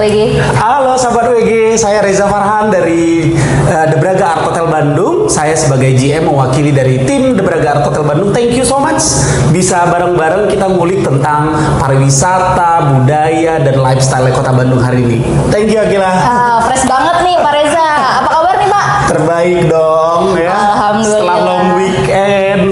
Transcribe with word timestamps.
WG. 0.00 0.40
Halo 0.56 0.96
sahabat 0.96 1.28
WG, 1.28 1.76
saya 1.76 2.00
Reza 2.00 2.24
Farhan 2.24 2.72
dari 2.72 3.36
uh, 3.68 3.84
The 3.84 4.00
Braga 4.00 4.32
Art 4.32 4.42
Hotel 4.48 4.64
Bandung. 4.64 5.28
Saya 5.28 5.52
sebagai 5.52 5.92
GM 5.92 6.24
mewakili 6.24 6.72
dari 6.72 7.04
tim 7.04 7.36
The 7.36 7.44
Braga 7.44 7.76
Art 7.76 7.84
Hotel 7.84 8.08
Bandung. 8.08 8.32
Thank 8.32 8.56
you 8.56 8.64
so 8.64 8.80
much. 8.80 9.04
Bisa 9.52 9.84
bareng-bareng 9.92 10.48
kita 10.48 10.72
ngulik 10.72 11.04
tentang 11.04 11.52
pariwisata, 11.76 12.96
budaya, 12.96 13.60
dan 13.60 13.76
lifestyle 13.76 14.32
kota 14.32 14.56
Bandung 14.56 14.80
hari 14.80 15.04
ini. 15.04 15.20
Thank 15.52 15.68
you 15.68 15.84
Akila. 15.84 16.08
Ah, 16.08 16.64
fresh 16.64 16.88
banget 16.88 17.20
nih 17.20 17.36
Pak 17.36 17.52
Reza. 17.60 17.88
Apa 18.24 18.28
kabar 18.40 18.54
nih 18.56 18.68
Pak? 18.72 18.86
Terbaik 19.12 19.58
dong 19.68 20.22
ya. 20.40 20.48
Alhamdulillah. 20.48 21.20
Setelah 21.20 21.59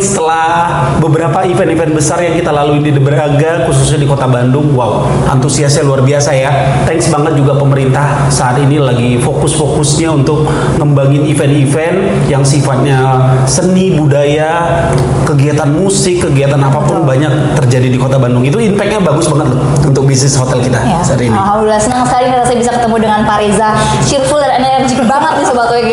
setelah 0.08 0.48
beberapa 0.96 1.44
event-event 1.44 1.92
besar 1.92 2.24
yang 2.24 2.32
kita 2.32 2.48
lalui 2.48 2.80
di 2.80 2.96
Braga, 2.96 3.68
khususnya 3.68 4.00
di 4.00 4.08
kota 4.08 4.24
Bandung, 4.24 4.72
wow, 4.72 5.04
antusiasnya 5.28 5.84
luar 5.84 6.00
biasa 6.00 6.32
ya. 6.32 6.50
Thanks 6.88 7.12
banget 7.12 7.36
juga 7.36 7.60
pemerintah 7.60 8.32
saat 8.32 8.56
ini 8.56 8.80
lagi 8.80 9.20
fokus-fokusnya 9.20 10.08
untuk 10.08 10.48
ngembangin 10.80 11.28
event-event 11.28 12.24
yang 12.26 12.40
sifatnya 12.40 12.98
seni, 13.44 13.92
budaya, 13.92 14.88
kegiatan 15.28 15.68
musik, 15.68 16.24
kegiatan 16.24 16.56
apa 16.58 16.80
pun 16.80 17.04
banyak 17.04 17.30
terjadi 17.60 17.92
di 17.92 17.98
kota 18.00 18.16
Bandung. 18.16 18.40
Itu 18.42 18.56
impactnya 18.56 19.04
bagus 19.04 19.28
banget 19.28 19.52
loh 19.52 19.60
untuk 19.84 20.08
bisnis 20.08 20.32
hotel 20.34 20.64
kita 20.64 20.80
Ya. 20.80 21.02
saat 21.04 21.20
ini. 21.20 21.34
Alhamdulillah 21.34 21.76
senang 21.76 22.06
sekali 22.06 22.32
rasanya 22.32 22.58
bisa 22.58 22.72
ketemu 22.72 22.96
dengan 23.02 23.20
Pak 23.26 23.36
Reza. 23.42 23.70
Cheerful 24.06 24.40
dan 24.40 24.62
energik 24.62 25.02
banget 25.04 25.32
nih 25.36 25.44
Sobat 25.44 25.68
WG. 25.68 25.92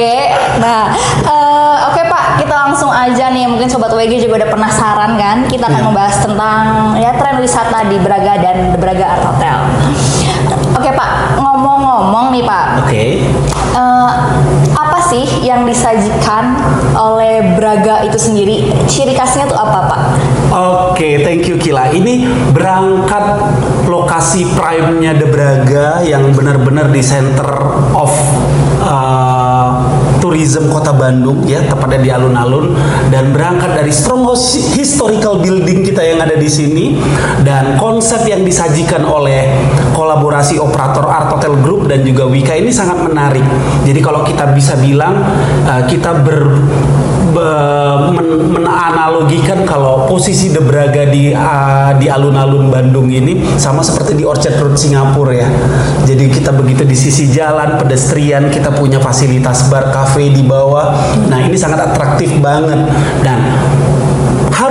Nah, 0.61 0.93
eh, 1.25 1.75
oke 1.89 2.01
Pak, 2.05 2.23
kita 2.39 2.55
langsung 2.55 2.84
aja 2.95 3.27
nih. 3.29 3.45
Mungkin 3.45 3.67
Sobat 3.67 3.91
WG 3.91 4.23
juga 4.23 4.39
udah 4.39 4.49
penasaran 4.49 5.19
kan? 5.19 5.37
Kita 5.45 5.67
akan 5.67 5.81
Iya. 5.83 5.87
membahas 5.91 6.15
tentang 6.23 6.63
ya 6.95 7.11
tren 7.13 7.35
wisata 7.37 7.83
di 7.85 7.99
Braga 7.99 8.33
dan 8.39 8.71
The 8.71 8.79
Braga 8.79 9.05
Art 9.05 9.23
Hotel. 9.27 9.57
Oke 10.75 10.91
Pak, 10.91 11.11
ngomong-ngomong 11.35 12.31
nih 12.31 12.43
Pak. 12.43 12.65
Oke. 12.85 13.05
Eh, 13.75 14.11
apa 14.71 14.99
sih 15.03 15.23
yang 15.41 15.65
disajikan 15.65 16.55
oleh 16.93 17.55
Braga 17.55 18.03
itu 18.03 18.15
sendiri? 18.15 18.71
Ciri 18.85 19.11
khasnya 19.11 19.45
tuh 19.45 19.57
apa 19.57 19.79
Pak? 19.85 20.01
Oke, 20.55 21.19
thank 21.21 21.43
you 21.45 21.59
Kila. 21.59 21.91
Ini 21.91 22.23
berangkat 22.51 23.25
lokasi 23.85 24.47
prime-nya 24.55 25.11
The 25.13 25.27
Braga 25.27 25.87
yang 26.01 26.31
benar-benar 26.31 26.87
di 26.87 27.03
center 27.03 27.47
of 27.91 28.11
uh, 28.11 28.34
tourism 30.35 30.67
kota 30.67 30.91
Bandung 30.91 31.47
ya, 31.47 31.63
tepatnya 31.63 31.99
di 32.03 32.11
alun-alun 32.11 32.75
dan 33.07 33.31
berangkat 33.31 33.71
dari 33.71 33.87
strong 33.87 34.27
hos- 34.27 34.75
historical 34.75 35.39
building 35.39 35.79
kita 35.79 36.03
yang 36.03 36.19
ada 36.19 36.35
di 36.35 36.51
sini 36.51 36.99
dan 37.47 37.79
konsep 37.79 38.27
yang 38.27 38.43
disajikan 38.43 39.07
oleh 39.07 39.47
kolaborasi 39.95 40.59
operator 40.59 41.07
Art 41.07 41.31
Hotel 41.31 41.55
Group 41.63 41.87
dan 41.87 42.03
juga 42.03 42.27
Wika 42.27 42.51
ini 42.51 42.67
sangat 42.67 42.99
menarik. 42.99 43.47
Jadi 43.87 43.99
kalau 44.03 44.27
kita 44.27 44.51
bisa 44.51 44.75
bilang 44.75 45.23
uh, 45.63 45.87
kita 45.87 46.11
ber 46.19 46.51
be- 47.31 48.11
men- 48.11 48.35
kalau 49.65 50.09
posisi 50.09 50.49
The 50.49 50.64
di 52.05 52.13
alun-alun 52.13 52.69
Bandung 52.69 53.09
ini 53.09 53.57
sama 53.57 53.81
seperti 53.81 54.13
di 54.13 54.21
Orchard 54.21 54.61
Road 54.61 54.77
Singapura 54.77 55.33
ya. 55.33 55.49
Jadi 56.05 56.29
kita 56.29 56.53
begitu 56.53 56.85
di 56.85 56.93
sisi 56.93 57.33
jalan 57.33 57.81
pedestrian 57.81 58.53
kita 58.53 58.69
punya 58.77 59.01
fasilitas 59.01 59.65
bar 59.73 59.89
cafe 59.89 60.29
di 60.29 60.45
bawah. 60.45 60.93
Nah, 61.25 61.41
ini 61.41 61.57
sangat 61.57 61.81
atraktif 61.81 62.29
banget 62.37 62.77
dan 63.25 63.41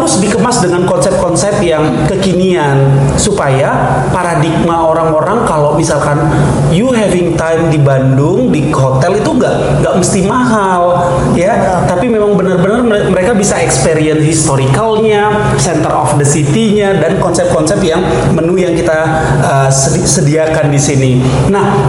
harus 0.04 0.20
dikemas 0.20 0.60
dengan 0.60 0.84
konsep-konsep 0.84 1.64
yang 1.64 2.04
kekinian 2.04 2.76
supaya 3.16 4.04
paradigma 4.12 4.84
orang-orang 4.84 5.48
kalau 5.48 5.72
misalkan 5.72 6.20
you 6.68 6.92
having 6.92 7.32
time 7.40 7.72
di 7.72 7.80
Bandung 7.80 8.52
di 8.52 8.68
hotel 8.68 9.16
itu 9.16 9.32
nggak 9.32 9.80
nggak 9.80 9.94
mesti 9.96 10.20
mahal 10.28 11.08
ya. 11.32 11.80
Tapi 11.88 12.12
memang 12.12 12.36
benar-benar 12.36 12.84
mere- 12.84 13.08
mereka 13.08 13.32
bisa 13.32 13.56
experience 13.56 14.20
historicalnya 14.20 15.56
center 15.56 15.96
of 15.96 16.20
the 16.20 16.26
city-nya 16.28 17.00
dan 17.00 17.16
konsep-konsep 17.16 17.80
yang 17.80 18.04
menu 18.36 18.60
yang 18.60 18.76
kita 18.76 19.08
uh, 19.40 19.72
sedi- 19.72 20.04
sediakan 20.04 20.68
di 20.68 20.76
sini. 20.76 21.12
Nah 21.48 21.80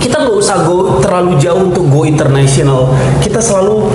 kita 0.00 0.24
nggak 0.24 0.36
usah 0.40 0.64
go 0.64 1.04
terlalu 1.04 1.36
jauh 1.36 1.68
untuk 1.68 1.84
go 1.92 2.08
international. 2.08 2.96
Kita 3.20 3.44
selalu 3.44 3.92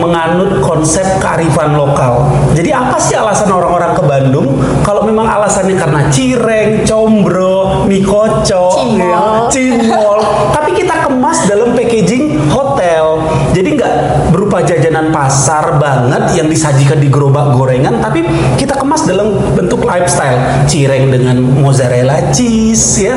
menganut 0.00 0.60
konsep 0.62 1.04
kearifan 1.18 1.74
lokal. 1.76 2.28
Jadi 2.52 2.70
apa 2.72 2.96
sih 3.00 3.16
alasan 3.16 3.50
orang-orang 3.52 3.92
ke 3.96 4.02
Bandung 4.04 4.48
kalau 4.84 5.02
memang 5.04 5.26
alasannya 5.26 5.76
karena 5.76 6.00
cireng 6.12 6.84
combro 6.84 7.86
mie 7.86 8.02
kocok 8.02 8.72
Cimol. 8.76 9.00
ya, 9.00 9.20
cimol 9.50 10.18
tapi 10.52 10.70
kita 10.76 11.06
kemas 11.06 11.46
dalam 11.46 11.72
packaging 11.76 12.50
hotel. 12.50 13.22
Jadi 13.56 13.68
nggak 13.78 13.94
berupa 14.34 14.60
jajanan 14.60 15.08
pasar 15.14 15.80
banget 15.80 16.36
yang 16.36 16.48
disajikan 16.50 17.00
di 17.00 17.08
gerobak 17.08 17.56
gorengan 17.56 18.02
tapi 18.02 18.26
kita 18.60 18.76
kemas 18.76 19.06
dalam 19.08 19.36
bentuk 19.56 19.84
lifestyle. 19.86 20.66
Cireng 20.68 21.08
dengan 21.08 21.40
mozzarella 21.40 22.32
cheese 22.34 23.06
ya. 23.08 23.14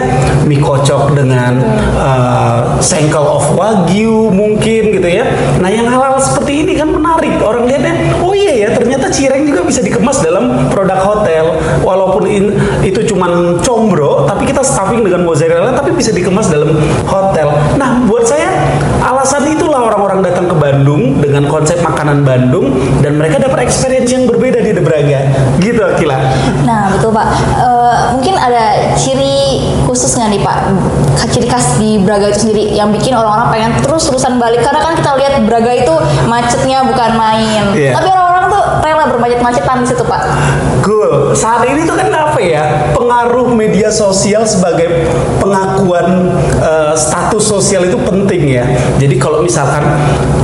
Mie 0.47 0.61
kocok 0.61 1.17
dengan 1.17 1.59
uh, 1.99 2.79
sengkel 2.79 3.23
of 3.23 3.51
wagyu 3.57 4.31
mungkin 4.31 4.95
gitu 4.95 5.09
ya. 5.09 5.25
Nah 5.59 5.67
yang 5.67 5.89
halal 5.89 6.21
seperti 6.21 6.63
ini 6.63 6.73
kan 6.77 6.89
menarik 6.91 7.39
orang 7.41 7.67
lihatnya 7.67 8.19
oh 8.23 8.31
iya 8.31 8.67
ya 8.67 8.69
ternyata 8.75 9.11
cireng 9.11 9.43
juga 9.47 9.58
bisa 9.69 9.85
dikemas 9.85 10.25
dalam 10.25 10.67
produk 10.73 10.97
hotel 10.97 11.53
walaupun 11.85 12.25
in- 12.25 12.57
itu 12.81 13.05
cuman 13.05 13.61
combro 13.61 14.25
tapi 14.25 14.49
kita 14.49 14.65
stuffing 14.65 15.05
dengan 15.05 15.21
mozzarella 15.23 15.71
tapi 15.77 15.93
bisa 15.93 16.09
dikemas 16.09 16.49
dalam 16.49 16.73
hotel 17.05 17.53
nah 17.77 18.01
buat 18.09 18.25
saya 18.25 18.49
alasan 19.05 19.45
itulah 19.53 19.85
orang-orang 19.85 20.25
datang 20.25 20.49
ke 20.49 20.55
Bandung 20.57 21.21
dengan 21.21 21.45
konsep 21.45 21.79
makanan 21.85 22.25
Bandung 22.25 22.73
dan 23.05 23.15
mereka 23.15 23.37
dapat 23.37 23.69
experience 23.69 24.09
yang 24.09 24.25
berbeda 24.25 24.59
di 24.59 24.73
The 24.73 24.83
Braga 24.83 25.21
gitu 25.61 25.81
Akila 25.85 26.17
Nah 26.65 26.91
betul 26.93 27.11
Pak. 27.13 27.27
Eh, 27.59 27.95
mungkin 28.15 28.35
ada 28.37 28.93
ciri 28.95 29.65
khusus 29.85 30.13
nggak 30.17 30.29
nih 30.35 30.41
Pak? 30.43 30.57
Ciri 31.29 31.47
khas 31.47 31.77
di 31.77 32.01
Braga 32.01 32.29
itu 32.31 32.47
sendiri 32.47 32.63
yang 32.73 32.89
bikin 32.89 33.13
orang-orang 33.13 33.47
pengen 33.53 33.71
terus-terusan 33.85 34.41
balik 34.41 34.65
karena 34.65 34.79
kan 34.81 34.93
kita 34.97 35.11
lihat 35.17 35.33
Braga 35.45 35.71
itu 35.73 35.93
macetnya 36.25 36.85
bukan 36.85 37.11
main. 37.15 37.63
Iya. 37.75 37.91
Tapi 37.97 38.07
orang-orang 38.09 38.48
rela 38.79 39.11
bermacet-macetan 39.11 39.83
di 39.83 39.87
situ 39.87 40.03
Pak. 40.03 40.21
Cool. 40.83 41.35
Saat 41.35 41.67
ini 41.67 41.83
tuh 41.83 41.95
kan 41.95 42.09
apa 42.11 42.39
ya? 42.39 42.63
Pengaruh 42.95 43.51
media 43.51 43.91
sosial 43.91 44.47
sebagai 44.47 45.07
pengakuan 45.43 46.33
status 46.99 47.43
sosial 47.47 47.87
itu 47.87 47.95
penting 48.03 48.59
ya. 48.59 48.65
Jadi 48.99 49.15
kalau 49.15 49.39
misalkan 49.39 49.83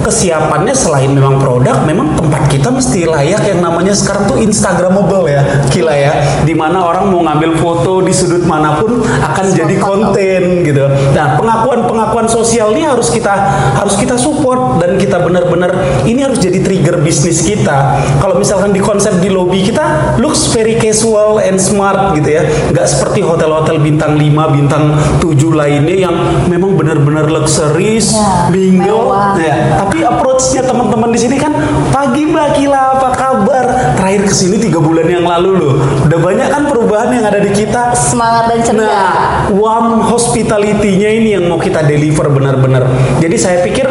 kesiapannya 0.06 0.72
selain 0.72 1.12
memang 1.12 1.42
produk, 1.42 1.84
memang 1.84 2.16
tempat 2.16 2.48
kita 2.48 2.72
mesti 2.72 3.10
layak 3.10 3.44
yang 3.44 3.60
namanya 3.60 3.92
sekarang 3.92 4.30
tuh 4.30 4.40
Instagramable 4.40 5.28
ya, 5.28 5.42
kila 5.68 5.92
ya. 5.92 6.14
Di 6.48 6.56
mana 6.56 6.88
orang 6.88 7.12
mau 7.12 7.26
ngambil 7.26 7.60
foto 7.60 8.00
di 8.06 8.14
sudut 8.16 8.48
mana 8.48 8.80
pun 8.80 9.02
akan 9.04 9.46
Spot 9.46 9.64
jadi 9.64 9.76
konten 9.80 10.42
gitu. 10.66 10.86
Nah 11.14 11.38
pengakuan-pengakuan 11.38 12.28
sosial 12.28 12.74
ini 12.74 12.84
harus 12.84 13.14
kita 13.14 13.32
harus 13.78 13.96
kita 13.96 14.18
support 14.18 14.82
dan 14.82 14.98
kita 14.98 15.22
benar-benar 15.22 15.72
ini 16.04 16.26
harus 16.26 16.42
jadi 16.42 16.60
trigger 16.66 17.00
bisnis 17.06 17.46
kita. 17.46 18.02
Kalau 18.20 18.36
misalkan 18.36 18.74
di 18.74 18.82
konsep 18.82 19.22
di 19.22 19.30
lobby 19.30 19.64
kita 19.64 20.18
looks 20.20 20.50
very 20.52 20.76
casual 20.82 21.40
and 21.40 21.62
smart 21.62 22.18
gitu 22.18 22.42
ya, 22.42 22.44
nggak 22.74 22.88
seperti 22.90 23.22
hotel-hotel 23.24 23.80
bintang 23.80 24.18
5, 24.20 24.56
bintang 24.56 24.84
7 25.22 25.32
lainnya 25.54 25.96
yang 26.10 26.16
memang 26.46 26.78
benar-benar 26.78 27.28
luxurious, 27.28 28.14
Ya, 28.14 28.50
bingo. 28.50 29.10
mewah. 29.10 29.36
Ya, 29.38 29.78
tapi 29.78 30.02
approach-nya 30.02 30.64
teman-teman 30.64 31.10
di 31.12 31.20
sini 31.20 31.36
kan 31.36 31.52
pagi 31.90 32.26
Mbak 32.26 32.50
Kila 32.56 32.82
apa 32.98 33.10
kabar? 33.14 33.66
Terakhir 33.98 34.22
ke 34.30 34.34
sini 34.34 34.56
tiga 34.58 34.80
bulan 34.80 35.06
yang 35.06 35.26
lalu 35.26 35.58
loh. 35.58 35.74
Udah 36.06 36.20
banyak 36.20 36.48
kan 36.48 36.64
perubahan 36.70 37.10
yang 37.12 37.26
ada 37.26 37.40
di 37.42 37.52
kita. 37.52 37.92
Semangat 37.94 38.54
dan 38.54 38.60
ceria. 38.62 38.86
Nah, 38.86 39.12
warm 39.52 40.06
hospitality-nya 40.06 41.10
ini 41.12 41.30
yang 41.36 41.50
mau 41.50 41.58
kita 41.58 41.82
deliver 41.84 42.30
benar-benar. 42.30 42.86
Jadi 43.20 43.36
saya 43.36 43.60
pikir 43.62 43.86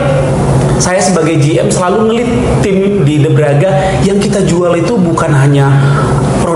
saya 0.74 0.98
sebagai 0.98 1.38
GM 1.38 1.70
selalu 1.70 2.10
ngelit 2.10 2.30
tim 2.60 2.76
di 3.06 3.22
The 3.22 3.30
Braga 3.30 3.70
yang 4.02 4.18
kita 4.18 4.42
jual 4.42 4.74
itu 4.74 4.98
bukan 4.98 5.30
hanya 5.30 5.70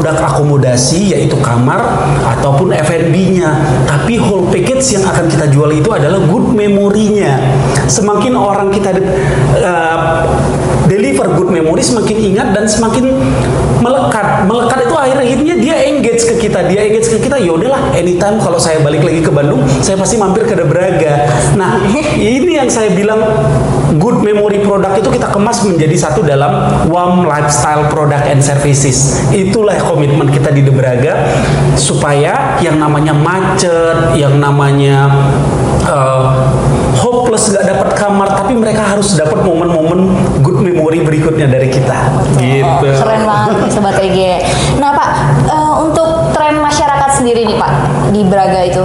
produk 0.09 0.25
akomodasi 0.25 1.13
yaitu 1.13 1.37
kamar 1.45 1.85
ataupun 2.25 2.73
F&B-nya, 2.73 3.61
tapi 3.85 4.17
whole 4.17 4.49
package 4.49 4.97
yang 4.97 5.05
akan 5.05 5.29
kita 5.29 5.45
jual 5.53 5.69
itu 5.69 5.93
adalah 5.93 6.17
good 6.25 6.57
memory-nya. 6.57 7.37
Semakin 7.85 8.33
orang 8.33 8.73
kita 8.73 8.97
uh, 9.61 10.25
deliver 10.89 11.29
good 11.37 11.53
memory 11.53 11.85
semakin 11.85 12.17
ingat 12.35 12.49
dan 12.57 12.65
semakin 12.67 13.13
melekat. 13.79 14.49
Melekat 14.49 14.79
itu 14.89 14.95
akhirnya 14.97 15.55
dia 15.61 15.77
engage 15.87 16.25
ke 16.27 16.35
kita, 16.49 16.67
dia 16.67 16.85
engage 16.89 17.09
ke 17.09 17.19
kita. 17.23 17.39
Ya 17.39 17.55
udahlah, 17.55 17.93
anytime 17.95 18.41
kalau 18.43 18.59
saya 18.59 18.83
balik 18.83 19.05
lagi 19.05 19.23
ke 19.23 19.31
Bandung, 19.31 19.63
saya 19.85 19.95
pasti 20.01 20.19
mampir 20.19 20.49
ke 20.49 20.57
The 20.57 20.67
Braga. 20.67 21.29
Nah, 21.55 21.79
ini 22.19 22.59
yang 22.59 22.69
saya 22.73 22.91
bilang 22.93 23.23
good 24.01 24.21
memory 24.21 24.61
produk 24.65 24.93
itu 24.99 25.09
kita 25.09 25.31
kemas 25.33 25.65
menjadi 25.65 25.97
satu 25.97 26.21
dalam 26.25 26.85
warm 26.91 27.25
lifestyle 27.25 27.87
product 27.89 28.25
and 28.27 28.41
services. 28.43 29.23
Itulah 29.31 29.79
komitmen 29.85 30.29
kita 30.33 30.51
di 30.51 30.65
The 30.65 30.75
Braga 30.75 31.15
supaya 31.79 32.59
yang 32.65 32.81
namanya 32.81 33.15
macet, 33.15 34.19
yang 34.19 34.37
namanya 34.43 35.09
uh, 35.87 36.58
hopeless 37.09 37.49
gak 37.49 37.65
dapat 37.65 37.97
kamar, 37.97 38.29
tapi 38.37 38.53
mereka 38.55 38.85
harus 38.85 39.17
dapat 39.17 39.41
momen-momen 39.41 40.13
good 40.45 40.61
memory 40.61 41.01
berikutnya 41.01 41.49
dari 41.49 41.73
kita. 41.73 41.97
gitu. 42.37 42.87
Keren 43.01 43.25
banget 43.25 43.57
nih 43.65 43.71
sobat 43.73 43.97
EG. 43.99 44.19
Nah 44.77 44.93
Pak, 44.93 45.11
uh, 45.49 45.73
untuk 45.89 46.33
tren 46.37 46.61
masyarakat 46.61 47.11
sendiri 47.17 47.49
nih 47.49 47.57
Pak 47.57 47.73
di 48.13 48.21
Braga 48.29 48.61
itu 48.69 48.85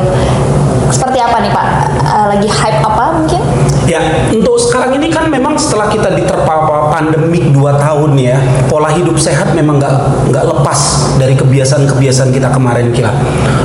seperti 0.89 1.19
apa 1.19 1.37
nih 1.43 1.51
Pak? 1.51 1.67
Uh, 2.03 2.25
lagi 2.35 2.49
hype 2.49 2.81
apa 2.85 3.02
mungkin? 3.21 3.41
Ya, 3.83 3.99
untuk 4.31 4.55
sekarang 4.55 4.95
ini 4.95 5.11
kan 5.11 5.27
memang 5.27 5.59
setelah 5.59 5.91
kita 5.91 6.15
diterpa 6.15 6.53
pandemik 6.93 7.51
2 7.51 7.83
tahun 7.83 8.11
ya, 8.15 8.39
pola 8.71 8.87
hidup 8.95 9.19
sehat 9.19 9.51
memang 9.51 9.81
nggak 9.81 9.93
nggak 10.31 10.45
lepas 10.45 10.79
dari 11.19 11.35
kebiasaan-kebiasaan 11.35 12.31
kita 12.31 12.47
kemarin 12.53 12.95
kira. 12.95 13.11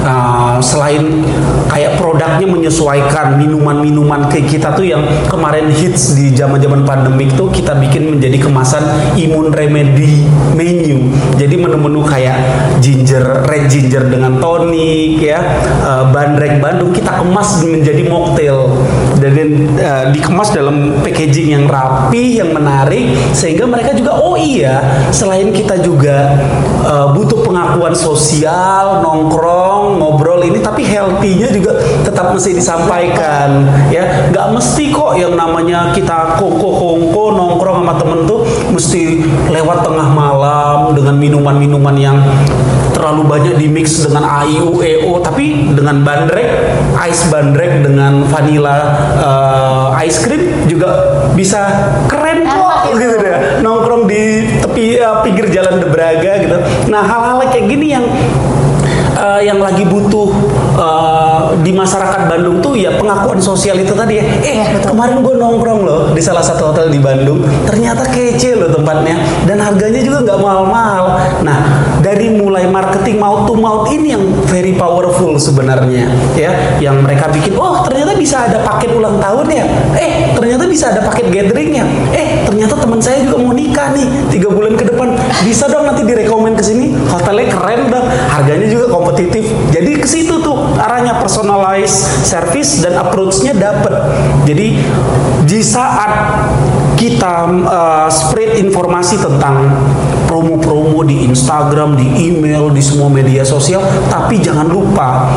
Uh, 0.02 0.58
selain 0.58 1.22
kayak 1.70 2.00
produknya 2.00 2.48
menyesuaikan 2.50 3.38
minuman-minuman 3.38 4.26
ke 4.26 4.42
kita 4.42 4.74
tuh 4.74 4.88
yang 4.88 5.06
kemarin 5.30 5.70
hits 5.70 6.18
di 6.18 6.34
zaman-zaman 6.34 6.82
pandemik 6.82 7.30
tuh 7.38 7.52
kita 7.54 7.78
bikin 7.78 8.18
menjadi 8.18 8.42
kemasan 8.42 8.82
imun 9.14 9.54
remedy 9.54 10.26
menu. 10.58 11.14
Jadi 11.38 11.54
menu-menu 11.54 12.02
kayak 12.02 12.38
ginger, 12.82 13.46
red 13.46 13.70
ginger 13.70 14.10
dengan 14.10 14.42
tonic 14.42 15.22
ya, 15.22 15.38
uh, 15.86 16.10
bandrek 16.10 16.58
Bandung 16.58 16.90
kita 16.90 17.22
kemas 17.22 17.62
menjadi 17.62 18.02
mocktail 18.10 18.74
dan 19.32 19.48
uh, 19.78 20.04
dikemas 20.12 20.50
dalam 20.52 21.00
packaging 21.04 21.54
yang 21.54 21.64
rapi, 21.68 22.40
yang 22.40 22.50
menarik, 22.52 23.12
sehingga 23.32 23.64
mereka 23.68 23.94
juga 23.94 24.18
oh 24.18 24.36
iya, 24.38 24.82
selain 25.14 25.50
kita 25.52 25.80
juga 25.80 26.36
uh, 26.84 27.12
butuh 27.12 27.44
pengakuan 27.44 27.94
sosial, 27.96 29.00
nongkrong, 29.04 30.00
ngobrol 30.00 30.42
ini, 30.44 30.60
tapi 30.60 30.84
healthy-nya 30.84 31.48
juga 31.52 31.78
tetap 32.04 32.32
mesti 32.34 32.56
disampaikan, 32.56 33.64
ya. 33.92 34.30
Nggak 34.32 34.46
mesti 34.54 34.84
kok 34.92 35.16
yang 35.16 35.34
namanya 35.36 35.92
kita 35.92 36.36
kongko-kongko 36.38 37.24
nongkrong 37.34 37.84
sama 37.84 37.94
temen 37.96 38.20
tuh 38.26 38.40
mesti 38.72 39.22
lewat 39.50 39.84
tengah 39.84 40.08
malam 40.12 40.92
dengan 40.94 41.14
minuman-minuman 41.16 41.96
yang 41.96 42.18
terlalu 42.98 43.22
banyak 43.30 43.54
di 43.54 43.70
mix 43.70 44.02
dengan 44.02 44.26
AIU 44.26 44.82
EO 44.82 45.22
tapi 45.22 45.70
dengan 45.72 46.02
bandrek 46.02 46.50
ice 47.06 47.30
bandrek 47.30 47.86
dengan 47.86 48.26
vanilla 48.26 48.76
uh, 49.22 50.02
ice 50.02 50.18
cream 50.26 50.66
juga 50.66 51.22
bisa 51.38 51.94
keren 52.10 52.42
kok 52.42 52.98
gitu 52.98 53.14
deh 53.22 53.62
nongkrong 53.62 54.10
di 54.10 54.50
tepi 54.58 54.98
uh, 54.98 55.22
pinggir 55.22 55.46
jalan 55.54 55.78
De 55.78 55.86
Braga 55.86 56.32
gitu 56.42 56.58
nah 56.90 57.06
hal-hal 57.06 57.38
kayak 57.48 57.70
gini 57.70 57.94
yang 57.94 58.04
uh, 59.18 59.40
yang 59.42 59.58
lagi 59.58 59.82
butuh 59.82 60.30
uh, 60.78 61.54
di 61.60 61.74
masyarakat 61.74 62.30
Bandung 62.30 62.62
tuh 62.62 62.78
ya 62.78 62.94
pengakuan 62.94 63.42
sosial 63.42 63.76
itu 63.82 63.92
tadi 63.92 64.22
ya. 64.22 64.24
Eh 64.46 64.54
ya, 64.62 64.66
kemarin 64.86 65.20
gue 65.20 65.34
nongkrong 65.34 65.80
loh 65.82 66.00
di 66.14 66.22
salah 66.22 66.42
satu 66.42 66.72
hotel 66.72 66.88
di 66.88 67.02
Bandung, 67.02 67.42
ternyata 67.66 68.06
kece 68.06 68.54
loh 68.54 68.70
tempatnya 68.70 69.18
dan 69.44 69.58
harganya 69.58 70.00
juga 70.00 70.22
nggak 70.24 70.38
mahal-mahal. 70.38 71.04
Nah 71.42 71.58
dari 72.18 72.34
mulai 72.34 72.66
marketing 72.66 73.22
mouth 73.22 73.46
to 73.46 73.54
mouth 73.54 73.86
ini 73.94 74.10
yang 74.10 74.26
very 74.50 74.74
powerful 74.74 75.38
sebenarnya 75.38 76.10
ya, 76.34 76.50
yang 76.82 76.98
mereka 76.98 77.30
bikin 77.30 77.54
oh 77.54 77.86
ternyata 77.86 78.18
bisa 78.18 78.50
ada 78.50 78.58
paket 78.66 78.90
ulang 78.90 79.22
tahun 79.22 79.46
ya, 79.46 79.64
eh 79.94 80.34
ternyata 80.34 80.66
bisa 80.66 80.90
ada 80.90 81.06
paket 81.06 81.30
gathering 81.30 81.78
ya, 81.78 81.86
eh 82.10 82.42
ternyata 82.42 82.74
teman 82.74 82.98
saya 82.98 83.22
juga 83.22 83.38
mau 83.38 83.54
nikah 83.54 83.94
nih 83.94 84.10
tiga 84.34 84.50
bulan 84.50 84.74
ke 84.74 84.82
depan. 84.90 85.14
Bisa 85.46 85.70
dong 85.70 85.86
nanti 85.86 86.02
direkomend 86.02 86.58
ke 86.58 86.64
sini. 86.66 86.90
Hotelnya 87.06 87.54
keren 87.54 87.86
dong 87.86 88.10
harganya 88.10 88.66
juga 88.66 88.90
kompetitif. 88.90 89.46
Jadi 89.70 90.02
ke 90.02 90.08
situ 90.10 90.42
tuh 90.42 90.74
arahnya 90.74 91.22
personalized 91.22 92.26
service 92.26 92.82
dan 92.82 92.98
approach-nya 92.98 93.54
dapat. 93.54 93.94
Jadi 94.42 94.82
di 95.46 95.60
saat 95.62 96.42
kita 96.98 97.46
uh, 97.62 98.08
spread 98.10 98.58
informasi 98.58 99.22
tentang 99.22 99.70
di 101.04 101.26
Instagram, 101.26 101.98
di 101.98 102.06
email, 102.30 102.70
di 102.70 102.82
semua 102.82 103.10
media 103.10 103.42
sosial, 103.42 103.82
tapi 104.08 104.38
jangan 104.38 104.66
lupa 104.66 105.28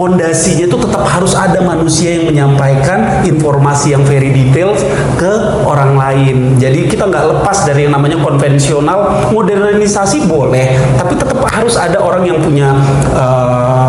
pondasinya 0.00 0.64
itu 0.64 0.76
tetap 0.80 1.04
harus 1.04 1.36
ada 1.36 1.60
manusia 1.60 2.16
yang 2.16 2.32
menyampaikan 2.32 3.20
informasi 3.20 3.92
yang 3.92 4.00
very 4.08 4.32
detail 4.32 4.72
ke 5.20 5.32
orang 5.68 5.92
lain. 5.92 6.56
Jadi 6.56 6.88
kita 6.88 7.04
nggak 7.04 7.24
lepas 7.36 7.68
dari 7.68 7.84
yang 7.84 7.92
namanya 7.92 8.16
konvensional, 8.20 9.28
modernisasi 9.28 10.24
boleh, 10.24 10.76
tapi 10.96 11.14
tetap 11.20 11.38
harus 11.44 11.76
ada 11.76 12.00
orang 12.00 12.24
yang 12.24 12.38
punya 12.40 12.72
uh, 13.12 13.79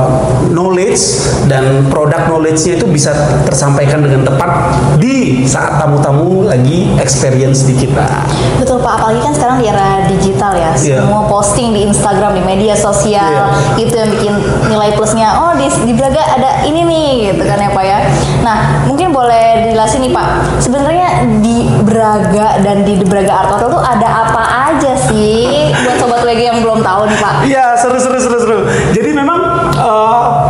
knowledge 0.52 1.26
dan 1.48 1.88
produk 1.90 2.28
knowledge-nya 2.30 2.80
itu 2.80 2.88
bisa 2.88 3.12
tersampaikan 3.48 4.04
dengan 4.04 4.28
tepat 4.28 4.76
di 5.02 5.44
saat 5.48 5.82
tamu-tamu 5.82 6.46
lagi 6.48 6.92
experience 7.00 7.66
di 7.66 7.74
kita. 7.76 8.26
Betul 8.62 8.82
Pak, 8.84 9.02
apalagi 9.02 9.22
kan 9.24 9.34
sekarang 9.34 9.58
di 9.62 9.66
era 9.68 10.06
digital 10.08 10.54
ya, 10.54 10.72
yeah. 10.82 11.02
semua 11.04 11.26
posting 11.28 11.74
di 11.74 11.88
Instagram, 11.88 12.38
di 12.38 12.44
media 12.46 12.76
sosial, 12.78 13.50
yeah. 13.52 13.82
itu 13.82 13.94
yang 13.94 14.10
bikin 14.14 14.34
nilai 14.70 14.94
plusnya. 14.94 15.34
Oh 15.38 15.52
di, 15.58 15.68
di 15.86 15.94
Braga 15.98 16.22
ada 16.38 16.64
ini 16.66 16.82
nih 16.86 17.10
gitu 17.34 17.44
kan 17.46 17.58
ya 17.58 17.70
Pak 17.74 17.84
ya. 17.86 18.00
Nah 18.46 18.86
mungkin 18.86 19.12
boleh 19.12 19.68
dijelasin 19.68 20.06
nih 20.06 20.14
Pak, 20.14 20.28
sebenarnya 20.62 21.26
di 21.42 21.68
Braga 21.84 22.62
dan 22.62 22.84
di 22.86 23.02
Braga 23.04 23.34
Art 23.46 23.50
Hotel 23.58 23.70
tuh 23.74 23.84
ada 23.84 24.08
apa 24.28 24.44
aja 24.72 24.94
sih 25.10 25.72
buat 25.84 25.96
sobat 26.00 26.22
WG 26.24 26.42
yang 26.42 26.60
belum 26.64 26.80
tahu 26.86 27.10
nih 27.10 27.20
Pak? 27.20 27.34
Iya 27.48 27.66
seru 27.80 27.98
seru 27.98 28.20
seru 28.22 28.38
seru. 28.40 28.60
Jadi 28.96 29.10
memang 29.12 29.51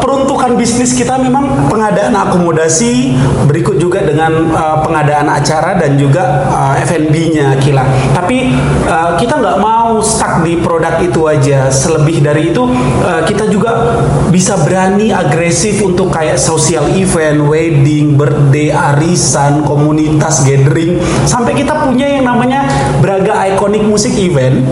peruntukan 0.01 0.57
bisnis 0.57 0.93
kita 0.93 1.17
memang 1.17 1.69
pengadaan 1.69 2.13
akomodasi, 2.13 3.15
berikut 3.47 3.77
juga 3.77 4.03
dengan 4.03 4.51
uh, 4.51 4.77
pengadaan 4.83 5.27
acara 5.29 5.77
dan 5.77 5.95
juga 5.95 6.47
uh, 6.49 6.73
F&B-nya 6.81 7.57
Kila. 7.61 7.85
Tapi 8.13 8.53
uh, 8.87 9.15
kita 9.15 9.39
nggak 9.39 9.57
mau 9.61 10.01
stuck 10.03 10.43
di 10.43 10.59
produk 10.59 10.99
itu 11.01 11.21
aja. 11.27 11.69
Selebih 11.71 12.23
dari 12.23 12.53
itu 12.53 12.63
uh, 13.03 13.21
kita 13.25 13.47
juga 13.47 14.01
bisa 14.29 14.57
berani 14.61 15.13
agresif 15.13 15.79
untuk 15.83 16.11
kayak 16.11 16.39
social 16.39 16.87
event, 16.93 17.45
wedding, 17.47 18.17
birthday, 18.17 18.73
arisan, 18.73 19.63
komunitas 19.63 20.43
gathering, 20.43 20.99
sampai 21.27 21.53
kita 21.53 21.87
punya 21.87 22.07
yang 22.19 22.25
namanya 22.27 22.65
Braga 22.99 23.37
Iconic 23.51 23.83
Music 23.85 24.13
Event. 24.17 24.63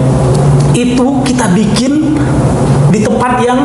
Itu 0.69 1.25
kita 1.25 1.49
bikin 1.57 2.15
di 2.89 2.99
tempat 3.01 3.41
yang 3.41 3.59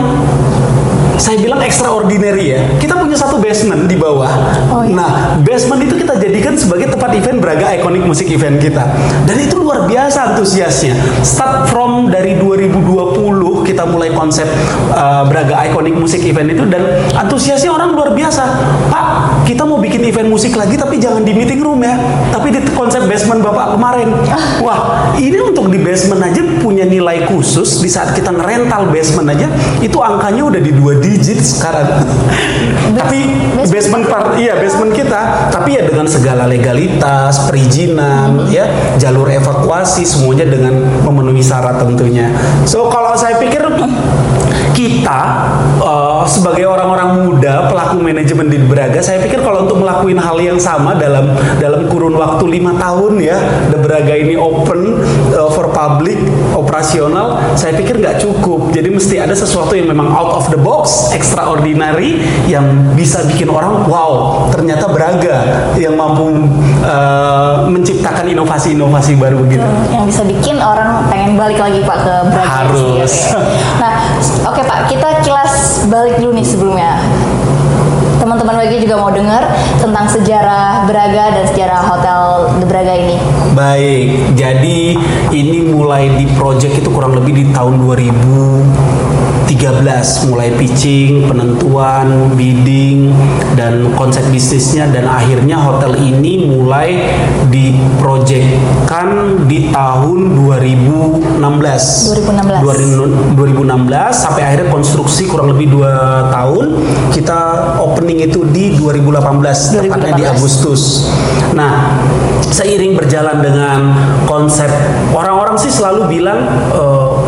saya 1.17 1.37
bilang 1.39 1.61
extraordinary 1.63 2.55
ya. 2.57 2.61
Kita 2.79 2.99
punya 2.99 3.17
satu 3.19 3.39
basement 3.39 3.87
di 3.87 3.97
bawah. 3.99 4.31
Oh, 4.71 4.83
iya. 4.83 4.95
Nah, 4.95 5.11
basement 5.43 5.81
itu 5.83 6.01
kita 6.03 6.19
jadikan 6.19 6.55
sebagai 6.59 6.91
tempat 6.91 7.11
event 7.15 7.39
Braga 7.39 7.71
Iconic 7.79 8.03
Music 8.07 8.29
Event 8.31 8.59
kita. 8.59 8.85
Dan 9.27 9.37
itu 9.39 9.59
luar 9.59 9.87
biasa 9.87 10.35
antusiasnya. 10.35 10.95
Start 11.23 11.71
from 11.71 12.11
dari 12.11 12.39
2020 12.39 13.67
kita 13.67 13.85
mulai 13.89 14.11
konsep 14.13 14.47
uh, 14.95 15.27
Braga 15.27 15.65
Iconic 15.71 15.95
Music 15.95 16.23
Event 16.27 16.53
itu 16.55 16.65
dan 16.69 16.83
antusiasnya 17.15 17.71
orang 17.71 17.95
luar 17.95 18.13
biasa. 18.13 18.45
Pak, 18.91 19.07
kita 19.45 19.63
mau 19.65 19.81
bikin 19.81 20.05
event 20.05 20.29
musik 20.29 20.53
lagi 20.57 20.77
tapi 20.77 21.01
jangan 21.01 21.25
di 21.25 21.33
meeting 21.33 21.65
room 21.65 21.81
ya, 21.81 21.97
tapi 22.29 22.53
di 22.53 22.61
konsep 22.77 23.09
basement 23.09 23.41
Bapak 23.41 23.77
kemarin. 23.77 24.09
Wah, 24.61 25.13
ini 25.17 25.41
untuk 25.41 25.73
di 25.73 25.81
basement 25.81 26.21
aja 26.21 26.45
punya 26.61 26.85
nilai 26.85 27.25
khusus 27.29 27.81
di 27.81 27.89
saat 27.89 28.13
kita 28.13 28.33
ngerental 28.33 28.93
basement 28.93 29.33
aja 29.33 29.49
itu 29.81 29.97
angkanya 30.01 30.43
udah 30.49 30.61
di 30.61 30.73
dua 30.77 31.01
digit 31.01 31.41
sekarang. 31.41 32.05
tapi 32.95 33.27
basement 33.69 34.07
part 34.09 34.37
iya 34.37 34.57
basement 34.61 34.93
kita, 34.93 35.53
tapi 35.53 35.81
ya 35.81 35.83
dengan 35.89 36.05
segala 36.05 36.45
legalitas, 36.45 37.49
perizinan, 37.49 38.49
ya 38.53 38.69
jalur 39.01 39.29
evakuasi 39.29 40.05
semuanya 40.05 40.45
dengan 40.45 40.85
memenuhi 41.05 41.41
syarat 41.41 41.81
tentunya. 41.81 42.29
So 42.69 42.93
kalau 42.93 43.17
saya 43.17 43.41
pikir 43.41 43.65
kita 44.75 45.21
uh, 45.79 46.27
sebagai 46.27 46.67
orang-orang 46.67 47.25
muda 47.25 47.71
pelaku 47.71 48.03
manajemen 48.03 48.51
di 48.51 48.59
Braga, 48.59 48.99
saya 48.99 49.15
saya 49.15 49.31
pikir 49.35 49.51
kalau 49.51 49.67
untuk 49.67 49.83
melakukan 49.83 50.23
hal 50.23 50.39
yang 50.39 50.63
sama 50.63 50.95
dalam 50.95 51.35
dalam 51.59 51.91
kurun 51.91 52.15
waktu 52.15 52.47
lima 52.47 52.79
tahun 52.79 53.19
ya, 53.19 53.35
The 53.75 53.83
Braga 53.83 54.15
ini 54.15 54.39
open 54.39 55.03
uh, 55.35 55.51
for 55.51 55.75
public 55.75 56.23
operasional, 56.55 57.43
saya 57.59 57.75
pikir 57.75 57.99
nggak 57.99 58.23
cukup. 58.23 58.71
Jadi 58.71 58.95
mesti 58.95 59.19
ada 59.19 59.35
sesuatu 59.35 59.75
yang 59.75 59.91
memang 59.91 60.07
out 60.15 60.39
of 60.39 60.47
the 60.55 60.61
box, 60.63 61.11
extraordinary 61.11 62.23
yang 62.47 62.95
bisa 62.95 63.27
bikin 63.27 63.51
orang 63.51 63.91
wow, 63.91 64.47
ternyata 64.55 64.87
Braga 64.87 65.67
yang 65.83 65.99
mampu 65.99 66.31
uh, 66.87 67.67
menciptakan 67.67 68.31
inovasi-inovasi 68.31 69.19
baru 69.19 69.43
gitu. 69.51 69.67
Yang 69.91 70.15
bisa 70.15 70.23
bikin 70.31 70.63
orang 70.63 71.11
pengen 71.11 71.35
balik 71.35 71.59
lagi 71.59 71.83
Pak 71.83 71.99
ke 72.07 72.15
Braga. 72.31 72.55
Harus. 72.71 73.11
Sendiri. 73.35 73.51
Nah, 73.83 73.93
oke 74.47 74.55
okay, 74.55 74.63
Pak, 74.63 74.79
kita 74.95 75.09
kilas 75.27 75.83
balik 75.91 76.23
dulu 76.23 76.39
nih 76.39 76.47
sebelumnya 76.47 77.03
teman-teman 78.45 78.69
WG 78.69 78.85
juga 78.85 79.01
mau 79.01 79.09
dengar 79.09 79.41
tentang 79.81 80.05
sejarah 80.05 80.85
Braga 80.85 81.33
dan 81.33 81.49
sejarah 81.49 81.81
hotel 81.81 82.21
The 82.61 82.67
Braga 82.69 82.93
ini. 82.93 83.17
Baik, 83.57 84.37
jadi 84.37 85.01
ini 85.33 85.73
mulai 85.73 86.13
di 86.13 86.29
project 86.37 86.77
itu 86.77 86.93
kurang 86.93 87.17
lebih 87.17 87.41
di 87.41 87.45
tahun 87.57 87.81
2013 89.45 90.33
mulai 90.33 90.49
pitching, 90.57 91.29
penentuan, 91.29 92.33
bidding 92.33 93.13
dan 93.53 93.93
konsep 93.93 94.25
bisnisnya 94.33 94.89
dan 94.89 95.05
akhirnya 95.05 95.61
hotel 95.61 95.93
ini 96.01 96.49
mulai 96.49 97.13
diprojekkan 97.53 99.45
di 99.45 99.69
tahun 99.69 100.49
2016. 100.49 101.37
2016. 101.37 103.37
2016 103.37 104.17
sampai 104.17 104.43
akhirnya 104.49 104.73
konstruksi 104.73 105.29
kurang 105.29 105.53
lebih 105.53 105.77
dua 105.77 106.25
tahun 106.33 106.81
kita 107.13 107.41
opening 107.85 108.25
itu 108.25 108.49
di 108.49 108.81
2018, 108.81 109.77
2018. 109.77 109.85
tepatnya 109.85 110.13
di 110.17 110.25
Agustus. 110.25 111.13
Nah, 111.53 112.01
seiring 112.49 112.97
berjalan 112.97 113.45
dengan 113.45 113.93
konsep 114.25 114.73
orang-orang 115.13 115.61
sih 115.61 115.75
selalu 115.75 116.19
bilang 116.19 116.39
e, 116.71 116.83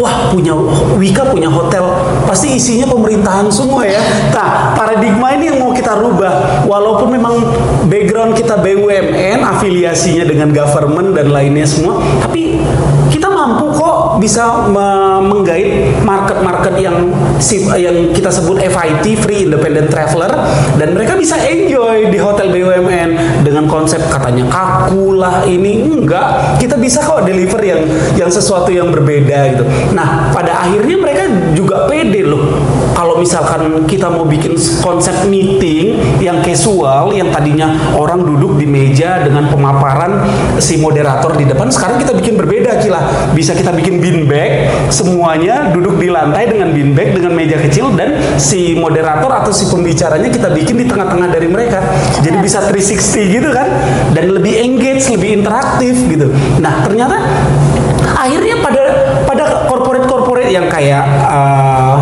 wah 0.06 0.30
punya 0.30 0.54
Wika 0.96 1.26
punya 1.34 1.50
hotel. 1.50 1.82
Pasti 2.30 2.54
isinya 2.54 2.86
pemerintahan 2.86 3.50
semua 3.50 3.82
ya. 3.82 3.98
Nah, 4.30 4.78
paradigma 4.78 5.34
ini 5.34 5.50
yang 5.50 5.58
mau 5.58 5.74
kita 5.74 5.98
rubah. 5.98 6.62
Walaupun 6.70 7.10
memang 7.10 7.34
background 7.90 8.38
kita 8.38 8.62
BUMN 8.62 9.42
afiliasinya 9.42 10.24
dengan 10.26 10.54
government 10.54 11.18
dan 11.18 11.30
lainnya 11.34 11.66
semua 11.66 11.98
tapi 12.20 12.60
kita 13.06 13.30
mampu 13.30 13.70
kok 13.70 14.18
bisa 14.18 14.66
menggait 15.22 15.94
market-market 16.02 16.74
yang 16.82 17.14
yang 17.78 18.10
kita 18.10 18.28
sebut 18.28 18.58
FIT 18.58 19.04
free 19.22 19.46
independent 19.46 19.88
traveler 19.88 20.28
dan 20.76 20.92
mereka 20.92 21.14
bisa 21.14 21.38
enjoy 21.38 22.10
di 22.10 22.18
hotel 22.18 22.50
BUMN 22.50 23.42
dengan 23.56 23.72
konsep 23.72 24.04
katanya 24.12 24.44
kaku 24.52 25.16
lah 25.16 25.48
ini. 25.48 25.80
Enggak 25.88 26.60
kita 26.60 26.76
bisa 26.76 27.00
kok 27.00 27.24
deliver 27.24 27.56
yang 27.64 27.88
yang 28.20 28.28
sesuatu 28.28 28.68
yang 28.68 28.92
berbeda 28.92 29.56
gitu. 29.56 29.64
Nah 29.96 30.28
pada 30.36 30.68
akhirnya 30.68 31.00
mereka 31.00 31.24
juga 31.56 31.88
pede 31.88 32.20
loh. 32.20 32.60
Kalau 32.92 33.16
misalkan 33.16 33.88
kita 33.88 34.12
mau 34.12 34.28
bikin 34.28 34.52
konsep 34.84 35.24
meeting 35.24 35.96
yang 36.20 36.44
casual 36.44 37.16
yang 37.16 37.32
tadinya 37.32 37.96
orang 37.96 38.20
duduk 38.20 38.60
di 38.60 38.68
meja 38.68 39.24
dengan 39.24 39.48
pemaparan 39.48 40.20
si 40.60 40.76
moderator 40.76 41.32
di 41.36 41.48
depan 41.48 41.72
sekarang 41.72 42.00
kita 42.00 42.12
bikin 42.16 42.40
berbeda 42.40 42.80
kila 42.80 43.32
bisa 43.36 43.52
kita 43.52 43.72
bikin 43.72 44.00
bag 44.28 44.68
semuanya 44.88 45.72
duduk 45.72 46.00
di 46.00 46.08
lantai 46.08 46.48
dengan 46.48 46.72
bag 46.72 47.16
dengan 47.16 47.32
meja 47.36 47.60
kecil 47.60 47.92
dan 47.96 48.16
si 48.40 48.76
moderator 48.76 49.28
atau 49.28 49.52
si 49.52 49.68
pembicaranya 49.68 50.28
kita 50.28 50.48
bikin 50.52 50.80
di 50.80 50.84
tengah-tengah 50.88 51.28
dari 51.28 51.48
mereka. 51.48 51.80
Jadi 52.24 52.36
bisa 52.40 52.64
360 52.64 53.36
gitu 53.36 53.45
kan 53.52 53.68
dan 54.14 54.32
lebih 54.32 54.54
engage 54.58 55.06
lebih 55.10 55.42
interaktif 55.42 55.94
gitu 56.06 56.30
nah 56.58 56.82
ternyata 56.86 57.18
akhirnya 58.16 58.56
pada 58.64 58.82
pada 59.28 59.44
corporate-corporate 59.68 60.50
yang 60.50 60.66
kayak 60.70 61.04
uh, 61.26 62.00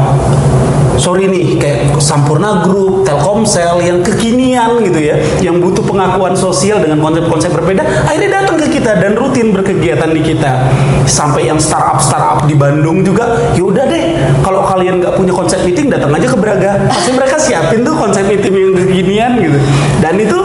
sorry 0.94 1.26
nih 1.28 1.58
kayak 1.58 2.00
Sampurna 2.00 2.64
Group, 2.64 3.04
Telkomsel 3.04 3.82
yang 3.82 4.00
kekinian 4.00 4.80
gitu 4.80 5.00
ya, 5.04 5.16
yang 5.42 5.60
butuh 5.60 5.82
pengakuan 5.84 6.32
sosial 6.32 6.80
dengan 6.80 7.02
konsep-konsep 7.02 7.50
berbeda, 7.52 7.84
akhirnya 8.08 8.40
datang 8.40 8.56
ke 8.56 8.66
kita 8.78 8.96
dan 9.02 9.12
rutin 9.18 9.52
berkegiatan 9.52 10.10
di 10.14 10.22
kita. 10.22 10.72
Sampai 11.04 11.50
yang 11.50 11.60
startup 11.60 12.00
startup 12.00 12.48
di 12.48 12.56
Bandung 12.56 13.04
juga, 13.04 13.52
yaudah 13.52 13.84
deh, 13.84 14.16
kalau 14.40 14.64
kalian 14.64 15.02
nggak 15.02 15.14
punya 15.18 15.32
konsep 15.34 15.60
meeting 15.66 15.92
datang 15.92 16.08
aja 16.14 16.26
ke 16.30 16.38
Braga, 16.38 16.88
pasti 16.88 17.10
mereka 17.12 17.36
siapin 17.36 17.84
tuh 17.84 17.94
konsep 17.98 18.24
meeting 18.24 18.54
yang 18.54 18.74
kekinian 18.78 19.32
gitu. 19.42 19.58
Dan 20.00 20.14
itu 20.16 20.38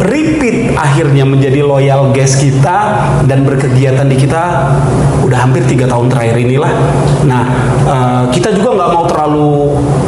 repeat 0.00 0.74
akhirnya 0.74 1.28
menjadi 1.28 1.60
loyal 1.60 2.10
guest 2.16 2.40
kita 2.40 3.06
dan 3.28 3.44
berkegiatan 3.44 4.08
di 4.08 4.16
kita 4.16 4.74
udah 5.22 5.38
hampir 5.38 5.62
tiga 5.68 5.86
tahun 5.86 6.10
terakhir 6.10 6.36
inilah. 6.42 6.72
Nah, 7.28 7.42
uh, 7.86 8.22
kita 8.32 8.50
juga 8.56 8.74
nggak 8.80 8.90
mau 8.90 9.04
terlalu 9.06 9.50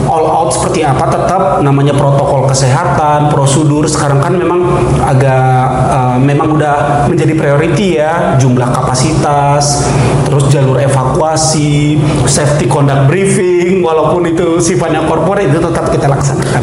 all 0.08 0.26
out 0.26 0.41
seperti 0.52 0.84
apa, 0.84 1.08
tetap 1.08 1.64
namanya 1.64 1.96
protokol 1.96 2.44
kesehatan, 2.44 3.32
prosedur 3.32 3.88
sekarang 3.88 4.20
kan 4.20 4.36
memang 4.36 4.60
agak 5.00 5.64
uh, 5.88 6.16
memang 6.20 6.60
udah 6.60 7.08
menjadi 7.08 7.32
priority 7.32 7.96
ya, 7.96 8.36
jumlah 8.36 8.68
kapasitas, 8.68 9.88
terus 10.28 10.52
jalur 10.52 10.76
evakuasi, 10.76 11.96
safety 12.28 12.68
conduct 12.68 13.08
briefing, 13.08 13.80
walaupun 13.80 14.28
itu 14.28 14.60
sifatnya 14.60 15.02
corporate 15.08 15.48
itu 15.48 15.58
tetap 15.58 15.88
kita 15.88 16.06
laksanakan. 16.12 16.62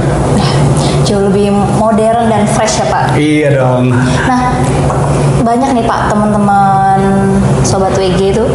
Jauh 1.09 1.25
lebih 1.25 1.49
modern 1.81 2.29
dan 2.29 2.45
fresh 2.45 2.77
ya 2.77 2.85
Pak. 2.85 3.17
Iya 3.17 3.57
dong. 3.57 3.89
Nah, 4.29 4.53
banyak 5.41 5.69
nih 5.81 5.85
Pak 5.89 6.13
teman-teman 6.13 6.99
sobat 7.65 7.95
WG 7.97 8.37
itu 8.37 8.45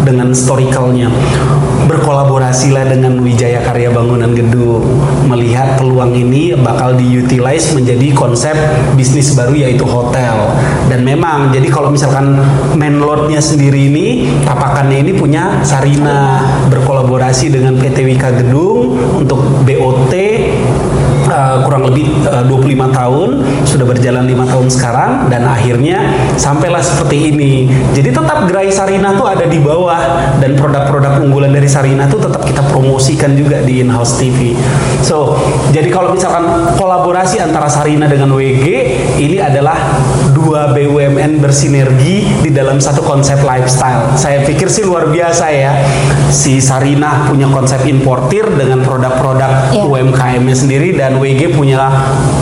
dengan 0.03 0.31
historicalnya. 0.31 1.11
Berkolaborasilah 1.89 2.85
dengan 2.93 3.17
Wijaya 3.25 3.65
Karya 3.65 3.89
Bangunan 3.89 4.37
Gedung. 4.37 4.85
Melihat 5.25 5.81
peluang 5.81 6.13
ini 6.13 6.53
bakal 6.53 7.01
diutilize 7.01 7.73
menjadi 7.73 8.13
konsep 8.13 8.53
bisnis 8.93 9.33
baru 9.33 9.57
yaitu 9.57 9.89
hotel. 9.89 10.53
Dan 10.93 11.09
memang 11.09 11.49
jadi 11.49 11.65
kalau 11.73 11.89
misalkan 11.89 12.37
main 12.77 13.01
loadnya 13.01 13.41
sendiri 13.41 13.89
ini 13.89 14.37
tapakannya 14.45 15.01
ini 15.01 15.13
punya 15.17 15.65
Sarina. 15.65 16.45
Berkolaborasi 16.69 17.49
dengan 17.49 17.81
PT 17.81 18.05
Wika 18.05 18.37
Gedung 18.37 18.93
untuk 19.25 19.41
BOT 19.65 20.13
uh, 21.39 21.63
kurang 21.63 21.87
lebih 21.87 22.11
uh, 22.27 22.43
25 22.51 22.99
tahun 22.99 23.29
sudah 23.63 23.87
berjalan 23.87 24.27
lima 24.27 24.45
tahun 24.51 24.67
sekarang 24.67 25.31
dan 25.31 25.47
akhirnya 25.47 26.03
sampailah 26.35 26.83
seperti 26.83 27.31
ini. 27.31 27.71
Jadi 27.95 28.11
tetap 28.11 28.51
gerai 28.51 28.75
Sarina 28.75 29.15
tuh 29.15 29.31
ada 29.31 29.47
di 29.47 29.63
bawah 29.63 30.35
dan 30.43 30.59
produk-produk 30.59 31.23
unggulan 31.23 31.55
dari 31.55 31.71
Sarina 31.71 32.11
tuh 32.11 32.19
tetap 32.19 32.43
kita 32.43 32.65
promosikan 32.67 33.37
juga 33.37 33.61
di 33.63 33.85
in-house 33.85 34.17
TV 34.17 34.57
so 35.05 35.37
jadi 35.71 35.93
kalau 35.93 36.17
misalkan 36.17 36.75
kolaborasi 36.81 37.39
antara 37.39 37.69
Sarina 37.69 38.09
dengan 38.09 38.33
WG 38.33 38.67
ini 39.21 39.37
adalah 39.39 39.77
dua 40.39 40.71
BUMN 40.71 41.43
bersinergi 41.43 42.47
di 42.47 42.51
dalam 42.55 42.79
satu 42.79 43.03
konsep 43.03 43.43
lifestyle 43.43 44.15
saya 44.15 44.47
pikir 44.47 44.71
sih 44.71 44.87
luar 44.87 45.11
biasa 45.11 45.45
ya 45.51 45.73
si 46.31 46.63
Sarina 46.63 47.27
punya 47.27 47.49
konsep 47.51 47.83
importir 47.89 48.45
dengan 48.55 48.85
produk-produk 48.85 49.75
yeah. 49.75 49.85
UMKM-nya 49.85 50.57
sendiri 50.57 50.95
dan 50.95 51.17
WG 51.19 51.57
punya 51.57 51.89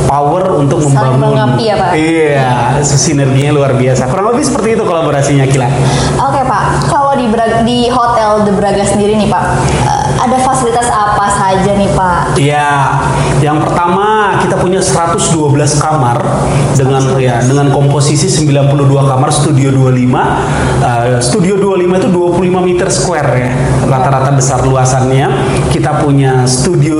power 0.06 0.58
untuk 0.58 0.82
membangun. 0.86 1.58
ya 1.60 1.74
Pak. 1.78 1.92
Iya, 1.94 2.50
sinerginya 2.82 3.52
luar 3.52 3.72
biasa. 3.76 4.08
Kurang 4.08 4.34
lebih 4.34 4.44
seperti 4.46 4.68
itu 4.78 4.84
kolaborasinya 4.86 5.46
Kila. 5.46 5.68
Oke 6.22 6.42
Pak, 6.46 6.64
kalau 6.90 7.05
di 7.16 7.26
di 7.64 7.78
hotel 7.88 8.44
The 8.44 8.52
Braga 8.52 8.84
sendiri 8.84 9.16
nih 9.16 9.28
Pak, 9.32 9.44
eh, 9.88 10.04
ada 10.20 10.36
fasilitas 10.44 10.88
apa 10.92 11.26
saja 11.32 11.72
nih 11.72 11.90
Pak? 11.96 12.36
Iya, 12.36 12.70
yang 13.40 13.58
pertama 13.64 14.36
kita 14.44 14.60
punya 14.60 14.78
112 14.84 15.80
kamar 15.80 16.20
dengan 16.76 17.02
ya 17.16 17.40
dengan 17.42 17.72
komposisi 17.72 18.28
92 18.28 18.86
kamar 19.08 19.30
studio 19.32 19.72
25. 19.72 20.20
Uh, 20.76 21.18
studio 21.24 21.56
25 21.56 21.98
itu 22.04 22.08
25 22.12 22.60
meter 22.62 22.88
square 22.92 23.30
ya, 23.32 23.50
rata-rata 23.88 24.30
besar 24.36 24.60
luasannya. 24.62 25.28
Kita 25.72 26.04
punya 26.04 26.44
studio 26.44 26.98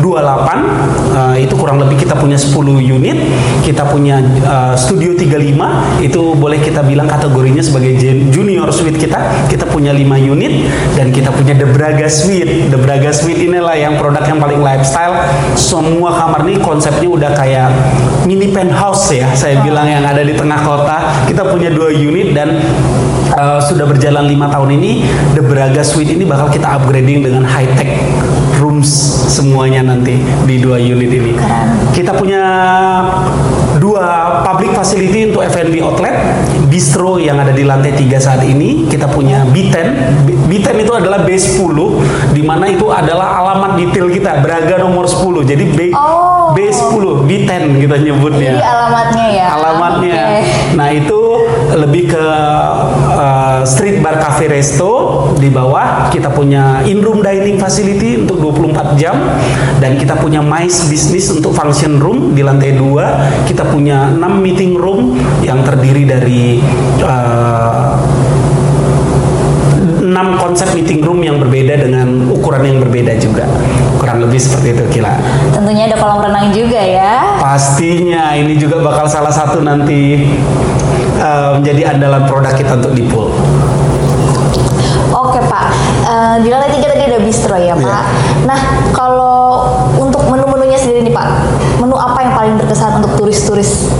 28 0.00 1.08
uh, 1.18 1.36
itu 1.40 1.54
kurang 1.56 1.80
lebih 1.82 2.04
kita 2.04 2.14
punya 2.18 2.36
10 2.36 2.54
unit 2.78 3.18
kita 3.62 3.84
punya 3.88 4.20
uh, 4.44 4.74
studio 4.78 5.14
35 5.14 6.04
itu 6.04 6.20
boleh 6.36 6.58
kita 6.62 6.80
bilang 6.84 7.08
kategorinya 7.10 7.62
sebagai 7.62 7.98
junior 8.30 8.68
suite 8.72 8.98
kita 8.98 9.18
kita 9.46 9.64
punya 9.70 9.94
5 9.94 10.32
unit 10.34 10.66
dan 10.98 11.14
kita 11.14 11.30
punya 11.30 11.54
The 11.54 11.68
Braga 11.70 12.10
Suite. 12.10 12.72
The 12.74 12.78
Braga 12.80 13.14
Suite 13.14 13.46
inilah 13.46 13.78
yang 13.78 13.94
produk 13.94 14.26
yang 14.26 14.42
paling 14.42 14.58
lifestyle. 14.58 15.14
Semua 15.54 16.10
kamar 16.18 16.42
ini 16.50 16.58
konsepnya 16.58 17.08
udah 17.08 17.30
kayak 17.38 17.70
mini 18.26 18.50
penthouse 18.50 19.14
ya 19.14 19.30
saya 19.38 19.62
bilang 19.62 19.86
yang 19.86 20.02
ada 20.02 20.26
di 20.26 20.34
tengah 20.34 20.60
kota. 20.66 20.98
Kita 21.30 21.46
punya 21.46 21.70
dua 21.70 21.94
unit 21.94 22.34
dan 22.34 22.58
uh, 23.38 23.60
sudah 23.62 23.86
berjalan 23.86 24.26
lima 24.26 24.50
tahun 24.50 24.74
ini 24.80 25.06
The 25.38 25.42
Braga 25.46 25.86
Suite 25.86 26.10
ini 26.10 26.26
bakal 26.26 26.50
kita 26.50 26.66
upgrading 26.66 27.22
dengan 27.22 27.46
high 27.46 27.70
tech 27.78 27.90
rooms 28.58 28.90
semuanya 29.30 29.86
nanti 29.86 30.18
di 30.44 30.58
dua 30.58 30.82
unit 30.82 31.10
ini. 31.10 31.32
Kita 31.94 32.14
punya 32.14 32.42
dua 33.78 34.42
public 34.42 34.74
facility 34.74 35.30
untuk 35.30 35.46
F&B 35.46 35.78
outlet, 35.80 36.14
bistro 36.68 37.16
yang 37.18 37.40
ada 37.40 37.50
di 37.50 37.64
lantai 37.64 37.96
tiga 37.96 38.20
saat 38.20 38.44
ini. 38.44 38.86
Kita 38.86 39.08
punya 39.10 39.44
B10. 39.48 39.88
B10 40.48 40.76
itu 40.84 40.92
adalah 40.96 41.24
B10 41.24 41.76
di 42.32 42.42
mana 42.44 42.68
itu 42.68 42.88
adalah 42.88 43.40
alamat 43.42 43.76
detail 43.76 44.08
kita 44.08 44.40
Braga 44.40 44.80
nomor 44.80 45.08
10. 45.08 45.44
Jadi 45.44 45.64
B 45.74 45.78
oh. 45.92 46.52
B10, 46.56 47.04
B10 47.28 47.62
kita 47.84 47.94
nyebutnya. 48.00 48.52
Jadi 48.56 48.64
alamatnya 48.64 49.26
ya. 49.28 49.46
Alamatnya. 49.52 50.20
Okay. 50.20 50.42
Nah, 50.76 50.88
itu 50.92 51.18
lebih 51.78 52.10
ke 52.10 52.24
uh, 53.14 53.62
street 53.62 54.02
bar 54.02 54.18
cafe 54.18 54.50
resto 54.50 55.30
di 55.38 55.48
bawah 55.48 56.10
kita 56.10 56.30
punya 56.34 56.82
in 56.84 56.98
room 57.00 57.22
dining 57.22 57.56
facility 57.56 58.18
untuk 58.26 58.42
24 58.42 58.98
jam 58.98 59.14
dan 59.78 59.94
kita 59.94 60.18
punya 60.18 60.42
mice 60.42 60.90
business 60.90 61.30
untuk 61.30 61.54
function 61.54 62.02
room 62.02 62.34
di 62.34 62.42
lantai 62.42 62.74
2 62.74 63.46
kita 63.46 63.66
punya 63.70 64.10
6 64.10 64.20
meeting 64.42 64.74
room 64.74 65.14
yang 65.46 65.62
terdiri 65.62 66.02
dari 66.04 66.58
uh, 67.02 67.94
6 70.08 70.42
konsep 70.42 70.74
meeting 70.74 71.04
room 71.04 71.22
yang 71.22 71.38
berbeda 71.38 71.78
dengan 71.78 72.26
ukuran 72.32 72.64
yang 72.64 72.78
berbeda 72.82 73.14
juga. 73.22 73.46
Kurang 74.00 74.24
lebih 74.24 74.40
seperti 74.40 74.74
itu 74.74 74.84
Kila. 74.98 75.14
Tentunya 75.54 75.86
ada 75.86 75.96
kolam 76.00 76.18
renang 76.24 76.50
juga 76.50 76.80
ya. 76.80 77.38
Pastinya 77.38 78.34
ini 78.34 78.58
juga 78.58 78.80
bakal 78.82 79.06
salah 79.06 79.30
satu 79.30 79.62
nanti 79.62 80.26
uh, 81.28 81.48
menjadi 81.60 81.92
andalan 81.92 82.24
produk 82.24 82.52
kita 82.56 82.80
untuk 82.80 82.92
di 82.96 83.04
pool. 83.04 83.28
Oke 85.12 85.40
Pak, 85.44 85.66
uh, 86.08 86.36
di 86.40 86.48
lantai 86.48 86.72
tiga 86.72 86.88
tadi 86.88 87.04
ada 87.04 87.18
bistro 87.20 87.56
ya 87.60 87.76
Pak. 87.76 87.84
Yeah. 87.84 88.02
Nah 88.48 88.60
kalau 88.96 89.68
untuk 90.00 90.24
menu-menunya 90.24 90.80
sendiri 90.80 91.04
nih 91.04 91.12
Pak, 91.12 91.28
menu 91.84 91.96
apa 91.96 92.18
yang 92.24 92.32
paling 92.32 92.54
berkesan 92.56 93.04
untuk 93.04 93.12
turis-turis? 93.20 93.92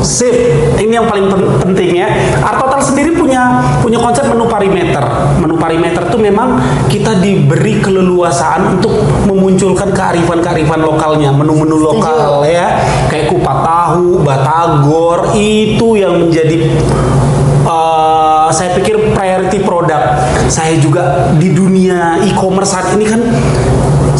Sip, 0.00 0.32
ini 0.80 0.96
yang 0.96 1.08
paling 1.08 1.28
penting 1.60 2.00
ya. 2.00 2.08
Hotel 2.40 2.69
sendiri 3.00 3.16
punya 3.16 3.64
punya 3.80 3.96
konsep 3.96 4.28
menu 4.28 4.44
parameter. 4.44 5.00
Menu 5.40 5.56
parameter 5.56 6.04
itu 6.04 6.18
memang 6.20 6.60
kita 6.92 7.16
diberi 7.16 7.80
keleluasaan 7.80 8.76
untuk 8.76 8.92
memunculkan 9.24 9.88
kearifan-kearifan 9.96 10.84
lokalnya, 10.84 11.32
menu-menu 11.32 11.80
lokal 11.80 12.44
ya, 12.44 12.76
kayak 13.08 13.32
kupat 13.32 13.58
tahu, 13.64 14.20
batagor 14.20 15.32
itu 15.32 15.96
yang 15.96 16.28
menjadi 16.28 16.68
uh, 17.64 18.52
saya 18.52 18.76
pikir 18.76 19.16
priority 19.16 19.64
produk. 19.64 20.20
Saya 20.52 20.76
juga 20.76 21.32
di 21.40 21.56
dunia 21.56 22.20
e-commerce 22.28 22.76
saat 22.76 22.92
ini 23.00 23.08
kan 23.08 23.24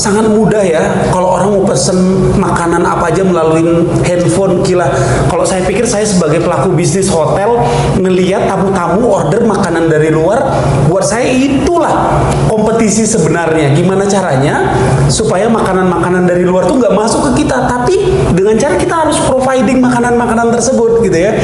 sangat 0.00 0.32
mudah 0.32 0.64
ya. 0.64 0.80
Kalau 1.12 1.36
orang 1.36 1.52
mau 1.52 1.64
pesen 1.68 2.32
makanan 2.40 2.80
apa 2.88 3.12
aja 3.12 3.20
melalui 3.20 3.84
handphone 4.00 4.64
gila. 4.64 4.88
Kalau 5.28 5.44
saya 5.44 5.60
pikir 5.68 5.84
saya 5.84 6.08
sebagai 6.08 6.40
pelaku 6.40 6.72
bisnis 6.72 7.12
hotel 7.12 7.60
ngelihat 8.00 8.48
tamu-tamu 8.48 9.04
order 9.04 9.44
makanan 9.44 9.92
dari 9.92 10.08
luar 10.08 10.40
buat 10.88 11.04
saya 11.04 11.28
itulah 11.28 12.24
kompetisi 12.48 13.04
sebenarnya. 13.04 13.76
Gimana 13.76 14.08
caranya 14.08 14.72
supaya 15.12 15.52
makanan-makanan 15.52 16.24
dari 16.24 16.48
luar 16.48 16.64
tuh 16.64 16.80
nggak 16.80 16.96
masuk 16.96 17.20
ke 17.30 17.44
kita? 17.44 17.68
Tapi 17.68 18.00
dengan 18.32 18.56
cara 18.56 18.80
kita 18.80 18.94
harus 19.04 19.20
providing 19.28 19.84
makanan-makanan 19.84 20.48
tersebut 20.56 21.04
gitu 21.04 21.18
ya 21.20 21.36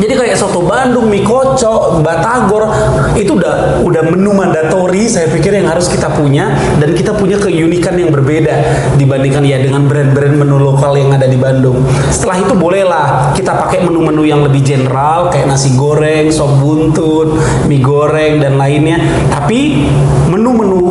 jadi 0.00 0.14
kayak 0.16 0.36
soto 0.40 0.64
Bandung, 0.64 1.12
mie 1.12 1.20
kocok, 1.20 2.00
batagor 2.00 2.64
itu 3.12 3.36
udah 3.36 3.84
udah 3.84 4.02
menu 4.08 4.32
mandatori 4.32 5.04
saya 5.04 5.28
pikir 5.28 5.52
yang 5.52 5.68
harus 5.68 5.90
kita 5.90 6.08
punya 6.16 6.54
dan 6.80 6.96
kita 6.96 7.12
punya 7.12 7.36
keunikan 7.36 8.00
yang 8.00 8.08
berbeda 8.08 8.62
dibandingkan 8.96 9.44
ya 9.44 9.60
dengan 9.60 9.84
brand-brand 9.84 10.40
menu 10.40 10.56
lokal 10.56 10.96
yang 10.96 11.12
ada 11.12 11.28
di 11.28 11.36
Bandung. 11.36 11.84
Setelah 12.08 12.40
itu 12.40 12.54
bolehlah 12.56 13.06
kita 13.36 13.52
pakai 13.52 13.84
menu-menu 13.84 14.24
yang 14.24 14.40
lebih 14.40 14.64
general 14.64 15.28
kayak 15.28 15.50
nasi 15.50 15.76
goreng, 15.76 16.32
sop 16.32 16.56
buntut, 16.62 17.36
mie 17.68 17.84
goreng 17.84 18.40
dan 18.40 18.56
lainnya. 18.56 18.96
Tapi 19.28 19.92
menu-menu 20.32 20.88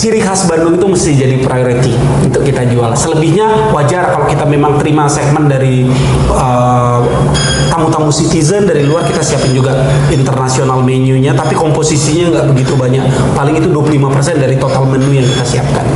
ciri 0.00 0.24
khas 0.24 0.48
Bandung 0.48 0.80
itu 0.80 0.86
mesti 0.88 1.10
jadi 1.12 1.36
priority 1.44 1.92
untuk 2.24 2.40
kita 2.40 2.64
jual. 2.72 2.96
Selebihnya 2.96 3.68
wajar 3.76 4.16
kalau 4.16 4.24
kita 4.24 4.48
memang 4.48 4.80
terima 4.80 5.04
segmen 5.12 5.44
dari 5.44 5.84
uh, 6.32 7.04
tamu-tamu 7.80 8.12
citizen 8.12 8.68
dari 8.68 8.84
luar 8.84 9.08
kita 9.08 9.24
siapin 9.24 9.56
juga 9.56 9.72
internasional 10.12 10.84
menunya 10.84 11.32
tapi 11.32 11.56
komposisinya 11.56 12.36
nggak 12.36 12.46
begitu 12.52 12.76
banyak. 12.76 13.08
Paling 13.32 13.56
itu 13.56 13.72
25% 13.72 14.36
dari 14.36 14.60
total 14.60 14.84
menu 14.84 15.16
yang 15.16 15.24
kita 15.24 15.44
siapkan. 15.48 15.88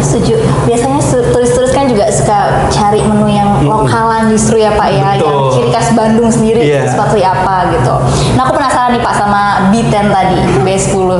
Setuju. 0.00 0.40
Biasanya 0.64 0.96
turis-turis 1.36 1.76
kan 1.76 1.84
juga 1.84 2.08
suka 2.08 2.64
cari 2.72 3.04
menu 3.04 3.28
yang 3.28 3.60
lokalan 3.68 4.32
justru 4.32 4.56
ya 4.56 4.72
Pak 4.72 4.88
ya, 4.88 5.20
Betul. 5.20 5.28
yang 5.28 5.40
ciri 5.52 5.68
khas 5.68 5.88
Bandung 5.92 6.30
sendiri 6.32 6.64
yeah. 6.64 6.88
seperti 6.88 7.20
apa 7.20 7.68
gitu. 7.76 7.94
Nah 8.32 8.48
aku 8.48 8.56
penasaran 8.56 8.96
nih 8.96 9.02
Pak 9.04 9.14
sama 9.20 9.42
B10 9.68 10.06
tadi, 10.08 10.38
B10 10.64 11.10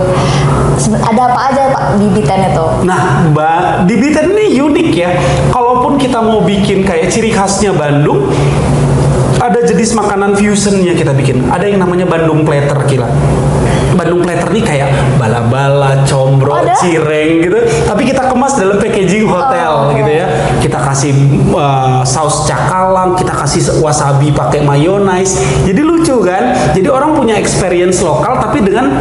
ada 0.77 1.23
apa 1.33 1.41
aja 1.53 1.62
Pak 1.73 1.85
di 1.97 2.07
Biten 2.12 2.41
itu? 2.53 2.67
Nah, 2.85 3.33
Mbak, 3.33 3.89
di 3.89 3.95
Biten 3.97 4.27
ini 4.37 4.61
unik 4.61 4.91
ya. 4.93 5.11
Kalaupun 5.49 5.97
kita 5.97 6.21
mau 6.21 6.45
bikin 6.45 6.85
kayak 6.85 7.09
ciri 7.09 7.33
khasnya 7.33 7.73
Bandung, 7.73 8.29
ada 9.47 9.61
jenis 9.63 9.95
makanan 9.95 10.35
fusionnya 10.35 10.93
kita 10.99 11.15
bikin. 11.15 11.47
Ada 11.49 11.71
yang 11.71 11.79
namanya 11.83 12.07
Bandung 12.07 12.43
Platter 12.43 12.83
kila. 12.91 13.07
Bandung 13.97 14.21
Platter 14.21 14.53
nih 14.53 14.61
kayak 14.61 14.91
bala-bala, 15.17 16.05
combro, 16.05 16.53
Ada? 16.53 16.77
cireng 16.77 17.41
gitu. 17.41 17.59
Tapi 17.89 18.03
kita 18.05 18.29
kemas 18.29 18.53
dalam 18.61 18.77
packaging 18.77 19.25
hotel 19.25 19.89
Oh, 19.89 19.95
gitu 19.97 20.13
ya. 20.13 20.29
Kita 20.61 20.79
kasih 20.85 21.17
uh, 21.57 22.05
saus 22.05 22.45
cakalang, 22.45 23.17
kita 23.17 23.33
kasih 23.33 23.81
wasabi 23.81 24.31
pakai 24.37 24.61
mayonnaise. 24.61 25.41
Jadi 25.65 25.81
lucu 25.81 26.21
kan? 26.21 26.53
Jadi 26.77 26.89
orang 26.93 27.17
punya 27.17 27.41
experience 27.41 28.05
lokal 28.05 28.37
tapi 28.37 28.61
dengan 28.61 28.93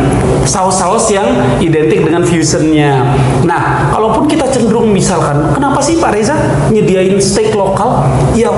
saus-saus 0.48 1.12
yang 1.12 1.28
identik 1.60 2.06
dengan 2.06 2.24
fusionnya. 2.24 3.04
Nah, 3.44 3.92
kalaupun 3.92 4.32
kita 4.32 4.48
cenderung 4.48 4.96
misalkan, 4.96 5.52
kenapa 5.52 5.84
sih 5.84 6.00
Pak 6.00 6.12
Reza 6.16 6.38
nyediain 6.72 7.20
steak 7.20 7.52
lokal? 7.52 8.08
Ya, 8.38 8.54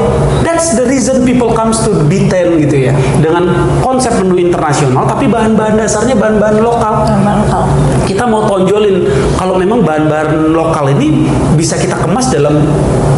that's 0.46 0.78
the 0.78 0.86
reason 0.86 1.26
people 1.26 1.56
comes 1.58 1.77
to 1.84 2.06
B10 2.08 2.58
gitu 2.64 2.90
ya. 2.90 2.94
Dengan 3.20 3.50
konsep 3.82 4.14
menu 4.22 4.38
internasional 4.40 5.06
tapi 5.06 5.28
bahan-bahan 5.28 5.78
dasarnya 5.78 6.16
bahan-bahan 6.18 6.58
lokal 6.62 7.06
Memang 7.08 7.46
lokal. 7.46 7.64
kita 8.08 8.24
mau 8.26 8.46
tonjolin 8.48 9.06
kalau 9.36 9.60
memang 9.60 9.84
bahan-bahan 9.84 10.54
lokal 10.54 10.90
ini 10.92 11.28
bisa 11.54 11.76
kita 11.78 11.98
kemas 11.98 12.30
dalam 12.32 12.64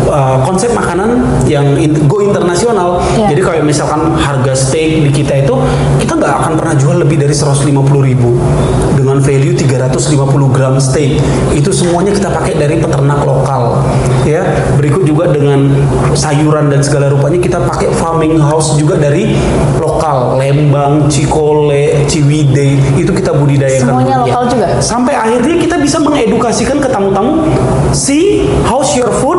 uh, 0.09 0.41
konsep 0.43 0.73
makanan 0.73 1.21
yang 1.45 1.77
in- 1.77 2.07
go 2.09 2.19
internasional. 2.19 2.99
Iya. 3.15 3.35
Jadi 3.35 3.41
kayak 3.45 3.63
misalkan 3.63 4.13
harga 4.17 4.53
steak 4.57 5.05
di 5.05 5.11
kita 5.13 5.45
itu 5.45 5.55
kita 6.01 6.17
nggak 6.17 6.33
akan 6.43 6.53
pernah 6.57 6.75
jual 6.75 6.97
lebih 6.99 7.21
dari 7.21 7.33
150.000 7.33 7.69
ribu 8.09 8.31
dengan 8.97 9.21
value 9.21 9.55
350 9.55 10.55
gram 10.55 10.75
steak. 10.81 11.21
Itu 11.53 11.69
semuanya 11.71 12.11
kita 12.11 12.29
pakai 12.33 12.57
dari 12.57 12.75
peternak 12.81 13.21
lokal. 13.23 13.81
Ya, 14.27 14.43
berikut 14.75 15.05
juga 15.05 15.31
dengan 15.31 15.71
sayuran 16.13 16.69
dan 16.73 16.81
segala 16.83 17.09
rupanya 17.09 17.39
kita 17.39 17.57
pakai 17.63 17.93
farming 17.95 18.37
house 18.49 18.75
juga 18.75 18.97
dari 18.97 19.37
lokal, 19.77 20.35
Lembang, 20.35 21.05
Cikole, 21.07 22.09
Ciwidey 22.09 22.99
itu 22.99 23.11
kita 23.13 23.31
budidayakan. 23.37 23.93
Semuanya 23.93 24.15
Ya. 24.19 24.23
lokal 24.25 24.43
juga? 24.49 24.67
Sampai 24.81 25.13
akhirnya 25.13 25.55
kita 25.61 25.75
bisa 25.77 25.97
mengedukasikan 26.01 26.81
ke 26.81 26.89
tamu-tamu 26.89 27.45
si 27.93 28.49
how's 28.65 28.97
your 28.97 29.13
food. 29.21 29.37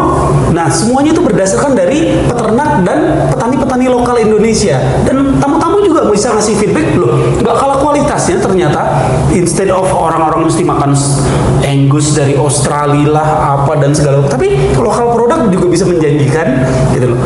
Nah, 0.54 0.70
semuanya 0.70 1.10
itu 1.14 1.22
berdasarkan 1.22 1.74
dari 1.74 2.14
peternak 2.26 2.86
dan 2.86 2.98
petani-petani 3.34 3.86
lokal 3.90 4.16
Indonesia. 4.18 4.78
Dan 5.06 5.38
tamu-tamu 5.38 5.82
juga 5.82 6.06
bisa 6.08 6.30
ngasih 6.32 6.54
feedback 6.58 6.94
loh. 6.94 7.18
Nggak 7.42 7.56
kalah 7.58 7.78
kualitasnya 7.82 8.38
ternyata. 8.38 8.82
Instead 9.34 9.70
of 9.70 9.86
orang-orang 9.90 10.46
mesti 10.46 10.62
makan 10.62 10.94
Angus 11.60 12.16
dari 12.16 12.34
Australia 12.34 13.14
lah 13.14 13.28
apa 13.54 13.78
dan 13.78 13.94
segala 13.94 14.26
tapi 14.26 14.74
lokal 14.74 15.14
produk 15.14 15.46
juga 15.52 15.66
bisa 15.70 15.84
menjanjikan 15.86 16.66
gitu 16.90 17.14
loh. 17.14 17.20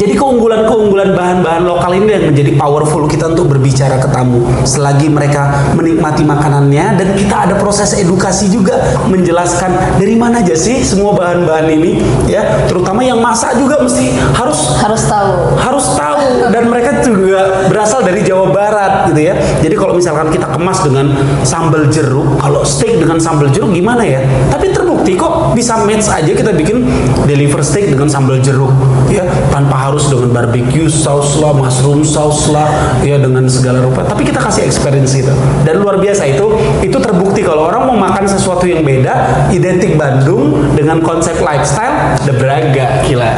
Jadi 0.00 0.16
keunggulan-keunggulan 0.16 1.12
bahan-bahan 1.12 1.68
lokal 1.68 1.92
ini 1.92 2.16
yang 2.16 2.32
menjadi 2.32 2.56
powerful 2.56 3.04
kita 3.04 3.36
untuk 3.36 3.52
berbicara 3.52 4.00
ke 4.00 4.08
tamu. 4.08 4.40
Selagi 4.64 5.12
mereka 5.12 5.52
menikmati 5.76 6.24
makanannya 6.24 6.96
dan 6.96 7.08
kita 7.20 7.36
ada 7.44 7.54
proses 7.60 7.92
edukasi 8.00 8.48
juga 8.48 8.80
menjelaskan 9.12 10.00
dari 10.00 10.16
mana 10.16 10.40
aja 10.40 10.56
sih 10.56 10.80
semua 10.80 11.12
bahan-bahan 11.12 11.68
ini 11.68 12.00
ya, 12.24 12.64
terutama 12.64 13.04
yang 13.04 13.20
masak 13.20 13.60
juga 13.60 13.76
mesti 13.84 14.16
harus 14.32 14.72
Harus 14.80 15.04
tahu. 15.04 15.32
harus 15.60 15.86
tahu 15.92 16.48
dan 16.48 16.72
mereka 16.72 17.04
juga 17.04 17.68
berasal 17.68 18.00
dari 18.00 18.24
Jawa 18.24 18.48
Barat 18.48 19.12
gitu 19.12 19.20
ya. 19.20 19.36
Jadi 19.60 19.74
kalau 19.76 19.92
misalkan 19.92 20.32
kita 20.32 20.48
kemas 20.48 20.80
dengan 20.80 21.12
sambal 21.44 21.84
jeruk, 21.92 22.40
kalau 22.40 22.64
steak 22.64 22.96
dengan 23.04 23.20
sambal 23.20 23.52
jeruk 23.52 23.68
gimana 23.76 24.00
ya? 24.00 24.24
Tapi 24.48 24.72
terbukti 24.72 25.12
kok 25.20 25.52
bisa 25.52 25.76
match 25.84 26.08
aja 26.08 26.32
kita 26.32 26.56
bikin 26.56 26.88
deliver 27.28 27.60
steak 27.60 27.92
dengan 27.92 28.08
sambal 28.08 28.40
jeruk 28.40 28.72
ya 29.12 29.28
tanpa 29.52 29.76
harus 29.76 29.89
dengan 29.98 30.30
barbecue 30.30 30.86
sauce 30.86 31.40
lah, 31.42 31.50
mushroom 31.50 32.06
sauce 32.06 32.46
lah 32.52 32.68
ya 33.02 33.18
dengan 33.18 33.50
segala 33.50 33.82
rupa. 33.82 34.06
Tapi 34.06 34.22
kita 34.22 34.38
kasih 34.38 34.62
experience 34.62 35.16
itu. 35.18 35.32
Dan 35.66 35.82
luar 35.82 35.98
biasa 35.98 36.26
itu 36.30 36.46
itu 36.84 36.96
terbukti 37.00 37.42
kalau 37.42 37.66
orang 37.66 37.90
mau 37.90 37.96
makan 37.98 38.28
sesuatu 38.30 38.68
yang 38.68 38.86
beda, 38.86 39.46
identik 39.50 39.98
Bandung 39.98 40.74
dengan 40.78 41.02
konsep 41.02 41.38
lifestyle 41.42 42.14
The 42.22 42.34
Braga 42.38 43.02
gila. 43.06 43.30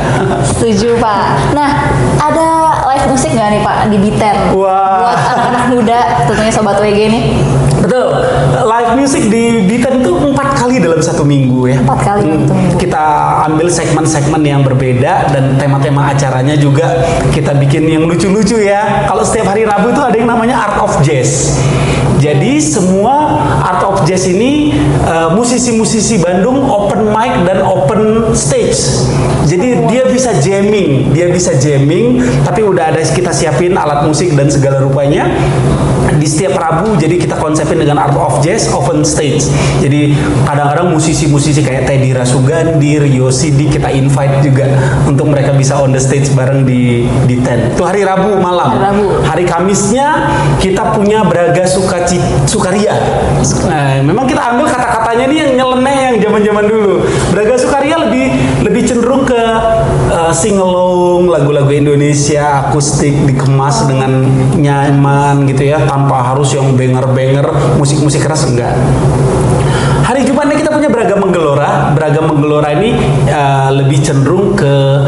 Setuju 0.44 1.00
Pak. 1.00 1.56
Nah, 1.56 1.70
ada 2.20 2.48
live 2.92 3.06
musik 3.08 3.32
nggak 3.32 3.48
nih 3.56 3.60
Pak 3.64 3.76
di 3.88 3.96
Biten? 3.96 4.36
Wah. 4.52 4.90
Buat 5.02 5.18
anak-anak 5.18 5.64
muda, 5.72 6.00
tentunya 6.28 6.52
sobat 6.52 6.76
WG 6.78 7.00
nih. 7.08 7.24
Betul. 7.82 8.12
Live 8.52 8.92
music 9.00 9.32
di 9.32 9.64
Bitan 9.64 10.04
itu 10.04 10.12
empat 10.12 10.60
kali 10.60 10.76
dalam 10.76 11.00
satu 11.00 11.24
minggu 11.24 11.72
ya. 11.72 11.80
Empat 11.80 12.00
kali 12.04 12.20
minggu. 12.28 12.76
Kita 12.76 13.04
ambil 13.48 13.72
segmen-segmen 13.72 14.44
yang 14.44 14.60
berbeda 14.60 15.32
dan 15.32 15.56
tema-tema 15.56 16.12
acaranya 16.12 16.52
juga 16.60 17.00
kita 17.32 17.56
bikin 17.56 17.88
yang 17.88 18.04
lucu-lucu 18.04 18.60
ya. 18.60 19.08
Kalau 19.08 19.24
setiap 19.24 19.56
hari 19.56 19.64
Rabu 19.64 19.96
itu 19.96 20.02
ada 20.04 20.12
yang 20.12 20.28
namanya 20.28 20.68
Art 20.68 20.84
of 20.84 20.92
Jazz. 21.00 21.56
Jadi 22.20 22.60
semua 22.60 23.40
Art 23.64 23.80
of 23.88 24.04
Jazz 24.04 24.28
ini 24.28 24.76
eh, 25.08 25.28
musisi-musisi 25.32 26.20
Bandung 26.20 26.68
open 26.68 27.08
mic 27.08 27.48
dan 27.48 27.64
open 27.64 28.36
stage. 28.36 29.08
Jadi 29.48 29.88
dia 29.88 30.04
bisa 30.12 30.36
jamming, 30.44 31.08
dia 31.16 31.32
bisa 31.32 31.56
jamming, 31.56 32.20
tapi 32.44 32.60
udah 32.62 32.92
ada 32.92 33.00
kita 33.00 33.32
siapin 33.32 33.80
alat 33.80 34.04
musik 34.04 34.36
dan 34.36 34.52
segala 34.52 34.84
rupanya 34.84 35.26
di 36.22 36.26
setiap 36.30 36.54
Rabu 36.54 36.94
jadi 36.98 37.18
kita 37.18 37.38
konsepin 37.38 37.82
dengan 37.82 37.98
Art 37.98 38.14
of 38.14 38.41
Jazz 38.42 38.68
open 38.74 39.06
stage. 39.06 39.46
Jadi 39.78 40.18
kadang-kadang 40.44 40.90
musisi-musisi 40.90 41.62
kayak 41.62 41.86
Teddy 41.86 42.10
Rasugandi, 42.10 42.98
Rio 42.98 43.30
kita 43.72 43.88
invite 43.94 44.42
juga 44.44 44.66
untuk 45.06 45.30
mereka 45.30 45.54
bisa 45.54 45.78
on 45.78 45.94
the 45.94 46.02
stage 46.02 46.28
bareng 46.34 46.66
di 46.66 47.06
di 47.24 47.38
tent. 47.40 47.78
Itu 47.78 47.86
hari 47.86 48.02
Rabu 48.02 48.36
malam. 48.42 48.74
Hari 48.74 48.82
Rabu. 48.82 49.06
hari 49.22 49.44
Kamisnya 49.46 50.28
kita 50.58 50.92
punya 50.92 51.22
Braga 51.22 51.64
Sukaci, 51.64 52.18
Sukaria. 52.44 52.98
Nah, 53.70 54.02
memang 54.02 54.26
kita 54.26 54.42
ambil 54.52 54.66
kata-katanya 54.68 55.24
nih 55.30 55.38
yang 55.46 55.52
nyeleneh 55.62 55.98
yang 56.10 56.16
zaman-zaman 56.18 56.64
dulu. 56.66 56.94
Braga 57.30 57.56
Sukaria 57.56 57.96
lebih 58.02 58.26
lebih 58.66 58.82
cenderung 58.84 59.22
ke 59.22 59.42
uh, 60.10 60.32
sing 60.34 60.58
along 60.58 61.30
lagu-lagu 61.30 61.70
Indonesia 61.70 62.68
akustik 62.68 63.14
dikemas 63.28 63.86
dengan 63.86 64.26
nyaman 64.58 65.46
gitu 65.48 65.68
ya 65.68 65.82
tanpa 65.86 66.32
harus 66.32 66.52
yang 66.52 66.74
banger-banger 66.74 67.78
musik-musik 67.78 68.24
keras 68.32 68.48
enggak 68.48 68.72
Hari 70.08 70.24
Jumatnya 70.24 70.56
kita 70.58 70.74
punya 70.74 70.90
Beragam 70.90 71.24
Menggelora. 71.24 71.94
Beragam 71.94 72.26
Menggelora 72.26 72.74
ini 72.74 72.96
uh, 73.30 73.70
lebih 73.70 74.02
cenderung 74.02 74.52
ke 74.58 74.98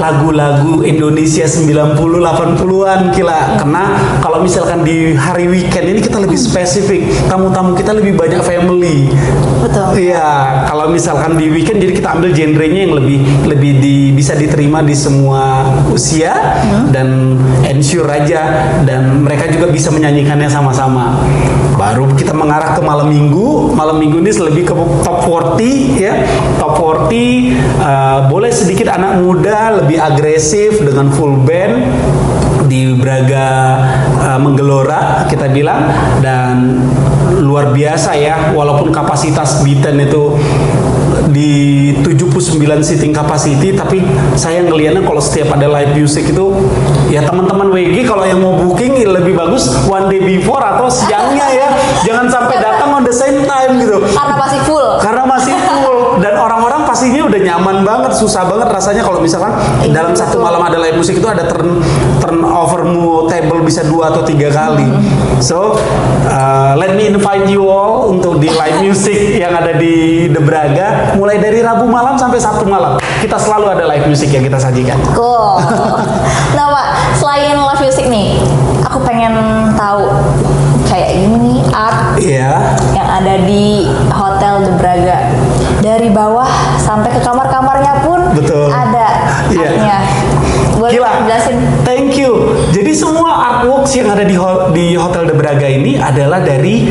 lagu-lagu 0.00 0.80
Indonesia 0.80 1.44
90 1.44 2.00
80-an 2.00 3.12
kila. 3.12 3.60
Karena 3.60 3.84
kalau 4.24 4.40
misalkan 4.40 4.80
di 4.82 5.12
hari 5.12 5.46
weekend 5.46 5.92
ini 5.92 6.00
kita 6.00 6.16
lebih 6.16 6.40
spesifik. 6.40 7.04
Tamu-tamu 7.28 7.76
kita 7.76 7.92
lebih 7.92 8.16
banyak 8.16 8.40
family. 8.40 9.12
Betul. 9.60 10.08
Iya, 10.10 10.64
kalau 10.64 10.88
misalkan 10.88 11.36
di 11.36 11.52
weekend 11.52 11.84
jadi 11.84 11.92
kita 11.92 12.08
ambil 12.16 12.30
genrenya 12.32 12.80
yang 12.88 12.94
lebih 12.96 13.18
lebih 13.44 13.72
di, 13.78 13.96
bisa 14.16 14.32
diterima 14.32 14.80
di 14.80 14.96
semua 14.96 15.68
usia 15.92 16.56
dan 16.88 17.36
ensure 17.68 18.08
aja 18.08 18.72
dan 18.88 19.20
mereka 19.20 19.52
juga 19.52 19.68
bisa 19.68 19.92
menyanyikannya 19.92 20.48
sama-sama. 20.48 21.20
Baru 21.76 22.08
kita 22.16 22.32
mengarah 22.32 22.76
ke 22.76 22.80
malam 22.80 23.12
minggu. 23.12 23.72
Malam 23.76 24.00
minggu 24.00 24.20
ini 24.20 24.30
lebih 24.32 24.64
ke 24.68 24.74
top 25.04 25.28
40 25.28 26.00
ya. 26.00 26.14
Top 26.56 26.76
40 26.76 27.10
uh, 27.80 28.28
boleh 28.30 28.52
sedikit 28.52 28.92
anak 28.92 29.20
muda 29.20 29.82
lebih 29.82 29.89
agresif 29.96 30.78
dengan 30.82 31.10
full 31.14 31.40
band 31.42 31.82
di 32.70 32.94
Braga 32.94 33.48
uh, 34.20 34.38
Menggelora 34.38 35.26
kita 35.26 35.50
bilang 35.50 35.90
dan 36.22 36.86
luar 37.42 37.74
biasa 37.74 38.14
ya 38.14 38.54
walaupun 38.54 38.94
kapasitas 38.94 39.66
Biten 39.66 39.98
itu 39.98 40.38
di 41.30 41.90
79 42.02 42.82
seating 42.82 43.14
capacity 43.14 43.74
tapi 43.74 44.02
saya 44.34 44.66
ngelihatnya 44.66 45.02
kalau 45.06 45.22
setiap 45.22 45.54
ada 45.54 45.70
live 45.70 45.94
music 45.94 46.30
itu 46.30 46.46
ya 47.10 47.22
teman-teman 47.22 47.70
WG 47.70 48.06
kalau 48.06 48.26
yang 48.26 48.42
mau 48.42 48.58
booking 48.58 48.98
lebih 49.06 49.38
bagus 49.38 49.70
one 49.86 50.10
day 50.10 50.22
before 50.22 50.62
atau 50.62 50.90
siangnya 50.90 51.46
ya. 51.54 51.68
Jangan 52.06 52.26
sampai 52.30 52.56
datang 52.58 52.90
on 52.98 53.02
the 53.06 53.14
same 53.14 53.46
time 53.46 53.78
gitu. 53.78 53.98
Karena 54.10 54.34
masih 54.38 54.60
full. 54.66 54.88
karena 55.00 55.22
masih 55.26 55.54
full 55.54 55.99
dan 56.20 56.36
orang-orang 56.36 56.84
pastinya 56.84 57.26
udah 57.26 57.40
nyaman 57.40 57.82
banget 57.82 58.12
susah 58.14 58.44
banget 58.46 58.68
rasanya 58.68 59.02
kalau 59.02 59.18
misalkan 59.18 59.52
Iya, 59.80 59.96
dalam 59.96 60.12
satu 60.12 60.36
betul. 60.38 60.46
malam 60.46 60.62
ada 60.62 60.76
live 60.78 60.96
musik 60.96 61.16
itu 61.16 61.26
ada 61.26 61.48
turn 61.48 61.80
turnovermu 62.20 63.26
table 63.26 63.64
bisa 63.64 63.82
dua 63.84 64.12
atau 64.12 64.22
tiga 64.22 64.52
kali 64.52 64.86
so 65.40 65.74
uh, 66.28 66.76
let 66.76 66.94
me 66.94 67.08
invite 67.08 67.48
you 67.48 67.64
all 67.66 68.12
untuk 68.12 68.38
di 68.38 68.52
live 68.52 68.78
music 68.84 69.40
yang 69.40 69.56
ada 69.56 69.74
di 69.74 70.28
The 70.28 70.42
Braga 70.42 71.16
mulai 71.16 71.40
dari 71.40 71.64
Rabu 71.64 71.88
malam 71.88 72.14
sampai 72.14 72.38
Sabtu 72.38 72.68
malam 72.68 73.00
kita 73.20 73.40
selalu 73.40 73.72
ada 73.74 73.84
live 73.88 74.06
music 74.06 74.30
yang 74.30 74.44
kita 74.44 74.60
sajikan 74.60 74.96
Cool. 75.12 75.58
nah 76.56 76.66
Pak, 76.70 76.86
selain 77.16 77.56
live 77.56 77.80
music 77.80 78.06
nih, 78.08 78.36
aku 78.84 78.98
pengen 79.02 79.34
tahu 79.74 80.08
kayak 80.86 81.22
gini 81.22 81.62
art 81.70 82.18
Iya 82.18 82.74
yang 82.92 83.08
ada 83.08 83.34
di 83.46 83.86
Hotel 84.10 84.54
The 84.66 84.72
Braga. 84.76 85.18
Dari 85.90 86.06
bawah 86.06 86.46
sampai 86.78 87.10
ke 87.10 87.18
kamar-kamarnya 87.18 88.06
pun 88.06 88.22
Betul. 88.30 88.70
ada 88.70 89.26
Iya. 89.50 89.66
artnya. 89.66 89.98
Boleh 90.78 90.92
Gila. 90.94 91.26
jelasin? 91.26 91.58
Thank 91.82 92.14
you. 92.14 92.30
Jadi 92.70 92.94
semua 92.94 93.34
artworks 93.50 93.90
yang 93.92 94.06
ada 94.08 94.22
di 94.22 94.32
ho- 94.32 94.70
di 94.70 94.94
Hotel 94.94 95.26
De 95.26 95.34
Braga 95.34 95.66
ini 95.66 95.98
adalah 95.98 96.38
dari 96.38 96.86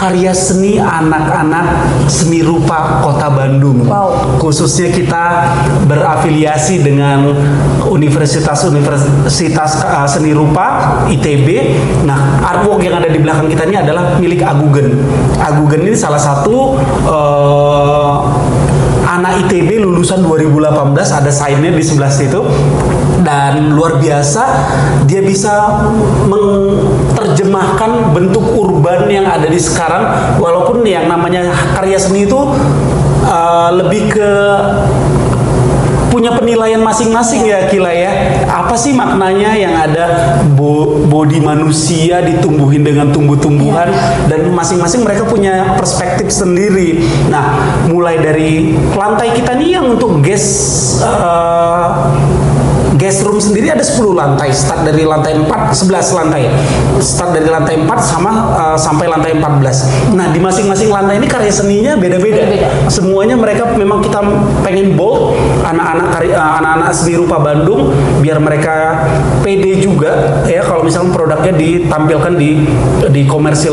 karya 0.00 0.32
seni 0.32 0.80
anak-anak 0.80 1.92
seni 2.08 2.40
rupa 2.40 3.04
Kota 3.04 3.28
Bandung. 3.28 3.84
Wow. 3.84 4.40
Khususnya 4.40 4.88
kita 4.88 5.52
berafiliasi 5.84 6.80
dengan 6.80 7.36
Universitas-Universitas 7.84 9.84
uh, 9.84 10.08
Seni 10.08 10.32
Rupa 10.32 11.04
ITB. 11.12 11.76
Nah, 12.08 12.40
artwork 12.40 12.80
yang 12.80 12.96
ada 12.96 13.12
di 13.12 13.20
belakang 13.20 13.52
kita 13.52 13.68
ini 13.68 13.76
adalah 13.76 14.16
milik 14.16 14.40
Agugen. 14.40 14.96
Agugen 15.36 15.84
ini 15.84 15.92
salah 15.92 16.20
satu 16.20 16.80
uh, 17.04 18.16
anak 19.10 19.46
ITB 19.46 19.82
lulusan 19.82 20.22
2018 20.22 20.94
ada 20.94 21.30
sign-nya 21.34 21.74
di 21.74 21.82
sebelah 21.82 22.12
situ. 22.12 22.40
Dan 23.20 23.76
luar 23.76 24.00
biasa 24.00 24.42
dia 25.04 25.20
bisa 25.20 25.84
menerjemahkan 26.24 28.16
bentuk 28.16 28.42
urban 28.56 29.10
yang 29.10 29.26
ada 29.28 29.50
di 29.50 29.60
sekarang. 29.60 30.38
Walaupun 30.40 30.86
yang 30.86 31.10
namanya 31.10 31.52
karya 31.76 32.00
seni 32.00 32.24
itu 32.24 32.38
uh, 33.26 33.70
lebih 33.76 34.08
ke 34.14 34.30
punya 36.10 36.34
penilaian 36.36 36.82
masing-masing 36.82 37.46
ya 37.46 37.70
Kila 37.70 37.94
ya. 37.94 38.12
Apa 38.50 38.74
sih 38.74 38.92
maknanya 38.92 39.54
yang 39.54 39.74
ada 39.78 40.36
bo- 40.58 41.06
body 41.06 41.38
manusia 41.40 42.20
ditumbuhin 42.20 42.82
dengan 42.82 43.14
tumbuh-tumbuhan 43.14 43.88
dan 44.26 44.50
masing-masing 44.50 45.06
mereka 45.06 45.24
punya 45.24 45.78
perspektif 45.78 46.28
sendiri. 46.28 47.06
Nah, 47.30 47.56
mulai 47.86 48.18
dari 48.18 48.74
lantai 48.92 49.32
kita 49.38 49.54
nih 49.56 49.78
yang 49.78 49.96
untuk 49.96 50.18
guest 50.20 50.98
uh, 51.06 52.10
guest 53.00 53.24
room 53.24 53.40
sendiri 53.40 53.72
ada 53.72 53.80
10 53.80 54.12
lantai, 54.12 54.52
start 54.52 54.84
dari 54.84 55.08
lantai 55.08 55.32
4, 55.40 55.72
11 55.72 56.18
lantai. 56.20 56.52
Start 57.00 57.32
dari 57.32 57.48
lantai 57.48 57.80
4 57.80 57.88
sama 58.04 58.30
uh, 58.52 58.76
sampai 58.76 59.08
lantai 59.08 59.32
14. 59.40 60.12
Nah, 60.12 60.28
di 60.28 60.36
masing-masing 60.36 60.92
lantai 60.92 61.16
ini 61.16 61.24
karya 61.24 61.48
seninya 61.48 61.96
beda-beda. 61.96 62.44
Semuanya 62.92 63.40
mereka 63.40 63.72
memang 63.72 64.04
kita 64.04 64.20
pengen 64.60 65.00
bold 65.00 65.32
anak-anak 65.64 66.28
uh, 66.28 66.52
anak-anak 66.60 66.92
seni 66.92 67.16
rupa 67.16 67.40
Bandung 67.40 67.88
biar 68.20 68.36
mereka 68.36 69.08
pede 69.40 69.80
juga 69.80 70.44
ya 70.44 70.60
kalau 70.60 70.84
misalnya 70.84 71.16
produknya 71.16 71.56
ditampilkan 71.56 72.36
di 72.36 72.68
di 73.08 73.22
komersil 73.24 73.72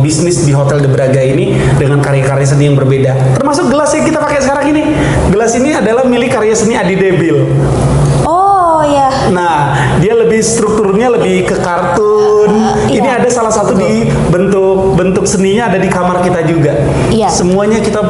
bisnis 0.00 0.48
di 0.48 0.56
Hotel 0.56 0.80
De 0.80 0.88
Braga 0.88 1.20
ini 1.20 1.52
dengan 1.76 2.00
karya-karya 2.00 2.48
seni 2.48 2.72
yang 2.72 2.76
berbeda. 2.80 3.36
Termasuk 3.36 3.68
gelas 3.68 3.92
yang 3.92 4.08
kita 4.08 4.16
pakai 4.16 4.40
sekarang 4.40 4.72
ini. 4.72 4.82
Gelas 5.28 5.52
ini 5.60 5.76
adalah 5.76 6.08
milik 6.08 6.32
karya 6.32 6.56
seni 6.56 6.72
Adi 6.72 6.96
Debil. 6.96 7.36
Nah, 9.32 9.72
dia 9.98 10.12
lebih 10.12 10.44
strukturnya 10.44 11.08
lebih 11.08 11.48
ke 11.48 11.56
kartun. 11.58 12.52
iya. 12.92 13.00
Ini 13.00 13.08
ada 13.24 13.28
salah 13.32 13.50
satu 13.50 13.72
di 13.72 14.06
bentuk 14.28 14.94
bentuk 14.94 15.24
seninya 15.24 15.72
ada 15.72 15.80
di 15.80 15.88
kamar 15.88 16.20
kita 16.20 16.44
juga. 16.44 16.76
Iya. 17.08 17.32
Semuanya 17.32 17.80
kita 17.80 18.04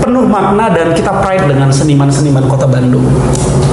penuh 0.00 0.24
makna 0.24 0.72
dan 0.72 0.96
kita 0.96 1.20
pride 1.20 1.46
dengan 1.46 1.68
seniman-seniman 1.70 2.48
Kota 2.48 2.64
Bandung. 2.64 3.04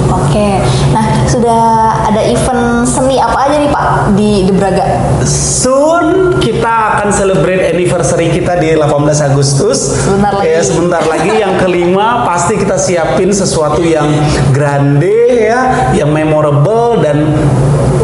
Oke. 0.08 0.60
Nah, 0.91 1.03
sudah 1.27 1.63
ada 2.08 2.21
event 2.23 2.88
seni 2.88 3.19
apa 3.19 3.47
aja 3.47 3.56
nih 3.60 3.71
Pak 3.71 3.86
di 4.15 4.32
Braga? 4.56 4.86
Soon 5.27 6.38
kita 6.39 6.95
akan 6.95 7.12
celebrate 7.12 7.75
anniversary 7.75 8.32
kita 8.32 8.56
di 8.60 8.75
18 8.75 9.27
Agustus. 9.27 9.99
Sebentar 9.99 10.32
lagi. 10.36 10.47
Ya, 10.47 10.62
sebentar 10.63 11.03
lagi 11.03 11.32
yang 11.36 11.60
kelima 11.60 12.23
pasti 12.23 12.56
kita 12.56 12.80
siapin 12.80 13.36
sesuatu 13.36 13.84
yang 13.84 14.08
grande 14.56 15.27
ya, 15.30 15.92
yang 15.94 16.12
memorable 16.12 17.00
dan 17.04 17.28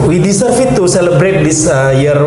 we 0.08 0.20
deserve 0.20 0.60
it 0.60 0.76
to 0.76 0.88
celebrate 0.88 1.44
this 1.44 1.66
uh, 1.68 1.96
year 1.96 2.18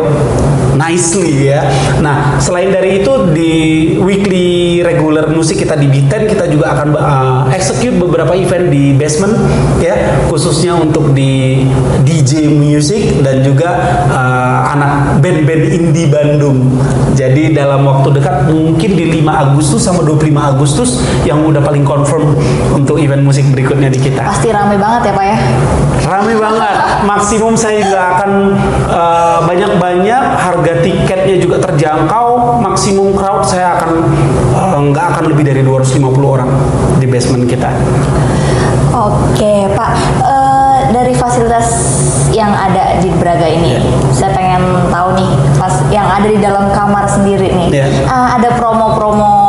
nicely 0.77 1.49
ya. 1.49 1.65
Nah, 1.99 2.37
selain 2.37 2.69
dari 2.69 3.01
itu 3.01 3.11
di 3.33 3.53
weekly 3.97 4.79
regular 4.85 5.27
musik 5.33 5.57
kita 5.59 5.73
di 5.73 5.89
B10 5.89 6.29
kita 6.29 6.45
juga 6.53 6.77
akan 6.77 6.87
uh, 6.93 7.41
execute 7.49 7.97
beberapa 7.97 8.37
event 8.37 8.69
di 8.69 8.93
basement 8.93 9.33
ya, 9.81 9.97
khususnya 10.29 10.77
untuk 10.77 11.11
di 11.17 11.65
DJ 12.05 12.47
music 12.53 13.25
dan 13.25 13.41
juga 13.41 13.73
uh, 14.13 14.71
anak 14.77 15.19
band-band 15.19 15.63
indie 15.73 16.07
Bandung. 16.07 16.77
Jadi 17.17 17.57
dalam 17.57 17.83
waktu 17.89 18.21
dekat 18.21 18.53
mungkin 18.53 18.93
di 18.93 19.25
5 19.25 19.25
Agustus 19.33 19.81
sama 19.81 20.05
25 20.05 20.37
Agustus 20.37 21.01
yang 21.25 21.41
udah 21.43 21.59
paling 21.65 21.81
confirm 21.81 22.37
untuk 22.77 23.01
event 23.01 23.25
musik 23.25 23.43
berikutnya 23.49 23.89
di 23.89 23.97
kita. 23.97 24.21
Pasti 24.21 24.53
rame 24.53 24.77
banget 24.77 24.86
ya 25.03 25.13
Pak 25.13 25.25
ya? 25.25 25.37
Rame 26.07 26.33
banget. 26.39 26.75
Maksimum 27.03 27.53
saya 27.59 27.83
juga 27.83 28.01
akan 28.15 28.31
uh, 28.87 29.39
banyak-banyak 29.43 30.23
harga 30.39 30.73
tiketnya 30.79 31.35
juga 31.35 31.59
terjangkau. 31.59 32.59
Maksimum 32.63 33.11
crowd 33.11 33.43
saya 33.43 33.75
akan 33.75 33.91
uh, 34.55 34.79
nggak 34.87 35.05
akan 35.15 35.23
lebih 35.35 35.43
dari 35.43 35.61
250 35.67 35.99
orang 36.23 36.49
di 36.97 37.05
basement 37.11 37.43
kita. 37.43 37.69
Oke 38.97 39.69
Pak, 39.75 39.93
Eh, 40.77 40.79
dari 40.89 41.13
fasilitas 41.13 41.67
yang 42.33 42.49
ada 42.49 42.97
di 42.97 43.09
Braga 43.13 43.45
ini, 43.45 43.77
Iya. 43.77 43.81
saya 44.09 44.31
pengen 44.33 44.61
tahu 44.89 45.09
nih, 45.15 45.29
pas 45.57 45.73
yang 45.89 46.07
ada 46.07 46.27
di 46.27 46.39
dalam 46.41 46.69
kamar 46.73 47.05
sendiri 47.05 47.49
nih, 47.49 47.67
Iya. 47.71 47.85
Eh, 48.05 48.27
ada 48.41 48.49
promo-promo 48.57 49.46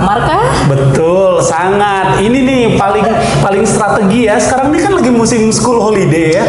kamar 0.00 0.18
kah? 0.24 0.44
Betul, 0.72 1.44
sangat. 1.44 2.24
Ini 2.24 2.38
nih 2.40 2.62
paling 2.80 3.04
paling 3.44 3.64
strategi 3.68 4.24
ya. 4.32 4.40
Sekarang 4.40 4.72
ini 4.72 4.80
kan 4.80 4.96
lagi 4.96 5.12
musim 5.12 5.52
school 5.52 5.76
holiday 5.76 6.40
ya. 6.40 6.44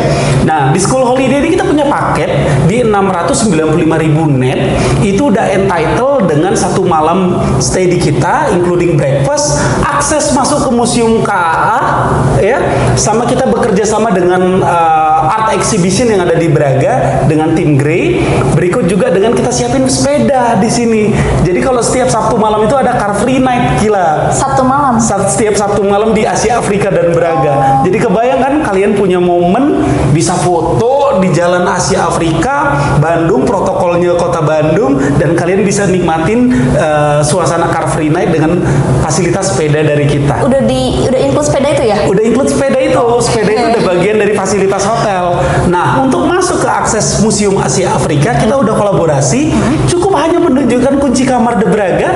Nah, 0.47 0.71
di 0.71 0.79
school 0.79 1.03
holiday 1.03 1.43
ini 1.43 1.59
kita 1.59 1.67
punya 1.67 1.83
paket 1.91 2.31
di 2.71 2.79
695.000 2.87 4.39
net. 4.39 4.59
Itu 5.03 5.35
udah 5.35 5.51
entitled 5.51 6.31
dengan 6.31 6.55
satu 6.55 6.87
malam 6.87 7.35
stay 7.59 7.91
di 7.91 7.99
kita 7.99 8.55
including 8.55 8.95
breakfast, 8.95 9.59
akses 9.83 10.31
masuk 10.31 10.63
ke 10.63 10.71
museum 10.71 11.19
KA 11.19 12.07
ya. 12.39 12.63
Sama 12.95 13.27
kita 13.27 13.51
bekerja 13.51 13.83
sama 13.83 14.15
dengan 14.15 14.63
uh, 14.63 15.10
exhibition 15.53 16.09
yang 16.09 16.23
ada 16.23 16.35
di 16.35 16.47
Braga 16.47 17.25
dengan 17.27 17.53
tim 17.53 17.75
Grey. 17.75 18.23
Berikut 18.55 18.87
juga 18.87 19.11
dengan 19.11 19.35
kita 19.35 19.51
siapin 19.51 19.87
sepeda 19.87 20.57
di 20.59 20.69
sini. 20.71 21.11
Jadi 21.43 21.59
kalau 21.59 21.83
setiap 21.83 22.07
Sabtu 22.07 22.35
malam 22.39 22.65
itu 22.65 22.75
ada 22.75 22.95
car 22.95 23.15
free 23.19 23.39
night 23.39 23.79
gila. 23.83 24.31
Sabtu 24.31 24.63
malam. 24.63 24.97
Setiap 25.01 25.55
Sabtu 25.55 25.83
malam 25.83 26.15
di 26.15 26.23
Asia 26.23 26.59
Afrika 26.59 26.89
dan 26.89 27.11
Braga. 27.11 27.83
Jadi 27.83 27.97
kebayang 27.99 28.39
kan 28.41 28.53
kalian 28.63 28.95
punya 28.95 29.19
momen 29.19 29.83
bisa 30.15 30.35
foto 30.39 31.19
di 31.19 31.29
Jalan 31.35 31.67
Asia 31.67 32.07
Afrika, 32.07 32.77
Bandung, 33.03 33.43
protokolnya 33.43 34.15
Kota 34.15 34.39
Bandung 34.39 34.97
dan 35.19 35.35
kalian 35.35 35.67
bisa 35.67 35.83
nikmatin 35.89 36.53
eh, 36.77 37.19
suasana 37.25 37.67
car 37.67 37.91
free 37.91 38.07
night 38.07 38.31
dengan 38.31 38.63
fasilitas 39.03 39.51
sepeda 39.51 39.83
dari 39.83 40.07
kita. 40.07 40.39
Udah 40.45 40.61
di 40.63 41.03
udah 41.03 41.19
include 41.19 41.47
sepeda 41.47 41.67
itu 41.75 41.83
ya? 41.91 41.97
Udah 42.07 42.23
include 42.23 42.49
sepeda 42.49 42.79
itu, 42.79 43.03
sepeda 43.25 43.49
itu 43.51 43.65
udah 43.75 43.83
bagian 43.97 44.15
dari 44.21 44.33
fasilitas 44.37 44.83
hotel. 44.87 45.40
Nah, 45.67 46.03
untuk 46.03 46.27
masuk 46.27 46.61
ke 46.63 46.69
akses 46.69 47.21
Museum 47.23 47.57
Asia 47.59 47.93
Afrika, 47.93 48.35
kita 48.35 48.57
udah 48.57 48.73
kolaborasi. 48.75 49.53
Cukup 49.87 50.17
hanya 50.19 50.41
menunjukkan 50.41 50.99
kunci 50.99 51.23
kamar 51.23 51.57
De 51.61 51.67
Braga, 51.67 52.11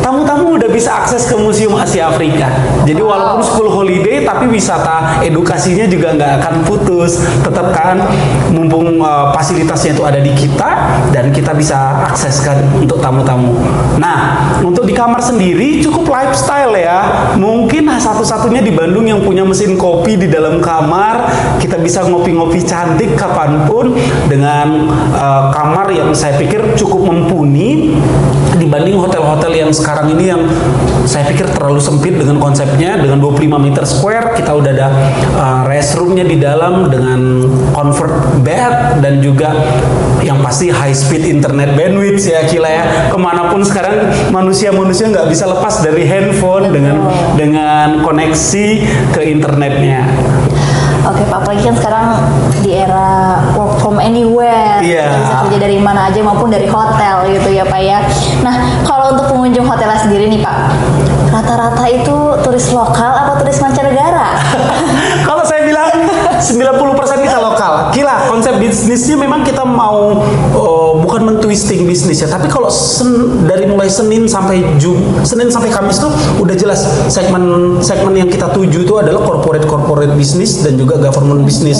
tamu-tamu 0.00 0.56
udah 0.58 0.70
bisa 0.70 1.04
akses 1.04 1.28
ke 1.28 1.34
Museum 1.36 1.74
Asia 1.76 2.08
Afrika. 2.08 2.48
Jadi 2.88 2.98
walaupun 2.98 3.42
school 3.44 3.68
holiday, 3.70 4.24
tapi 4.24 4.48
wisata 4.48 5.22
edukasinya 5.22 5.86
juga 5.86 6.14
nggak 6.16 6.32
akan 6.42 6.54
putus. 6.66 7.22
Tetap 7.42 7.74
kan, 7.74 8.00
mumpung 8.52 9.00
uh, 9.02 9.30
fasilitasnya 9.34 9.96
itu 9.98 10.02
ada 10.02 10.20
di 10.20 10.32
kita 10.32 10.70
dan 11.10 11.30
kita 11.30 11.52
bisa 11.54 12.06
akseskan 12.10 12.62
untuk 12.78 12.98
tamu-tamu. 12.98 13.54
Nah, 13.98 14.38
untuk 14.62 14.86
di 14.86 14.94
kamar 14.94 15.22
sendiri 15.22 15.82
cukup 15.82 16.12
lifestyle 16.12 16.74
ya. 16.76 17.30
Mungkin 17.36 17.88
satu-satunya 17.88 18.60
di 18.62 18.72
Bandung 18.72 19.06
yang 19.06 19.20
punya 19.22 19.42
mesin 19.42 19.74
kopi 19.76 20.16
di 20.16 20.28
dalam 20.28 20.58
kamar. 20.60 21.28
Kita 21.58 21.78
bisa 21.78 22.04
ngopi-ngopi 22.32 22.64
cantik 22.64 23.12
kapan 23.12 23.68
pun 23.68 23.92
dengan 24.24 24.88
uh, 25.12 25.52
kamar 25.52 25.92
yang 25.92 26.16
saya 26.16 26.40
pikir 26.40 26.72
cukup 26.80 27.12
mumpuni 27.12 27.92
dibanding 28.56 28.96
hotel-hotel 28.96 29.52
yang 29.52 29.70
sekarang 29.74 30.16
ini 30.16 30.32
yang 30.32 30.42
saya 31.04 31.28
pikir 31.28 31.50
terlalu 31.52 31.76
sempit 31.76 32.16
dengan 32.16 32.40
konsepnya. 32.40 32.96
Dengan 32.96 33.20
25 33.20 33.52
meter 33.60 33.84
square 33.84 34.32
kita 34.32 34.56
udah 34.56 34.70
ada 34.72 34.88
uh, 35.36 35.60
restroomnya 35.68 36.24
di 36.24 36.40
dalam 36.40 36.88
dengan 36.88 37.44
comfort 37.76 38.40
bed 38.40 39.04
dan 39.04 39.20
juga 39.20 39.52
yang 40.24 40.40
pasti 40.40 40.72
high 40.72 40.94
speed 40.94 41.26
internet 41.28 41.76
bandwidth 41.76 42.24
ya 42.24 42.48
Kila 42.48 42.70
ya. 42.70 42.84
Ke 43.12 43.18
mana 43.20 43.52
pun 43.52 43.60
sekarang 43.60 44.08
manusia-manusia 44.32 45.12
nggak 45.12 45.28
bisa 45.28 45.44
lepas 45.44 45.84
dari 45.84 46.08
handphone 46.08 46.72
dengan 46.72 46.96
dengan 47.36 48.00
koneksi 48.00 48.66
ke 49.12 49.20
internetnya 49.26 50.06
Oke 51.02 51.22
Pak, 51.26 51.38
apalagi 51.42 51.62
kan 51.66 51.74
sekarang 51.74 52.06
di 52.62 52.70
era 52.72 53.08
work 53.52 53.82
from 53.82 53.98
anywhere, 53.98 54.78
Iya. 54.78 55.10
bisa 55.18 55.34
kerja 55.42 55.58
dari 55.58 55.76
mana 55.76 56.06
aja 56.06 56.22
maupun 56.22 56.46
dari 56.46 56.70
hotel 56.70 57.26
gitu 57.28 57.50
ya 57.50 57.66
Pak 57.66 57.80
ya. 57.80 57.98
Nah 58.40 58.54
kalau 58.86 59.10
untuk 59.10 59.26
pengunjung 59.26 59.66
hotelnya 59.66 59.98
sendiri 59.98 60.30
nih 60.30 60.38
Pak, 60.38 60.56
rata-rata 61.28 61.84
itu 61.86 62.16
turis 62.40 62.70
lokal 62.70 63.12
atau 63.18 63.34
turis 63.36 63.58
mancanegara? 63.58 64.30
Kalau 65.28 65.42
saya 65.42 65.64
bilang 65.64 65.90
90% 66.38 66.68
kita 67.22 67.38
lokal. 67.38 67.72
Gila, 67.90 68.28
konsep 68.28 68.58
bisnisnya 68.58 69.16
memang 69.16 69.40
kita 69.40 69.62
mau 69.62 70.18
oh, 70.52 70.98
bukan 70.98 71.24
mentwisting 71.24 71.86
bisnis 71.86 72.20
ya, 72.20 72.28
tapi 72.28 72.46
kalau 72.46 72.68
sen- 72.68 73.46
dari 73.46 73.64
mulai 73.64 73.88
Senin 73.88 74.26
sampai 74.26 74.60
Jum, 74.76 74.98
Senin 75.22 75.48
sampai 75.48 75.70
Kamis 75.70 75.98
tuh 75.98 76.10
udah 76.36 76.52
jelas 76.52 76.82
segmen 77.08 77.78
segmen 77.80 78.12
yang 78.14 78.28
kita 78.28 78.50
tuju 78.50 78.84
itu 78.84 78.94
adalah 78.94 79.22
corporate 79.22 79.64
corporate 79.64 80.12
bisnis 80.12 80.60
dan 80.60 80.76
juga 80.76 80.91
government 80.98 81.46
bisnis. 81.46 81.78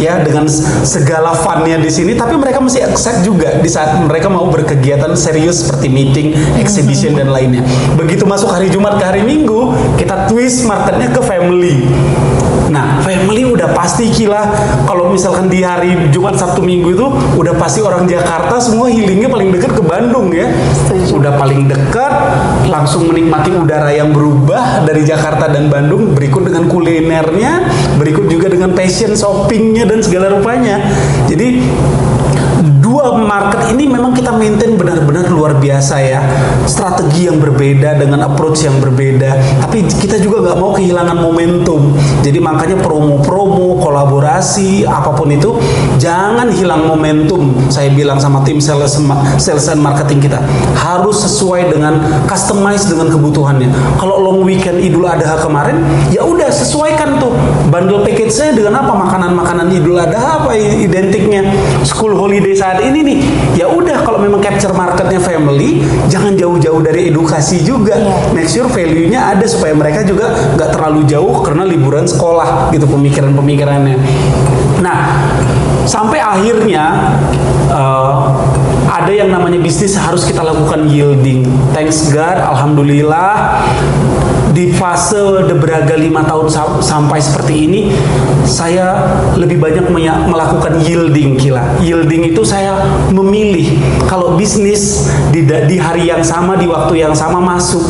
Ya, 0.00 0.22
dengan 0.24 0.48
segala 0.86 1.36
funnya 1.36 1.76
di 1.76 1.90
sini, 1.92 2.16
tapi 2.16 2.34
mereka 2.40 2.62
mesti 2.62 2.80
accept 2.82 3.22
juga 3.22 3.60
di 3.60 3.68
saat 3.68 4.00
mereka 4.02 4.32
mau 4.32 4.48
berkegiatan 4.48 5.12
serius 5.14 5.66
seperti 5.66 5.86
meeting, 5.92 6.28
exhibition 6.56 7.14
dan 7.18 7.28
lainnya. 7.30 7.60
Begitu 7.94 8.24
masuk 8.24 8.48
hari 8.48 8.72
Jumat 8.72 8.96
ke 8.96 9.04
hari 9.04 9.22
Minggu, 9.22 9.74
kita 10.00 10.30
twist 10.32 10.64
marketnya 10.64 11.12
ke 11.12 11.20
family. 11.20 11.84
Nah, 12.70 13.02
family 13.02 13.42
udah 13.50 13.74
pasti 13.74 14.08
gila. 14.14 14.46
Kalau 14.86 15.10
misalkan 15.10 15.50
di 15.50 15.60
hari 15.66 16.10
Jumat, 16.14 16.38
Sabtu, 16.38 16.62
Minggu 16.62 16.94
itu 16.94 17.06
udah 17.36 17.54
pasti 17.58 17.82
orang 17.82 18.06
Jakarta 18.06 18.62
semua 18.62 18.86
healingnya 18.86 19.26
paling 19.26 19.50
dekat 19.50 19.74
ke 19.74 19.82
Bandung 19.82 20.30
ya. 20.30 20.46
Setuju. 20.86 21.18
Udah 21.20 21.34
paling 21.36 21.66
dekat, 21.66 22.12
langsung 22.70 23.10
menikmati 23.10 23.50
udara 23.50 23.90
yang 23.90 24.14
berubah 24.14 24.86
dari 24.86 25.02
Jakarta 25.02 25.50
dan 25.50 25.66
Bandung. 25.66 26.14
Berikut 26.14 26.46
dengan 26.46 26.70
kulinernya, 26.70 27.66
berikut 27.98 28.30
juga 28.30 28.46
dengan 28.46 28.70
passion 28.72 29.18
shoppingnya 29.18 29.84
dan 29.90 30.00
segala 30.00 30.30
rupanya. 30.30 30.78
Jadi 31.26 31.66
dua 33.00 33.16
market 33.16 33.72
ini 33.72 33.88
memang 33.88 34.12
kita 34.12 34.28
maintain 34.28 34.76
benar-benar 34.76 35.32
luar 35.32 35.56
biasa 35.56 36.04
ya. 36.04 36.20
Strategi 36.68 37.32
yang 37.32 37.40
berbeda 37.40 37.96
dengan 37.96 38.28
approach 38.28 38.60
yang 38.68 38.76
berbeda. 38.76 39.40
Tapi 39.64 39.88
kita 39.88 40.20
juga 40.20 40.44
nggak 40.44 40.58
mau 40.60 40.76
kehilangan 40.76 41.16
momentum. 41.16 41.96
Jadi 42.20 42.36
makanya 42.44 42.76
promo-promo 42.84 43.80
kolaborasi 43.80 44.84
apa 44.84 45.16
pun 45.16 45.32
itu 45.32 45.56
jangan 45.96 46.52
hilang 46.52 46.84
momentum. 46.84 47.56
Saya 47.72 47.88
bilang 47.96 48.20
sama 48.20 48.44
tim 48.44 48.60
sales 48.60 49.00
sales 49.40 49.66
and 49.72 49.80
marketing 49.80 50.20
kita 50.20 50.44
harus 50.76 51.24
sesuai 51.24 51.72
dengan 51.72 52.04
customize 52.28 52.84
dengan 52.84 53.08
kebutuhannya. 53.08 53.72
Kalau 53.96 54.20
long 54.20 54.44
weekend 54.44 54.84
Idul 54.84 55.08
Adha 55.08 55.40
kemarin 55.40 55.80
ya 56.12 56.20
udah 56.20 56.52
sesuaikan 56.52 57.16
tuh. 57.16 57.32
Bundle 57.72 58.04
package-nya 58.04 58.52
dengan 58.52 58.84
apa? 58.84 58.92
Makanan-makanan 58.92 59.72
Idul 59.72 59.96
Adha 59.96 60.44
apa 60.44 60.52
identiknya? 60.58 61.48
School 61.86 62.12
holiday 62.18 62.52
saat 62.52 62.82
ini 62.82 62.89
nih. 62.98 63.18
Ya 63.54 63.70
udah 63.70 64.02
kalau 64.02 64.18
memang 64.18 64.42
capture 64.42 64.74
marketnya 64.74 65.22
family 65.22 65.86
jangan 66.10 66.34
jauh-jauh 66.34 66.82
dari 66.82 67.14
edukasi 67.14 67.62
juga. 67.62 67.94
Iya. 68.00 68.34
make 68.34 68.50
sure 68.50 68.66
value-nya 68.66 69.36
ada 69.36 69.46
supaya 69.46 69.70
mereka 69.70 70.02
juga 70.02 70.34
nggak 70.58 70.70
terlalu 70.74 71.06
jauh 71.06 71.42
karena 71.46 71.62
liburan 71.62 72.10
sekolah 72.10 72.74
gitu 72.74 72.90
pemikiran-pemikirannya. 72.90 73.96
Nah 74.82 74.98
sampai 75.86 76.18
akhirnya 76.18 77.14
eh, 77.70 78.18
ada 78.90 79.12
yang 79.14 79.30
namanya 79.30 79.62
bisnis 79.62 79.94
harus 79.94 80.26
kita 80.26 80.42
lakukan 80.42 80.90
yielding. 80.90 81.46
Thanks 81.70 82.10
God 82.10 82.38
alhamdulillah 82.42 83.62
di 84.60 84.68
fase 84.76 85.48
debraga 85.48 85.96
lima 85.96 86.20
tahun 86.20 86.52
sam- 86.52 86.84
sampai 86.84 87.16
seperti 87.16 87.64
ini 87.64 87.80
saya 88.44 89.08
lebih 89.40 89.56
banyak 89.56 89.88
melakukan 90.28 90.84
yielding 90.84 91.40
kila. 91.40 91.80
Yielding 91.80 92.28
itu 92.28 92.44
saya 92.44 92.76
memilih 93.08 93.80
kalau 94.04 94.36
bisnis 94.36 95.08
di, 95.32 95.48
di 95.48 95.76
hari 95.80 96.12
yang 96.12 96.20
sama 96.20 96.60
di 96.60 96.68
waktu 96.68 97.00
yang 97.00 97.16
sama 97.16 97.40
masuk. 97.40 97.80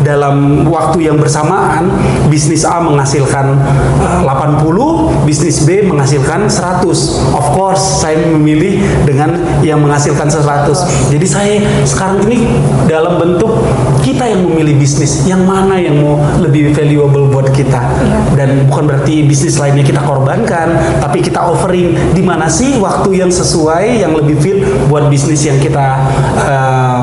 Dalam 0.00 0.64
waktu 0.68 1.12
yang 1.12 1.20
bersamaan 1.20 1.92
bisnis 2.32 2.64
A 2.64 2.80
menghasilkan 2.80 3.56
eh, 4.00 4.20
80 4.24 5.24
bisnis 5.24 5.64
B 5.64 5.84
menghasilkan 5.84 6.48
100 6.48 6.84
of 7.32 7.46
course 7.56 8.04
saya 8.04 8.20
memilih 8.28 8.80
dengan 9.08 9.40
yang 9.64 9.80
menghasilkan 9.80 10.28
100 10.28 11.08
jadi 11.08 11.26
saya 11.26 11.54
sekarang 11.88 12.20
ini 12.28 12.44
dalam 12.84 13.16
bentuk 13.16 13.64
kita 14.04 14.28
yang 14.28 14.44
memilih 14.44 14.76
bisnis 14.76 15.24
yang 15.24 15.42
mana 15.48 15.80
yang 15.80 15.96
mau 16.04 16.13
lebih 16.40 16.74
valuable 16.74 17.30
buat 17.30 17.48
kita. 17.50 17.80
Dan 18.34 18.68
bukan 18.70 18.90
berarti 18.90 19.26
bisnis 19.26 19.58
lainnya 19.58 19.86
kita 19.86 20.02
korbankan 20.02 20.76
tapi 21.00 21.20
kita 21.22 21.38
offering 21.38 21.94
di 22.12 22.22
mana 22.22 22.50
sih 22.50 22.78
waktu 22.78 23.22
yang 23.22 23.30
sesuai 23.30 24.02
yang 24.02 24.12
lebih 24.14 24.36
fit 24.40 24.58
buat 24.90 25.08
bisnis 25.08 25.46
yang 25.46 25.58
kita 25.58 26.00
eh, 26.44 27.00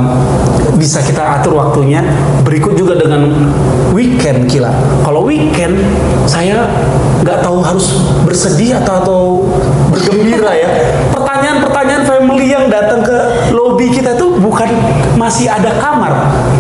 bisa 0.78 1.04
kita 1.04 1.42
atur 1.42 1.60
waktunya. 1.60 2.02
Berikut 2.42 2.74
juga 2.74 2.98
dengan 2.98 3.52
weekend 3.94 4.50
kila. 4.50 4.72
Kalau 5.06 5.28
weekend 5.28 5.78
saya 6.26 6.66
nggak 7.22 7.46
tahu 7.46 7.62
harus 7.62 8.02
bersedih 8.26 8.82
atau 8.82 8.94
atau 9.04 9.22
bergembira 9.92 10.52
ya. 10.56 10.70
Pertanyaan-pertanyaan 11.14 12.04
family 12.08 12.48
yang 12.50 12.66
datang 12.68 13.06
ke 13.06 13.18
lobby 13.82 13.98
kita 13.98 14.14
tuh 14.14 14.38
bukan 14.38 14.70
masih 15.18 15.50
ada 15.50 15.74
kamar 15.82 16.14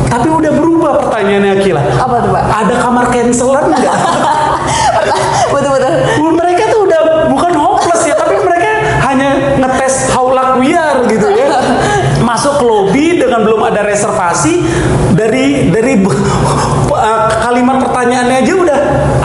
tapi 0.09 0.25
udah 0.25 0.49
berubah 0.57 1.05
pertanyaannya 1.05 1.61
Kila 1.61 1.77
Apa 2.01 2.17
tuh 2.17 2.33
Pak? 2.33 2.43
ada 2.49 2.75
kamar 2.81 3.05
cancelan 3.13 3.65
nggak 3.69 3.97
Betul-betul. 5.53 5.93
mereka 6.33 6.63
tuh 6.73 6.89
udah 6.89 7.29
bukan 7.29 7.53
hopeless 7.53 8.09
ya 8.09 8.17
tapi 8.17 8.41
mereka 8.41 8.69
hanya 9.05 9.53
ngetes 9.61 10.09
how 10.17 10.33
luck 10.33 10.57
we 10.57 10.73
are 10.73 11.05
gitu 11.05 11.29
ya 11.29 11.61
masuk 12.29 12.57
ke 12.57 12.63
lobby 12.65 13.05
dengan 13.21 13.45
belum 13.45 13.69
ada 13.69 13.85
reservasi 13.85 14.65
dari 15.13 15.69
dari 15.69 16.01
uh, 16.01 17.29
kalimat 17.37 17.85
pertanyaannya 17.85 18.37
aja 18.41 18.53
udah 18.57 18.79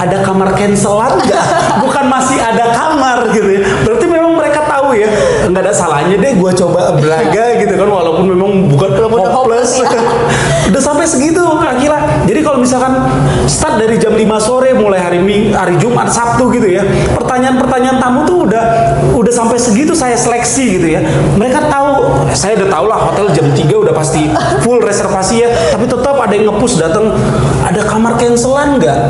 ada 0.05 0.21
kamar 0.21 0.53
cancelan 0.53 1.17
nggak 1.17 1.45
bukan 1.81 2.05
masih 2.13 2.37
ada 2.45 2.56
ada 5.67 5.75
salahnya 5.75 6.15
deh 6.15 6.39
gua 6.39 6.55
coba 6.55 6.95
belaga 6.95 7.45
gitu 7.67 7.75
kan 7.75 7.89
walaupun 7.91 8.25
memang 8.31 8.71
bukan 8.71 8.89
hopeless. 9.11 9.35
hopeless, 9.35 9.71
ya. 9.83 10.01
udah 10.71 10.83
sampai 10.83 11.07
segitu 11.11 11.43
Kila 11.77 12.25
jadi 12.25 12.41
kalau 12.41 12.59
misalkan 12.63 12.95
start 13.45 13.77
dari 13.77 14.01
jam 14.01 14.17
5 14.17 14.23
sore 14.41 14.73
mulai 14.73 15.03
hari 15.03 15.21
Ming, 15.21 15.53
hari 15.53 15.77
Jumat 15.77 16.09
Sabtu 16.09 16.49
gitu 16.55 16.65
ya 16.65 16.87
pertanyaan-pertanyaan 17.13 17.99
tamu 18.01 18.25
tuh 18.25 18.47
udah 18.49 18.65
udah 19.13 19.33
sampai 19.35 19.59
segitu 19.59 19.93
saya 19.93 20.15
seleksi 20.15 20.79
gitu 20.79 20.89
ya. 20.97 21.01
Mereka 21.37 21.69
tahu 21.69 21.89
saya 22.33 22.57
udah 22.63 22.69
tahu 22.71 22.85
lah 22.87 22.99
hotel 23.11 23.27
jam 23.35 23.47
3 23.51 23.67
udah 23.67 23.95
pasti 23.95 24.31
full 24.63 24.79
reservasi 24.81 25.43
ya. 25.43 25.49
Tapi 25.75 25.85
tetap 25.91 26.17
ada 26.17 26.33
yang 26.33 26.55
ngepush 26.55 26.79
datang 26.79 27.13
ada 27.67 27.83
kamar 27.85 28.15
cancelan 28.17 28.79
nggak? 28.79 29.01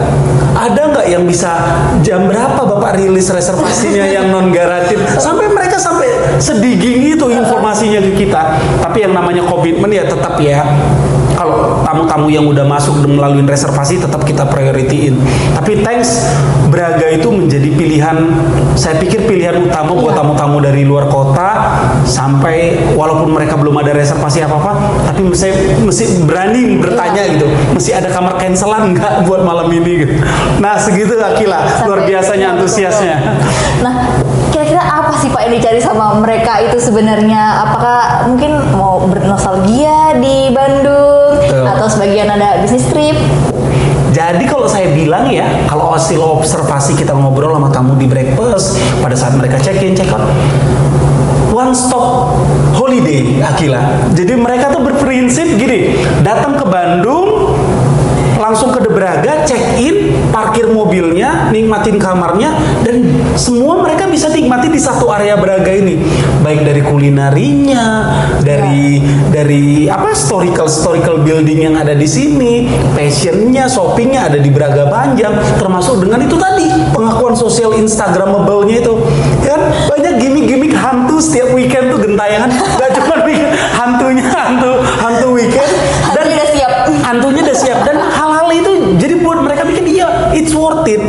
Ada 0.56 0.82
nggak 0.88 1.06
yang 1.12 1.22
bisa 1.28 1.52
jam 2.00 2.24
berapa 2.24 2.56
bapak 2.56 2.96
rilis 2.96 3.28
reservasinya 3.28 4.08
yang 4.08 4.32
non 4.32 4.48
garantif 4.50 4.96
sampai 5.24 5.52
mereka 5.52 5.76
sampai 5.76 6.08
sedigi 6.38 7.16
itu 7.16 7.26
informasinya 7.30 8.00
ke 8.02 8.26
kita 8.26 8.42
tapi 8.82 9.06
yang 9.06 9.12
namanya 9.14 9.42
komitmen 9.46 9.90
ya 9.92 10.04
tetap 10.04 10.38
ya 10.42 10.64
kalau 11.36 11.84
tamu-tamu 11.84 12.32
yang 12.32 12.48
udah 12.48 12.64
masuk 12.64 13.04
dan 13.04 13.12
melalui 13.12 13.44
reservasi 13.44 14.00
tetap 14.00 14.24
kita 14.24 14.48
prioritiin. 14.48 15.20
Tapi 15.52 15.84
thanks 15.84 16.32
Braga 16.66 17.12
itu 17.12 17.28
menjadi 17.30 17.68
pilihan 17.76 18.16
saya 18.74 18.98
pikir 18.98 19.28
pilihan 19.28 19.60
utama 19.60 19.94
buat 19.94 20.16
tamu-tamu 20.16 20.58
dari 20.58 20.82
luar 20.82 21.06
kota 21.12 21.78
sampai 22.02 22.90
walaupun 22.96 23.30
mereka 23.36 23.54
belum 23.54 23.76
ada 23.78 23.94
reservasi 23.94 24.42
apa-apa 24.42 24.72
tapi 25.06 25.30
saya 25.36 25.54
mesti 25.84 26.24
berani 26.24 26.80
bertanya 26.80 27.22
gitu. 27.36 27.46
Mesti 27.76 27.90
ada 27.92 28.08
kamar 28.10 28.40
cancelan 28.40 28.96
nggak 28.96 29.28
buat 29.28 29.44
malam 29.44 29.68
ini 29.70 29.92
gitu. 30.08 30.14
Nah, 30.58 30.80
segitu 30.80 31.14
Akila. 31.20 31.86
Luar 31.86 32.02
biasanya 32.08 32.48
iya, 32.50 32.54
antusiasnya. 32.56 33.16
Nah, 33.84 34.15
sih 35.26 35.34
Pak 35.34 35.42
yang 35.50 35.54
dicari 35.58 35.80
sama 35.82 36.22
mereka 36.22 36.62
itu 36.62 36.78
sebenarnya? 36.78 37.66
Apakah 37.66 38.30
mungkin 38.30 38.62
mau 38.78 39.02
bernostalgia 39.10 40.22
di 40.22 40.54
Bandung 40.54 41.42
Betul. 41.42 41.66
atau 41.66 41.86
sebagian 41.90 42.30
ada 42.30 42.62
bisnis 42.62 42.86
trip? 42.86 43.18
Jadi 44.14 44.46
kalau 44.46 44.70
saya 44.70 44.94
bilang 44.94 45.26
ya, 45.28 45.44
kalau 45.66 45.90
hasil 45.92 46.22
observasi 46.22 46.94
kita 46.94 47.10
ngobrol 47.10 47.58
sama 47.58 47.68
tamu 47.74 47.98
di 47.98 48.06
breakfast 48.06 48.78
pada 49.02 49.18
saat 49.18 49.34
mereka 49.34 49.58
check 49.58 49.82
in, 49.82 49.98
check 49.98 50.08
out, 50.14 50.30
one 51.50 51.74
stop 51.74 52.32
holiday 52.78 53.42
Akila. 53.42 53.82
Jadi 54.14 54.32
mereka 54.38 54.70
tuh 54.70 54.86
berprinsip 54.86 55.58
gini, 55.58 56.06
datang 56.22 56.54
ke 56.54 56.64
Bandung 56.64 57.58
langsung 58.38 58.70
ke 58.70 58.78
Debraga, 58.78 59.42
check 59.42 59.74
in, 59.74 59.95
parkir 60.36 60.68
mobilnya, 60.68 61.48
nikmatin 61.48 61.96
kamarnya, 61.96 62.52
dan 62.84 63.08
semua 63.40 63.80
mereka 63.80 64.04
bisa 64.04 64.28
nikmati 64.28 64.68
di 64.68 64.76
satu 64.76 65.08
area 65.08 65.32
Braga 65.32 65.72
ini, 65.72 65.96
baik 66.44 66.60
dari 66.60 66.84
kulinerinya, 66.84 67.84
dari 68.44 69.00
dari 69.32 69.88
apa 69.88 70.12
historical 70.12 70.68
historical 70.68 71.24
building 71.24 71.72
yang 71.72 71.74
ada 71.80 71.96
di 71.96 72.04
sini, 72.04 72.68
fashionnya, 72.92 73.64
shoppingnya 73.64 74.28
ada 74.28 74.36
di 74.36 74.52
Braga 74.52 74.92
Panjang, 74.92 75.40
termasuk 75.56 76.04
dengan 76.04 76.28
itu 76.28 76.36
tadi 76.36 76.68
pengakuan 76.92 77.32
sosial 77.32 77.72
Instagramable-nya 77.80 78.84
itu, 78.84 78.92
kan 79.40 79.72
banyak 79.88 80.20
gimmick-gimmick 80.20 80.76
hantu 80.76 81.16
setiap 81.16 81.56
weekend 81.56 81.88
tuh 81.88 82.04
gentayangan, 82.04 82.52
gak 82.76 82.92
cuma 82.92 83.16
weekend, 83.26 83.56
hantunya 83.72 84.24
hantu 84.28 84.72
hantu 85.00 85.28
weekend 85.32 85.72
dan 86.12 86.26
Hantunya 86.26 86.36
udah 86.36 86.48
siap. 86.52 86.72
hantunya 87.08 87.40
udah 87.40 87.58
siap 87.58 87.78
dan 87.88 87.96
hal-hal 87.98 88.48
itu 88.52 88.72
jadi 88.98 89.14
buat 89.22 89.38
mereka 89.42 89.62
bikin 89.68 89.84
iya 89.86 90.08
it's 90.34 90.52
worth 90.52 90.86
it 90.88 91.02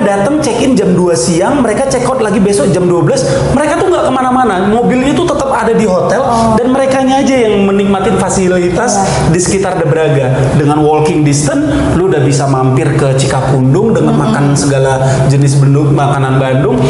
mereka 0.00 0.24
datang 0.24 0.40
check 0.40 0.64
in 0.64 0.72
jam 0.72 0.96
2 0.96 1.12
siang 1.12 1.60
mereka 1.60 1.84
check 1.84 2.08
out 2.08 2.24
lagi 2.24 2.40
besok 2.40 2.72
jam 2.72 2.88
12 2.88 3.52
mereka 3.52 3.76
tuh 3.76 3.92
nggak 3.92 4.08
ke 4.08 4.12
mana-mana 4.12 4.64
mobilnya 4.64 5.12
tuh 5.12 5.28
tetap 5.28 5.52
ada 5.52 5.76
di 5.76 5.84
hotel 5.84 6.24
dan 6.56 6.72
mereka 6.72 7.04
aja 7.20 7.36
yang 7.36 7.68
menikmati 7.68 8.16
fasilitas 8.16 8.96
di 9.28 9.36
sekitar 9.36 9.76
The 9.76 9.84
Braga 9.84 10.56
dengan 10.56 10.80
walking 10.80 11.20
distance 11.20 11.68
lu 12.00 12.08
udah 12.08 12.24
bisa 12.24 12.48
mampir 12.48 12.96
ke 12.96 13.12
Cikapundung 13.20 13.92
dengan 13.92 14.16
makan 14.16 14.56
segala 14.56 15.04
jenis 15.28 15.60
bentuk 15.60 15.92
makanan 15.92 16.40
Bandung. 16.40 16.80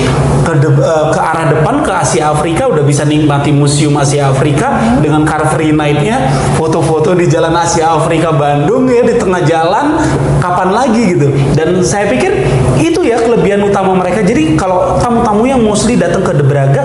Ke 0.46 0.54
de- 0.62 0.70
eh, 0.70 1.06
ke 1.10 1.20
arah 1.20 1.50
depan 1.50 1.82
ke 1.82 1.90
Asia 1.90 2.30
Afrika 2.30 2.70
udah 2.70 2.86
bisa 2.86 3.02
nikmati 3.02 3.50
museum 3.50 3.98
Asia 3.98 4.30
Afrika 4.30 4.78
dengan 5.02 5.26
car 5.26 5.50
free 5.50 5.74
night-nya. 5.74 6.30
Foto-foto 6.54 7.18
di 7.18 7.26
jalan 7.26 7.52
Asia 7.58 7.90
Afrika 7.90 8.30
Bandung 8.30 8.86
ya 8.86 9.02
di 9.02 9.18
tengah 9.18 9.42
jalan. 9.42 9.98
Kapan 10.38 10.70
lagi 10.72 11.02
gitu? 11.18 11.28
Dan 11.58 11.82
saya 11.82 12.08
pikir 12.08 12.32
itu 12.80 13.04
ya 13.04 13.20
kelebihan 13.20 13.60
utama 13.60 13.92
mereka. 13.92 14.24
Jadi 14.24 14.56
kalau 14.56 14.96
tamu-tamu 14.98 15.44
yang 15.44 15.60
mostly 15.60 16.00
datang 16.00 16.24
ke 16.24 16.32
Braga 16.40 16.82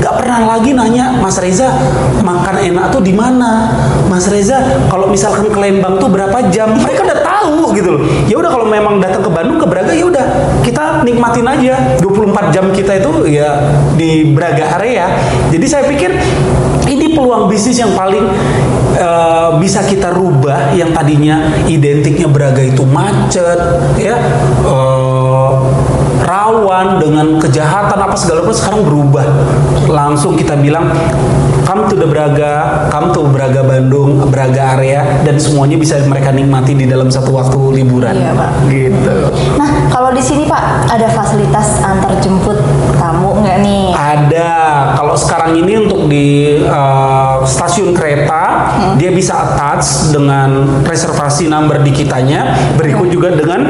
nggak 0.00 0.14
pernah 0.16 0.40
lagi 0.56 0.72
nanya 0.72 1.20
Mas 1.20 1.36
Reza 1.36 1.68
makan 2.24 2.64
enak 2.64 2.90
tuh 2.90 3.04
di 3.04 3.12
mana? 3.12 3.70
Mas 4.08 4.26
Reza 4.26 4.88
kalau 4.88 5.12
misalkan 5.12 5.52
ke 5.52 5.58
Lembang 5.60 6.00
tuh 6.00 6.08
berapa 6.08 6.48
jam? 6.48 6.72
Mereka 6.74 7.04
udah 7.04 7.20
tahu 7.20 7.76
gitu 7.76 7.88
loh. 7.98 8.02
Ya 8.26 8.36
udah 8.40 8.50
kalau 8.50 8.66
memang 8.66 8.98
datang 8.98 9.20
ke 9.20 9.30
Bandung 9.30 9.60
ke 9.60 9.66
Braga 9.68 9.92
ya 9.92 10.08
udah 10.08 10.24
kita 10.64 11.04
nikmatin 11.04 11.46
aja. 11.46 11.74
24 12.00 12.54
jam 12.54 12.72
kita 12.72 13.00
itu 13.00 13.10
ya 13.28 13.60
di 13.94 14.32
Braga 14.32 14.80
area. 14.80 15.12
Jadi 15.52 15.66
saya 15.68 15.84
pikir 15.86 16.10
ini 16.88 17.16
peluang 17.16 17.48
bisnis 17.48 17.80
yang 17.80 17.92
paling 17.96 18.24
eh, 18.96 19.50
bisa 19.60 19.80
kita 19.84 20.12
rubah 20.12 20.72
yang 20.76 20.92
tadinya 20.92 21.52
identiknya 21.68 22.28
Braga 22.28 22.60
itu 22.60 22.84
macet 22.84 23.58
ya 23.96 24.16
eh, 24.64 25.13
rawan 26.34 26.98
dengan 26.98 27.38
kejahatan 27.38 27.98
apa 27.98 28.16
segala 28.18 28.42
macam 28.42 28.58
sekarang 28.58 28.82
berubah. 28.82 29.26
Langsung 29.86 30.34
kita 30.34 30.58
bilang 30.58 30.90
come 31.62 31.86
to 31.86 31.94
the 31.94 32.08
Braga 32.08 32.86
come 32.90 33.14
to 33.14 33.22
Braga 33.30 33.62
Bandung 33.62 34.26
Braga 34.28 34.74
area 34.74 35.22
dan 35.22 35.38
semuanya 35.38 35.78
bisa 35.78 36.02
mereka 36.10 36.34
nikmati 36.34 36.74
di 36.74 36.90
dalam 36.90 37.06
satu 37.06 37.30
waktu 37.38 37.58
liburan. 37.82 38.18
Iya, 38.18 38.32
Pak. 38.34 38.50
gitu. 38.66 39.14
Nah, 39.54 39.70
kalau 39.94 40.10
di 40.10 40.22
sini 40.22 40.50
Pak 40.50 40.90
ada 40.90 41.06
fasilitas 41.14 41.78
antar 41.86 42.18
jemput 42.18 42.58
nggak 43.44 43.58
nih? 43.60 43.84
Ada. 43.92 44.52
Kalau 44.96 45.14
sekarang 45.14 45.52
ini 45.60 45.72
untuk 45.84 46.08
di 46.08 46.58
uh, 46.64 47.44
stasiun 47.44 47.92
kereta 47.92 48.72
dia 48.96 49.12
bisa 49.12 49.36
attach 49.36 50.10
dengan 50.10 50.80
reservasi 50.82 51.46
number 51.52 51.84
di 51.84 51.92
kitanya, 51.92 52.56
berikut 52.80 53.12
juga 53.12 53.36
dengan 53.36 53.68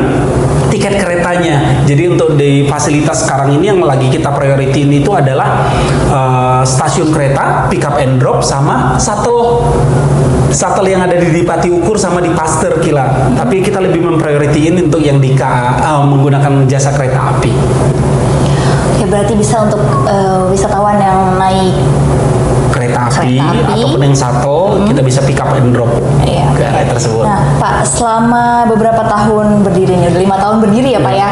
tiket 0.70 1.02
keretanya. 1.02 1.82
Jadi 1.84 2.02
untuk 2.06 2.38
di 2.38 2.70
fasilitas 2.70 3.26
sekarang 3.26 3.58
ini 3.58 3.74
yang 3.74 3.82
lagi 3.82 4.06
kita 4.08 4.30
priority 4.30 4.86
itu 4.86 5.10
adalah 5.10 5.66
uh, 6.10 6.62
stasiun 6.62 7.10
kereta, 7.10 7.66
pick 7.66 7.82
up 7.82 7.98
and 7.98 8.22
drop 8.22 8.46
sama 8.46 8.94
shuttle 9.02 9.66
shuttle 10.54 10.86
yang 10.86 11.02
ada 11.02 11.18
di 11.18 11.34
Dipati 11.34 11.66
Ukur 11.66 11.98
sama 11.98 12.22
di 12.22 12.30
Pasteur 12.30 12.78
Kila. 12.78 13.34
Tapi 13.34 13.58
kita 13.58 13.82
lebih 13.82 14.06
memprioritiin 14.06 14.78
untuk 14.86 15.02
yang 15.02 15.18
di 15.18 15.34
KA, 15.34 15.82
uh, 15.82 16.02
menggunakan 16.06 16.70
jasa 16.70 16.94
kereta 16.94 17.34
api. 17.34 17.52
Berarti 19.14 19.38
bisa 19.38 19.62
untuk 19.62 19.78
eh, 20.04 20.42
wisatawan 20.50 20.98
yang 20.98 21.38
naik 21.38 21.70
kereta 22.68 23.06
api, 23.06 23.38
Kereta 23.38 23.46
api. 23.54 23.72
ataupun 23.78 24.00
yang 24.02 24.10
shuttle 24.12 24.82
kita 24.82 24.98
bisa 25.00 25.22
pick 25.22 25.38
up 25.38 25.54
and 25.54 25.70
drop 25.70 25.86
Iya, 26.20 26.50
ke 26.50 26.62
area 26.64 26.90
tersebut. 26.90 27.22
Nah, 27.22 27.38
Pak, 27.56 27.86
selama 27.86 28.66
beberapa 28.66 29.06
tahun 29.06 29.62
berdiri 29.62 29.94
ini, 29.94 30.10
udah 30.10 30.18
lima 30.20 30.36
tahun 30.36 30.56
berdiri 30.58 30.90
ya 30.90 31.00
Pak 31.00 31.14
ya, 31.14 31.30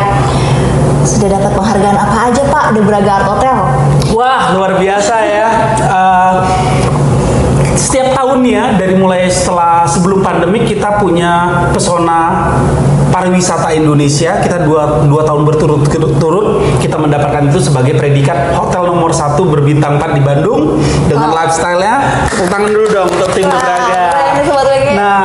sudah 1.02 1.28
dapat 1.32 1.50
penghargaan 1.50 1.98
apa 1.98 2.16
aja 2.30 2.42
Pak 2.46 2.64
di 2.70 2.80
Braga 2.80 3.10
Art 3.12 3.26
Hotel? 3.26 3.56
Wah 4.14 4.54
luar 4.54 4.78
biasa 4.78 5.14
ya. 5.18 5.48
Eh, 5.82 6.32
setiap 7.92 8.16
tahun 8.16 8.40
ya 8.48 8.72
dari 8.80 8.96
mulai 8.96 9.28
setelah 9.28 9.84
sebelum 9.84 10.24
pandemi 10.24 10.64
kita 10.64 10.96
punya 10.96 11.68
pesona 11.76 12.48
pariwisata 13.12 13.68
Indonesia 13.76 14.40
kita 14.40 14.64
dua, 14.64 15.04
dua 15.04 15.28
tahun 15.28 15.44
berturut-turut 15.44 16.80
kita 16.80 16.96
mendapatkan 16.96 17.52
itu 17.52 17.60
sebagai 17.60 18.00
predikat 18.00 18.56
hotel 18.56 18.88
nomor 18.88 19.12
satu 19.12 19.44
berbintang 19.44 20.00
4 20.00 20.16
di 20.16 20.22
Bandung 20.24 20.80
dengan 21.04 21.36
Oh. 21.36 21.36
lifestyle-nya 21.36 21.94
tepuk 22.32 22.48
tangan 22.48 22.70
dulu 22.72 22.86
dong 22.88 23.08
untuk 23.12 23.28
tim 23.36 23.44
Braga. 23.44 24.01
Nah, 24.94 25.24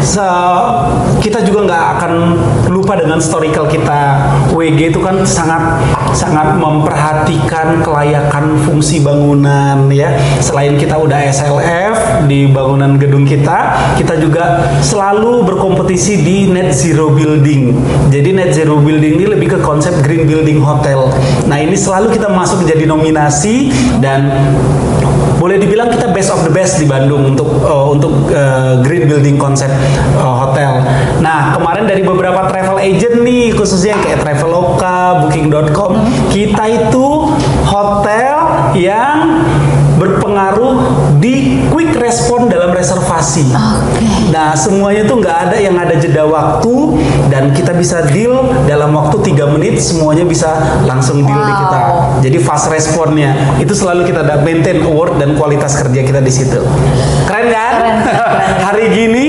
se- 0.00 0.74
kita 1.20 1.42
juga 1.42 1.66
nggak 1.66 1.84
akan 1.98 2.12
lupa 2.70 2.94
dengan 2.94 3.18
historical 3.18 3.66
kita. 3.66 4.30
WG 4.52 4.94
itu 4.94 5.00
kan 5.02 5.26
sangat 5.26 5.82
sangat 6.14 6.56
memperhatikan 6.56 7.82
kelayakan 7.82 8.56
fungsi 8.62 9.02
bangunan 9.02 9.90
ya. 9.90 10.14
Selain 10.38 10.76
kita 10.76 10.96
udah 10.96 11.18
SLF 11.26 12.24
di 12.24 12.48
bangunan 12.48 12.96
gedung 12.96 13.26
kita, 13.26 13.74
kita 13.96 14.16
juga 14.16 14.64
selalu 14.80 15.44
berkompetisi 15.44 16.22
di 16.22 16.36
net 16.48 16.72
zero 16.72 17.12
building. 17.12 17.74
Jadi 18.08 18.28
net 18.32 18.54
zero 18.54 18.78
building 18.78 19.20
ini 19.20 19.26
lebih 19.28 19.56
ke 19.56 19.58
konsep 19.60 19.92
green 20.00 20.24
building 20.24 20.62
hotel. 20.62 21.10
Nah, 21.44 21.58
ini 21.58 21.76
selalu 21.76 22.14
kita 22.14 22.30
masuk 22.30 22.64
jadi 22.64 22.86
nominasi 22.86 23.72
dan 23.98 24.30
boleh 25.46 25.62
dibilang 25.62 25.86
kita 25.94 26.10
best 26.10 26.34
of 26.34 26.42
the 26.42 26.50
best 26.50 26.82
di 26.82 26.90
Bandung 26.90 27.22
untuk 27.22 27.46
uh, 27.62 27.86
untuk 27.86 28.34
uh, 28.34 28.82
green 28.82 29.06
building 29.06 29.38
konsep 29.38 29.70
uh, 30.18 30.42
hotel. 30.42 30.82
Nah 31.22 31.54
kemarin 31.54 31.86
dari 31.86 32.02
beberapa 32.02 32.50
travel 32.50 32.82
agent 32.82 33.22
nih 33.22 33.54
khususnya 33.54 33.94
yang 33.94 34.02
kayak 34.02 34.26
Traveloka, 34.26 35.22
Booking.com, 35.22 36.02
kita 36.34 36.66
itu 36.66 37.30
hotel 37.62 38.34
yang 38.74 39.46
berpengaruh 40.02 40.82
di 41.18 41.64
quick 41.70 41.96
respon 41.96 42.48
dalam 42.48 42.72
reservasi. 42.72 43.48
Oke. 43.52 44.06
Nah 44.30 44.52
semuanya 44.52 45.06
tuh 45.06 45.22
nggak 45.22 45.36
ada 45.48 45.56
yang 45.56 45.76
ada 45.78 45.94
jeda 45.96 46.26
waktu 46.26 46.98
dan 47.32 47.50
kita 47.52 47.72
bisa 47.72 48.04
deal 48.10 48.46
dalam 48.66 48.92
waktu 48.92 49.32
3 49.32 49.54
menit 49.54 49.78
semuanya 49.80 50.26
bisa 50.26 50.50
langsung 50.84 51.24
deal 51.24 51.38
di 51.38 51.52
Wow. 51.56 51.62
kita. 51.62 51.80
Jadi 52.26 52.38
fast 52.42 52.66
responnya 52.68 53.32
itu 53.56 53.72
selalu 53.72 54.08
kita 54.08 54.20
ada 54.22 54.42
maintain 54.42 54.82
award 54.84 55.16
dan 55.16 55.38
kualitas 55.38 55.78
kerja 55.78 56.00
kita 56.02 56.20
di 56.20 56.32
situ. 56.32 56.60
Keren 57.24 57.46
kan? 57.48 57.72
Keren, 57.80 57.96
keren. 58.04 58.32
Hari 58.66 58.84
gini 58.92 59.26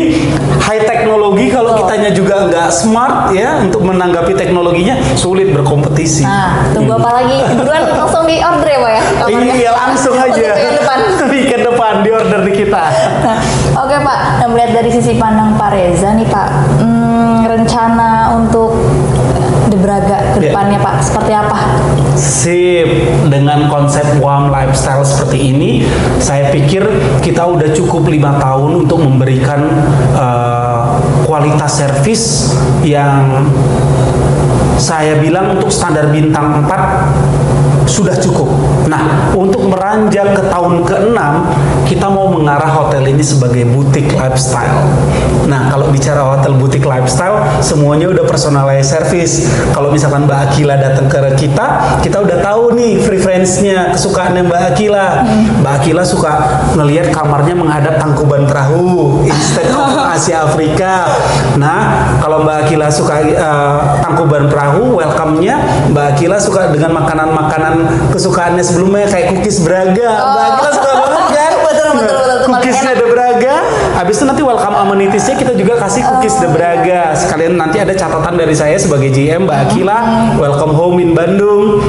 high 0.60 0.84
teknologi 0.84 1.48
kalau 1.48 1.78
kitanya 1.78 2.12
juga 2.12 2.50
nggak 2.50 2.68
smart 2.74 3.32
ya 3.32 3.64
untuk 3.64 3.86
menanggapi 3.86 4.36
teknologinya 4.36 5.00
sulit 5.16 5.56
berkompetisi. 5.56 6.28
Nah, 6.28 6.68
tunggu 6.76 7.00
apa 7.00 7.24
lagi? 7.24 7.38
Buruan 7.56 7.84
langsung 7.88 8.28
di 8.28 8.42
order 8.44 8.68
ya 8.68 8.80
Pak 8.82 8.92
ya? 8.92 9.02
Iya 9.56 9.72
langsung 9.72 10.16
aja. 10.20 10.48
weekend 10.58 10.76
depan. 10.76 10.98
Weekend 11.38 11.64
depan 11.64 11.77
di 12.02 12.10
order 12.10 12.42
di 12.42 12.54
kita. 12.54 12.84
Nah, 13.22 13.38
Oke 13.78 13.96
Pak, 14.02 14.18
nah, 14.42 14.48
melihat 14.50 14.82
dari 14.82 14.90
sisi 14.90 15.16
pandang 15.16 15.54
Pak 15.54 15.70
Reza 15.70 16.18
nih 16.18 16.26
Pak, 16.26 16.50
hmm, 16.82 17.46
rencana 17.46 18.34
untuk 18.34 18.74
The 19.68 19.78
Braga 19.78 20.34
ke 20.34 20.40
Ya. 20.42 20.50
depannya 20.50 20.80
Pak 20.80 21.04
seperti 21.04 21.32
apa? 21.36 21.58
Sip, 22.18 22.90
dengan 23.30 23.70
konsep 23.70 24.18
warm 24.18 24.50
lifestyle 24.50 25.06
seperti 25.06 25.54
ini, 25.54 25.86
saya 26.18 26.50
pikir 26.50 26.82
kita 27.22 27.46
udah 27.46 27.70
cukup 27.76 28.10
lima 28.10 28.42
tahun 28.42 28.88
untuk 28.88 28.98
memberikan 29.04 29.70
eh, 30.18 30.82
kualitas 31.28 31.78
servis 31.78 32.56
yang 32.82 33.46
saya 34.78 35.18
bilang 35.18 35.58
untuk 35.58 35.74
standar 35.74 36.10
bintang 36.14 36.64
4 36.66 37.88
sudah 37.88 38.14
cukup. 38.20 38.52
Nah, 38.86 39.32
untuk 39.34 39.64
meranjak 39.72 40.36
ke 40.36 40.44
tahun 40.52 40.84
ke-6, 40.84 41.20
kita 41.88 42.08
mau 42.12 42.28
mengarah 42.28 42.68
hotel 42.68 43.08
ini 43.08 43.24
sebagai 43.24 43.64
butik 43.64 44.12
lifestyle. 44.12 44.84
Nah, 45.48 45.72
kalau 45.72 45.88
bicara 45.88 46.20
hotel 46.20 46.60
butik 46.60 46.84
lifestyle, 46.84 47.40
semuanya 47.64 48.12
udah 48.12 48.28
personalized 48.28 48.92
service. 48.92 49.48
Kalau 49.72 49.90
misalkan 49.96 50.28
Mbak 50.28 50.40
Akila 50.52 50.76
datang 50.76 51.08
ke 51.08 51.20
kita, 51.40 52.00
kita 52.04 52.20
udah 52.20 52.44
tahu 52.44 52.76
nih 52.76 53.00
preferensinya, 53.08 53.96
kesukaannya 53.96 54.44
Mbak 54.44 54.62
Akila. 54.76 55.24
Mbak 55.64 55.74
Akila 55.82 56.04
suka 56.04 56.32
ngelihat 56.76 57.16
kamarnya 57.16 57.56
menghadap 57.56 57.96
tangkuban 57.96 58.44
perahu 58.44 59.24
instead 59.24 59.72
of 59.72 59.96
Asia 60.20 60.44
Afrika. 60.44 61.08
Nah, 61.56 62.20
kalau 62.20 62.44
Mbak 62.44 62.68
Akila 62.68 62.92
suka 62.92 63.24
uh, 63.40 64.04
tangkuban 64.04 64.52
perahu, 64.52 64.67
welcome-nya 64.76 65.56
Mbak 65.94 66.06
Akila 66.16 66.38
suka 66.42 66.68
dengan 66.74 66.92
makanan-makanan 67.00 67.74
kesukaannya 68.12 68.64
sebelumnya 68.64 69.08
kayak 69.08 69.32
cookies 69.32 69.64
Braga. 69.64 70.10
Mbak 70.36 70.46
Akila 70.52 70.72
suka 70.76 70.92
banget 70.92 71.26
kan? 71.32 71.52
Betul, 71.68 71.90
betul, 72.04 72.10
betul, 72.10 72.18
betul. 72.20 72.40
Cookiesnya 72.48 72.94
The 72.96 73.08
Braga. 73.08 73.56
Habis 73.98 74.16
itu 74.22 74.26
nanti 74.30 74.44
welcome 74.46 74.76
amenitiesnya 74.78 75.36
kita 75.40 75.54
juga 75.56 75.74
kasih 75.80 76.02
cookies 76.04 76.36
The 76.40 76.50
Braga. 76.52 77.16
Sekalian 77.16 77.54
nanti 77.56 77.78
ada 77.80 77.94
catatan 77.96 78.36
dari 78.36 78.56
saya 78.56 78.76
sebagai 78.76 79.10
GM 79.14 79.48
Mbak 79.48 79.58
Akila, 79.68 79.98
welcome 80.42 80.74
home 80.76 80.98
in 81.00 81.12
Bandung. 81.16 81.80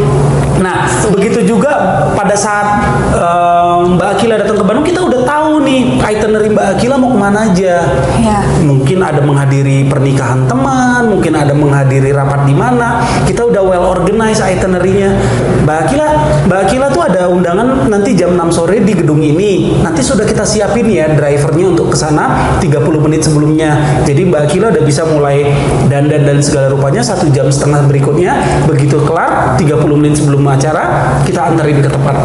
Nah, 0.58 0.90
begitu 1.14 1.46
juga 1.46 1.70
pada 2.18 2.34
saat 2.34 2.82
eh, 3.14 3.78
Mbak 3.94 4.08
Akila 4.18 4.34
datang 4.42 4.58
ke 4.58 4.64
Bandung, 4.66 4.86
kita 4.86 5.00
udah 5.06 5.22
tahu 5.22 5.47
nih 5.78 5.84
itinerary 6.18 6.50
Mbak 6.50 6.66
Akila 6.74 6.96
mau 6.98 7.10
ke 7.14 7.18
mana 7.18 7.38
aja. 7.46 7.74
Ya. 8.18 8.38
Mungkin 8.66 8.98
ada 8.98 9.22
menghadiri 9.22 9.86
pernikahan 9.86 10.50
teman, 10.50 11.14
mungkin 11.14 11.38
ada 11.38 11.54
menghadiri 11.54 12.10
rapat 12.10 12.50
di 12.50 12.54
mana. 12.54 13.02
Kita 13.22 13.46
udah 13.46 13.62
well 13.62 13.86
organized 13.94 14.42
itinerary-nya. 14.42 15.14
Mbak 15.62 15.78
Akila, 15.86 16.08
Mbak 16.50 16.58
Akila 16.66 16.86
tuh 16.90 17.02
ada 17.06 17.22
undangan 17.30 17.86
nanti 17.86 18.18
jam 18.18 18.34
6 18.34 18.50
sore 18.50 18.82
di 18.82 18.92
gedung 18.96 19.22
ini. 19.22 19.78
Nanti 19.78 20.02
sudah 20.02 20.26
kita 20.26 20.42
siapin 20.42 20.90
ya 20.90 21.06
drivernya 21.14 21.70
untuk 21.70 21.94
ke 21.94 21.96
sana 21.98 22.58
30 22.58 23.04
menit 23.04 23.22
sebelumnya. 23.22 23.78
Jadi 24.02 24.26
Mbak 24.26 24.40
Akila 24.50 24.66
udah 24.74 24.84
bisa 24.84 25.06
mulai 25.06 25.46
dandan 25.86 26.26
dan 26.26 26.38
segala 26.42 26.74
rupanya 26.74 27.04
satu 27.04 27.30
jam 27.30 27.46
setengah 27.52 27.86
berikutnya. 27.86 28.34
Begitu 28.66 28.98
kelar 29.06 29.54
30 29.54 30.00
menit 30.00 30.18
sebelum 30.18 30.42
acara 30.48 31.14
kita 31.22 31.52
anterin 31.52 31.78
ke 31.84 31.90
tempat 31.90 32.16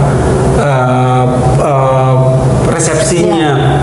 eh, 0.58 1.26
eh, 1.62 1.93
resepsinya 2.68 3.80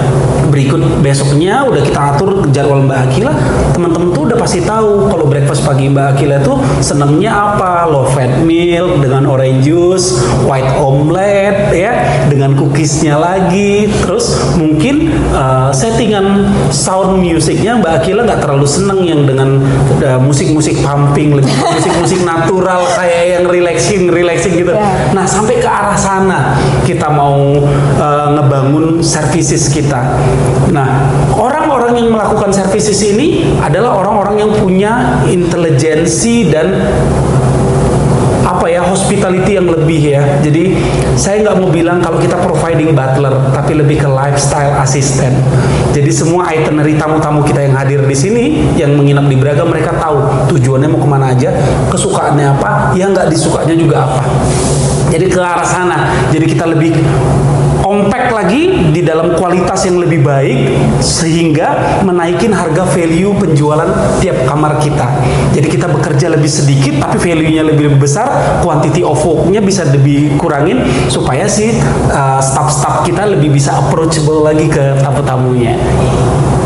berikut 0.50 0.82
besoknya 0.98 1.62
udah 1.62 1.82
kita 1.86 2.00
atur 2.16 2.50
jadwal 2.50 2.82
Mbak 2.82 2.98
Akila 3.06 3.32
teman-teman 3.70 4.10
tuh 4.10 4.22
udah 4.26 4.38
pasti 4.42 4.60
tahu 4.66 5.06
kalau 5.06 5.30
breakfast 5.30 5.62
pagi 5.62 5.86
Mbak 5.86 6.06
Akila 6.18 6.36
tuh 6.42 6.58
senengnya 6.82 7.30
apa 7.30 7.86
low 7.86 8.10
fat 8.10 8.42
milk 8.42 8.98
dengan 8.98 9.30
orange 9.30 9.62
juice 9.62 10.18
white 10.42 10.66
omelette 10.82 11.70
ya 11.70 12.26
dengan 12.26 12.58
cookiesnya 12.58 13.14
lagi 13.14 13.86
terus 14.02 14.34
mungkin 14.58 15.14
uh, 15.30 15.70
settingan 15.70 16.50
sound 16.74 17.22
musiknya 17.22 17.78
Mbak 17.78 17.92
Akila 18.02 18.26
nggak 18.26 18.42
terlalu 18.42 18.66
seneng 18.66 19.06
yang 19.06 19.22
dengan 19.22 19.62
uh, 20.02 20.18
musik-musik 20.18 20.82
pumping 20.82 21.38
lebih 21.38 21.54
musik-musik 21.78 22.20
natural 22.26 22.82
kayak 22.98 23.38
yang 23.38 23.44
relaxing 23.46 24.10
relaxing 24.10 24.58
gitu 24.58 24.80
Ya. 24.80 25.12
Nah, 25.12 25.24
sampai 25.28 25.60
ke 25.60 25.68
arah 25.68 25.98
sana 25.98 26.56
kita 26.88 27.12
mau 27.12 27.60
uh, 28.00 28.26
ngebangun 28.32 29.04
services 29.04 29.68
kita. 29.68 30.16
Nah, 30.70 31.10
orang-orang 31.34 31.98
yang 31.98 32.08
melakukan 32.14 32.54
services 32.54 33.02
ini 33.02 33.58
adalah 33.58 33.98
orang-orang 33.98 34.46
yang 34.46 34.52
punya 34.54 35.22
intelijensi 35.26 36.46
dan 36.46 36.78
apa 38.60 38.66
ya 38.66 38.84
hospitality 38.84 39.56
yang 39.56 39.72
lebih 39.72 40.12
ya. 40.20 40.22
Jadi 40.44 40.76
saya 41.16 41.40
nggak 41.40 41.56
mau 41.56 41.72
bilang 41.72 42.02
kalau 42.04 42.20
kita 42.20 42.36
providing 42.44 42.92
butler, 42.92 43.32
tapi 43.56 43.72
lebih 43.72 44.04
ke 44.04 44.08
lifestyle 44.10 44.76
assistant. 44.84 45.32
Jadi 45.96 46.12
semua 46.12 46.50
itinerary 46.52 46.94
tamu-tamu 47.00 47.40
kita 47.40 47.64
yang 47.64 47.72
hadir 47.72 48.04
di 48.04 48.12
sini, 48.12 48.44
yang 48.76 48.94
menginap 49.00 49.26
di 49.32 49.36
Braga, 49.40 49.64
mereka 49.64 49.96
tahu 49.96 50.50
tujuannya 50.52 50.88
mau 50.92 51.00
ke 51.00 51.08
mana 51.08 51.32
aja, 51.32 51.50
kesukaannya 51.88 52.46
apa, 52.60 52.92
yang 52.94 53.16
nggak 53.16 53.32
disukanya 53.32 53.72
juga 53.72 54.04
apa. 54.04 54.22
Jadi 55.10 55.26
ke 55.26 55.40
arah 55.40 55.66
sana. 55.66 55.98
Jadi 56.30 56.44
kita 56.52 56.68
lebih 56.68 56.94
compact 57.90 58.30
lagi 58.30 58.94
di 58.94 59.02
dalam 59.02 59.34
kualitas 59.34 59.82
yang 59.82 59.98
lebih 59.98 60.22
baik 60.22 60.78
sehingga 61.02 61.98
menaikin 62.06 62.54
harga 62.54 62.86
value 62.86 63.34
penjualan 63.34 63.90
tiap 64.22 64.46
kamar 64.46 64.78
kita. 64.78 65.10
Jadi 65.50 65.66
kita 65.66 65.90
bekerja 65.90 66.30
lebih 66.30 66.46
sedikit 66.46 67.02
tapi 67.02 67.18
value-nya 67.18 67.66
lebih 67.66 67.98
besar, 67.98 68.30
quantity 68.62 69.02
of 69.02 69.18
work-nya 69.26 69.58
bisa 69.58 69.82
lebih 69.90 70.38
kurangin 70.38 70.86
supaya 71.10 71.50
si 71.50 71.82
uh, 72.14 72.38
staff-staff 72.38 73.02
kita 73.02 73.26
lebih 73.26 73.50
bisa 73.50 73.74
approachable 73.74 74.46
lagi 74.46 74.70
ke 74.70 74.94
tamu-tamunya. 75.02 75.74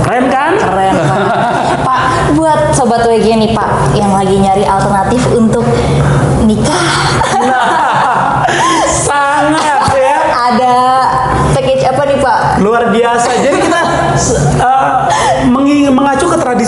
Keren 0.04 0.28
kan? 0.28 0.60
Keren. 0.60 0.92
Pak, 1.88 2.00
buat 2.36 2.76
sobat 2.76 3.00
WG 3.08 3.32
nih 3.40 3.56
Pak 3.56 3.96
yang 3.96 4.12
lagi 4.12 4.36
nyari 4.36 4.68
alternatif 4.68 5.24
untuk 5.32 5.64
nikah. 6.44 6.84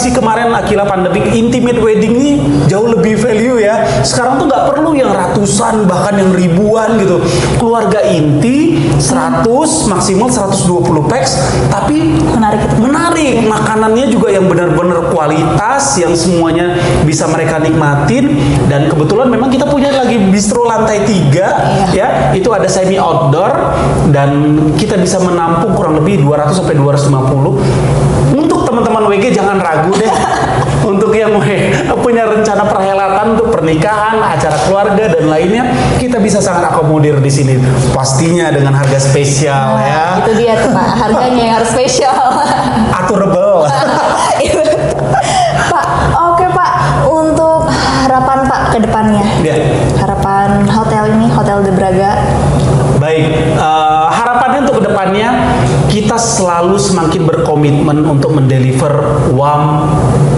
Tradisi 0.07 0.23
kemarin 0.23 0.55
Akila 0.55 0.87
pandemi, 0.87 1.19
intimate 1.35 1.83
wedding 1.83 2.15
ini 2.15 2.33
jauh 2.71 2.87
lebih 2.87 3.19
value 3.19 3.59
ya. 3.59 3.83
Sekarang 4.07 4.39
tuh 4.39 4.47
nggak 4.47 4.65
perlu 4.71 4.95
yang 4.95 5.11
ratusan 5.11 5.83
bahkan 5.91 6.15
yang 6.23 6.31
ribuan 6.31 6.95
gitu. 7.03 7.19
Keluarga 7.59 8.07
inti 8.07 8.87
100 9.03 9.43
maksimal 9.91 10.31
120 10.31 11.11
packs, 11.11 11.43
tapi 11.67 12.15
Menarik 12.23 12.61
itu. 12.71 12.79
menarik. 12.79 13.35
Makanannya 13.51 14.07
juga 14.07 14.31
yang 14.31 14.47
benar-benar 14.47 15.11
kualitas, 15.11 15.99
yang 15.99 16.15
semuanya 16.15 16.79
bisa 17.03 17.27
mereka 17.27 17.59
nikmatin. 17.59 18.39
Dan 18.71 18.87
kebetulan 18.87 19.27
memang 19.27 19.51
kita 19.51 19.67
punya 19.67 19.91
lagi 19.91 20.23
bistro 20.31 20.63
lantai 20.63 21.03
tiga, 21.03 21.51
ya. 21.91 22.31
Itu 22.31 22.55
ada 22.55 22.71
semi 22.71 22.95
outdoor 22.95 23.75
dan 24.15 24.55
kita 24.79 24.95
bisa 25.01 25.19
menampung 25.19 25.75
kurang 25.75 25.99
lebih 25.99 26.23
200 26.23 26.63
sampai 26.63 26.79
250. 26.79 28.16
Teman-teman 28.97 29.21
WG 29.21 29.37
jangan 29.37 29.61
ragu 29.61 29.93
deh. 29.93 30.09
untuk 30.91 31.13
yang 31.13 31.37
punya 32.01 32.25
rencana 32.25 32.65
perhelatan 32.65 33.37
untuk 33.37 33.53
pernikahan, 33.53 34.25
acara 34.25 34.57
keluarga 34.65 35.13
dan 35.13 35.29
lainnya, 35.29 35.69
kita 36.01 36.17
bisa 36.17 36.41
sangat 36.41 36.73
akomodir 36.73 37.21
di 37.21 37.29
sini. 37.29 37.61
Pastinya 37.93 38.49
dengan 38.49 38.73
harga 38.73 38.97
spesial 38.97 39.77
ya. 39.85 40.25
Itu 40.25 40.33
dia 40.41 40.57
tuh 40.65 40.73
Pak, 40.73 40.89
harganya 40.97 41.43
yang 41.45 41.55
harus 41.61 41.69
spesial. 41.77 42.17
Aturable. 43.05 43.69
Iya. 44.41 44.65
Pak, 45.69 45.87
oke 46.17 46.47
Pak, 46.57 46.73
untuk 47.05 47.69
harapan 47.69 48.49
Pak 48.49 48.63
ke 48.73 48.79
depannya. 48.81 49.29
Ya. 49.45 49.57
Harapan 50.01 50.65
hotel 50.73 51.13
ini, 51.21 51.29
Hotel 51.29 51.69
De 51.69 51.73
Braga. 51.77 52.17
Baik, 52.97 53.29
eh, 53.61 54.07
harapannya 54.09 54.65
untuk 54.65 54.81
ke 54.81 54.83
depannya 54.89 55.29
kita 55.93 56.16
selalu 56.27 56.75
semakin 56.75 57.23
berkomitmen 57.23 58.03
untuk 58.03 58.35
mendeliver 58.35 59.23
warm 59.31 59.87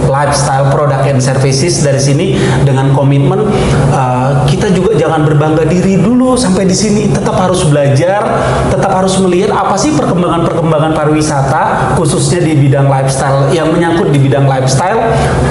lifestyle 0.05 0.69
product 0.69 1.09
and 1.09 1.17
services 1.17 1.81
dari 1.81 1.97
sini 1.97 2.27
dengan 2.61 2.93
komitmen 2.93 3.49
eh, 3.89 4.31
kita 4.45 4.69
juga 4.69 4.93
jangan 4.99 5.23
berbangga 5.23 5.63
diri 5.63 5.95
dulu 5.95 6.35
sampai 6.35 6.67
di 6.67 6.75
sini 6.75 7.07
tetap 7.07 7.39
harus 7.39 7.63
belajar, 7.63 8.19
tetap 8.67 8.91
harus 8.91 9.15
melihat 9.23 9.55
apa 9.55 9.79
sih 9.79 9.95
perkembangan-perkembangan 9.95 10.91
pariwisata 10.91 11.95
khususnya 11.95 12.43
di 12.43 12.59
bidang 12.59 12.91
lifestyle 12.91 13.47
yang 13.55 13.71
menyangkut 13.71 14.11
di 14.11 14.19
bidang 14.19 14.43
lifestyle, 14.43 14.99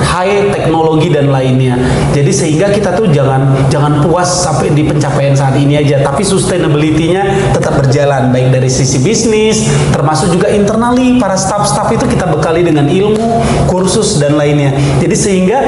high 0.04 0.52
teknologi 0.52 1.08
dan 1.08 1.32
lainnya. 1.32 1.80
Jadi 2.12 2.28
sehingga 2.28 2.68
kita 2.68 2.92
tuh 2.92 3.08
jangan 3.08 3.56
jangan 3.72 4.04
puas 4.04 4.28
sampai 4.28 4.76
di 4.76 4.84
pencapaian 4.84 5.32
saat 5.32 5.56
ini 5.56 5.80
aja, 5.80 6.04
tapi 6.04 6.20
sustainability-nya 6.20 7.56
tetap 7.56 7.80
berjalan 7.80 8.28
baik 8.28 8.52
dari 8.52 8.68
sisi 8.68 9.00
bisnis 9.00 9.64
termasuk 9.94 10.34
juga 10.36 10.52
internally 10.52 11.16
para 11.16 11.38
staff-staff 11.38 11.88
itu 11.94 12.04
kita 12.04 12.28
bekali 12.28 12.60
dengan 12.60 12.84
ilmu, 12.90 13.40
kursus 13.70 14.20
dan 14.20 14.36
lainnya. 14.36 14.74
Jadi 15.00 15.16
sehingga 15.16 15.58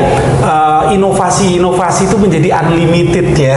uh, 0.45 0.83
inovasi-inovasi 0.93 2.11
itu 2.11 2.17
menjadi 2.19 2.49
unlimited 2.61 3.33
ya. 3.39 3.57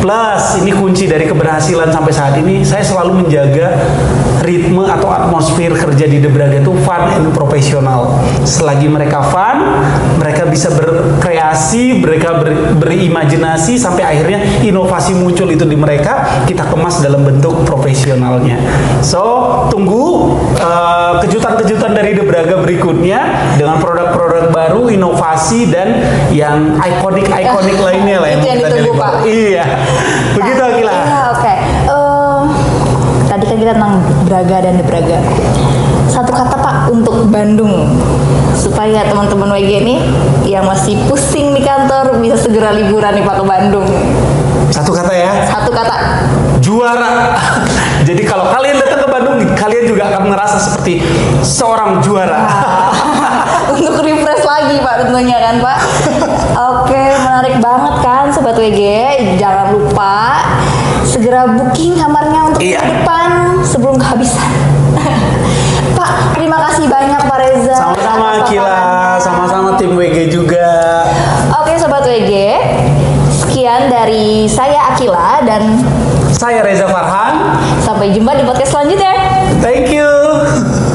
Plus 0.00 0.44
ini 0.56 0.72
kunci 0.72 1.04
dari 1.04 1.28
keberhasilan 1.28 1.92
sampai 1.92 2.12
saat 2.12 2.34
ini 2.40 2.64
saya 2.64 2.80
selalu 2.80 3.24
menjaga 3.24 3.76
ritme 4.40 4.88
atau 4.88 5.12
atmosfer 5.12 5.68
kerja 5.76 6.08
di 6.08 6.16
The 6.16 6.32
Braga 6.32 6.56
itu 6.64 6.72
fun 6.80 7.12
and 7.12 7.28
profesional. 7.36 8.16
Selagi 8.48 8.88
mereka 8.88 9.20
fun, 9.28 9.84
mereka 10.16 10.48
bisa 10.48 10.72
berkreasi, 10.72 12.00
mereka 12.00 12.40
ber- 12.40 12.80
berimajinasi 12.80 13.76
sampai 13.76 14.00
akhirnya 14.08 14.40
inovasi 14.64 15.12
muncul 15.12 15.44
itu 15.52 15.68
di 15.68 15.76
mereka, 15.76 16.24
kita 16.48 16.64
kemas 16.72 17.04
dalam 17.04 17.20
bentuk 17.20 17.68
profesionalnya. 17.68 18.56
So, 19.04 19.20
tunggu 19.68 20.32
uh, 20.56 21.20
kejutan-kejutan 21.20 21.92
dari 21.92 22.16
The 22.16 22.24
Braga 22.24 22.56
berikutnya 22.64 23.20
dengan 23.60 23.76
produk-produk 23.76 24.48
baru, 24.56 24.88
inovasi 24.88 25.68
dan 25.68 26.00
yang 26.32 26.80
ikonik-ikonik 26.80 27.76
lainnya 27.76 28.16
lah 28.24 28.28
yang 28.32 28.40
Itu 28.40 28.48
yang 28.48 28.56
kita 28.56 28.68
ditunggu, 28.72 28.88
deliver. 28.88 29.04
Pak. 29.04 29.12
Iya. 29.28 29.64
Begitu 30.36 30.60
Akila. 30.60 30.92
Iya, 30.92 31.20
oke. 31.30 31.54
Eh, 31.86 32.40
tadi 33.26 33.44
kan 33.44 33.56
kita 33.56 33.72
tentang 33.74 33.94
Braga 34.24 34.56
dan 34.60 34.74
De 34.76 34.84
Braga. 34.84 35.18
satu 36.10 36.34
kata 36.34 36.58
Pak 36.58 36.76
untuk 36.90 37.30
Bandung 37.30 37.86
supaya 38.52 39.06
teman-teman 39.06 39.46
WG 39.54 39.70
ini 39.78 39.96
yang 40.42 40.66
masih 40.66 40.98
pusing 41.06 41.54
di 41.54 41.62
kantor 41.62 42.18
bisa 42.18 42.34
segera 42.34 42.74
liburan 42.74 43.14
nih 43.14 43.22
Pak 43.22 43.36
ke 43.38 43.44
Bandung. 43.46 43.86
Satu 44.68 44.90
kata 44.90 45.12
ya, 45.12 45.46
Satu 45.46 45.70
kata. 45.70 45.96
juara. 46.58 47.38
Jadi 48.08 48.26
kalau 48.26 48.50
kalian 48.50 48.79
Bandung, 49.20 49.52
kalian 49.52 49.84
juga 49.84 50.08
akan 50.08 50.32
merasa 50.32 50.56
seperti 50.56 51.04
seorang 51.44 52.00
juara. 52.00 52.48
untuk 53.76 54.00
refresh 54.00 54.40
lagi 54.42 54.80
Pak 54.80 54.94
tentunya 55.04 55.36
kan 55.36 55.60
Pak. 55.60 55.78
Oke, 56.56 57.02
menarik 57.20 57.60
banget 57.60 57.94
kan 58.00 58.24
Sobat 58.32 58.56
WG. 58.56 58.80
Jangan 59.36 59.76
lupa 59.76 60.40
segera 61.04 61.44
booking 61.44 62.00
kamarnya 62.00 62.40
untuk 62.48 62.62
Iya. 62.64 62.80
depan 62.80 63.28
sebelum 63.60 64.00
kehabisan. 64.00 64.48
Pak, 65.98 66.10
terima 66.32 66.56
kasih 66.64 66.88
banyak 66.88 67.20
Pak 67.20 67.36
Reza. 67.36 67.76
Sama-sama 67.76 68.40
Kila, 68.46 68.80
sama-sama 69.20 69.68
tim 69.76 69.92
WG 69.92 70.32
juga. 70.32 71.04
Oke 71.60 71.76
Sobat 71.76 72.02
WG, 72.02 72.32
sekian 73.60 73.92
dari 73.92 74.48
saya 74.48 74.96
Akila 74.96 75.44
dan 75.44 75.84
Saya 76.32 76.64
Reza 76.64 76.88
Farhan. 76.88 77.60
sampai 77.84 78.08
jumpa 78.08 78.32
di 78.32 78.48
podcast 78.48 78.72
selanjutnya. 78.72 79.12
Thank 79.60 79.92
you. 79.92 80.89